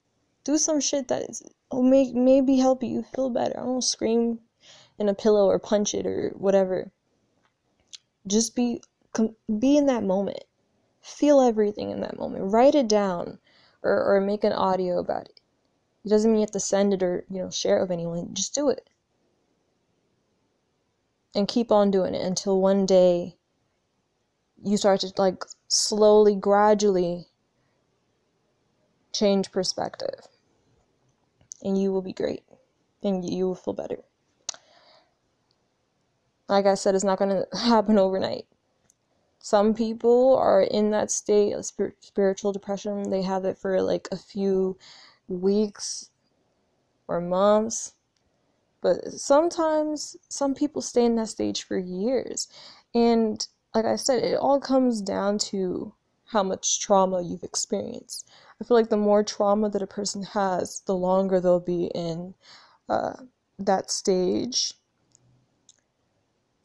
Do 0.44 0.58
some 0.58 0.80
shit 0.80 1.08
that 1.10 1.28
will 1.72 1.80
oh, 1.80 1.82
make 1.82 2.14
maybe 2.14 2.58
help 2.58 2.84
you 2.84 3.04
feel 3.04 3.30
better. 3.30 3.60
I 3.60 3.64
don't 3.64 3.84
scream 3.84 4.40
in 4.98 5.10
a 5.10 5.14
pillow 5.14 5.48
or 5.48 5.60
punch 5.60 5.94
it 5.94 6.06
or 6.06 6.30
whatever. 6.38 6.92
Just 8.28 8.56
be 8.56 8.82
be 9.60 9.78
in 9.78 9.86
that 9.88 10.04
moment. 10.04 10.44
Feel 11.02 11.42
everything 11.42 11.90
in 11.90 12.02
that 12.02 12.18
moment. 12.18 12.52
Write 12.52 12.76
it 12.76 12.88
down 12.88 13.40
or, 13.86 14.16
or 14.16 14.20
make 14.20 14.44
an 14.44 14.52
audio 14.52 15.00
about 15.00 15.26
it. 15.26 15.40
It 16.04 16.10
doesn't 16.10 16.30
mean 16.30 16.40
you 16.40 16.46
have 16.46 16.52
to 16.52 16.60
send 16.60 16.94
it 16.94 17.04
or, 17.04 17.24
you 17.30 17.42
know, 17.42 17.50
share 17.50 17.78
it 17.78 17.82
with 17.82 17.92
anyone. 17.92 18.34
Just 18.34 18.54
do 18.54 18.70
it. 18.70 18.90
And 21.34 21.48
keep 21.48 21.72
on 21.72 21.92
doing 21.92 22.16
it 22.16 22.26
until 22.26 22.60
one 22.60 22.86
day 22.86 23.38
you 24.64 24.78
start 24.78 25.02
to 25.02 25.12
like 25.18 25.44
slowly, 25.68 26.36
gradually 26.36 27.28
change 29.12 29.52
perspective. 29.52 30.28
And 31.62 31.80
you 31.80 31.92
will 31.92 32.02
be 32.02 32.14
great. 32.14 32.44
And 33.04 33.28
you 33.28 33.48
will 33.48 33.56
feel 33.56 33.74
better. 33.74 34.00
Like 36.48 36.66
I 36.66 36.76
said, 36.76 36.96
it's 36.96 37.04
not 37.04 37.20
going 37.20 37.44
to 37.52 37.58
happen 37.58 37.98
overnight. 37.98 38.46
Some 39.46 39.76
people 39.76 40.36
are 40.38 40.64
in 40.64 40.90
that 40.90 41.12
state 41.12 41.52
of 41.52 41.66
spiritual 41.66 42.52
depression. 42.52 43.12
They 43.12 43.22
have 43.22 43.46
it 43.46 43.60
for 43.60 43.80
like 43.80 44.08
a 44.12 44.18
few 44.18 44.76
weeks 45.28 46.10
or 47.08 47.22
months. 47.22 47.94
But 48.82 49.12
sometimes 49.12 50.18
some 50.30 50.56
people 50.56 50.82
stay 50.82 51.06
in 51.06 51.16
that 51.18 51.30
stage 51.30 51.62
for 51.62 51.78
years. 51.78 52.48
And 52.96 53.48
like 53.76 53.86
I 53.86 53.98
said, 53.98 54.24
it 54.24 54.40
all 54.40 54.60
comes 54.60 55.00
down 55.00 55.38
to 55.54 55.94
how 56.26 56.42
much 56.42 56.82
trauma 56.82 57.22
you've 57.22 57.44
experienced. 57.44 58.28
I 58.60 58.64
feel 58.64 58.76
like 58.76 58.90
the 58.90 58.98
more 58.98 59.24
trauma 59.24 59.70
that 59.70 59.84
a 59.84 59.86
person 59.86 60.24
has, 60.24 60.82
the 60.88 60.96
longer 60.96 61.40
they'll 61.40 61.60
be 61.60 61.92
in 61.94 62.34
uh, 62.90 63.14
that 63.60 63.92
stage 63.92 64.74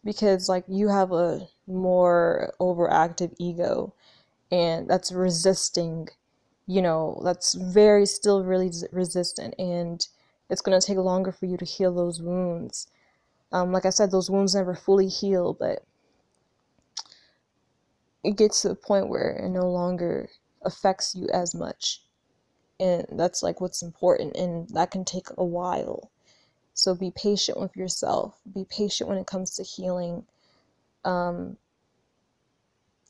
because 0.04 0.48
like 0.48 0.64
you 0.68 0.88
have 0.88 1.12
a 1.12 1.46
more 1.70 2.52
overactive 2.60 3.34
ego. 3.38 3.94
And 4.52 4.88
that's 4.88 5.12
resisting 5.12 6.08
you 6.66 6.80
know 6.82 7.20
that's 7.24 7.54
very 7.54 8.06
still 8.06 8.44
really 8.44 8.70
resistant. 8.92 9.54
And 9.58 10.06
it's 10.48 10.60
going 10.60 10.78
to 10.80 10.86
take 10.86 10.98
longer 10.98 11.32
for 11.32 11.46
you 11.46 11.56
to 11.56 11.64
heal 11.64 11.92
those 11.94 12.20
wounds. 12.22 12.88
Um, 13.52 13.72
like 13.72 13.84
i 13.84 13.90
said 13.90 14.12
those 14.12 14.30
wounds 14.30 14.54
never 14.54 14.76
fully 14.76 15.08
heal 15.08 15.54
but 15.58 15.84
it 18.22 18.36
gets 18.36 18.62
to 18.62 18.68
the 18.68 18.74
point 18.74 19.08
where 19.08 19.30
it 19.30 19.48
no 19.48 19.68
longer 19.68 20.28
affects 20.62 21.14
you 21.14 21.28
as 21.32 21.54
much. 21.54 22.02
And 22.78 23.06
that's 23.12 23.42
like 23.42 23.60
what's 23.60 23.82
important 23.82 24.36
and 24.36 24.68
that 24.70 24.90
can 24.90 25.04
take 25.04 25.26
a 25.36 25.44
while. 25.44 26.10
So 26.74 26.94
be 26.94 27.10
patient 27.10 27.58
with 27.58 27.76
yourself. 27.76 28.40
Be 28.52 28.64
patient 28.64 29.08
when 29.08 29.18
it 29.18 29.26
comes 29.26 29.56
to 29.56 29.62
healing. 29.62 30.24
Um, 31.04 31.56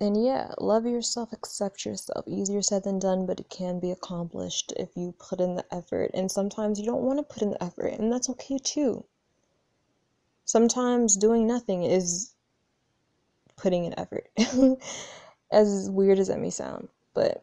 and 0.01 0.24
yeah, 0.24 0.53
love 0.59 0.86
yourself, 0.86 1.32
accept 1.32 1.84
yourself. 1.84 2.26
Easier 2.26 2.62
said 2.62 2.84
than 2.84 2.98
done, 2.98 3.26
but 3.26 3.40
it 3.40 3.51
can 3.51 3.78
be 3.78 3.90
accomplished 3.90 4.72
if 4.76 4.96
you 4.96 5.14
put 5.18 5.40
in 5.40 5.57
the 5.57 5.64
effort. 5.74 6.11
And 6.14 6.30
sometimes 6.30 6.78
you 6.78 6.86
don't 6.86 7.03
want 7.03 7.18
to 7.18 7.22
put 7.22 7.42
in 7.42 7.51
the 7.51 7.62
effort, 7.62 7.88
and 7.98 8.12
that's 8.12 8.30
okay 8.30 8.59
too. 8.59 9.05
Sometimes 10.44 11.16
doing 11.16 11.46
nothing 11.46 11.84
is 11.84 12.34
putting 13.57 13.84
in 13.84 13.98
effort. 13.98 14.30
as 15.51 15.90
weird 15.90 16.18
as 16.18 16.28
that 16.28 16.38
may 16.38 16.51
sound, 16.51 16.88
but 17.14 17.42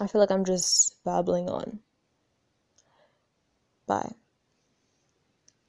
I 0.00 0.06
feel 0.06 0.20
like 0.20 0.30
I'm 0.30 0.44
just 0.44 1.02
babbling 1.04 1.48
on. 1.48 1.80
Bye. 3.86 4.14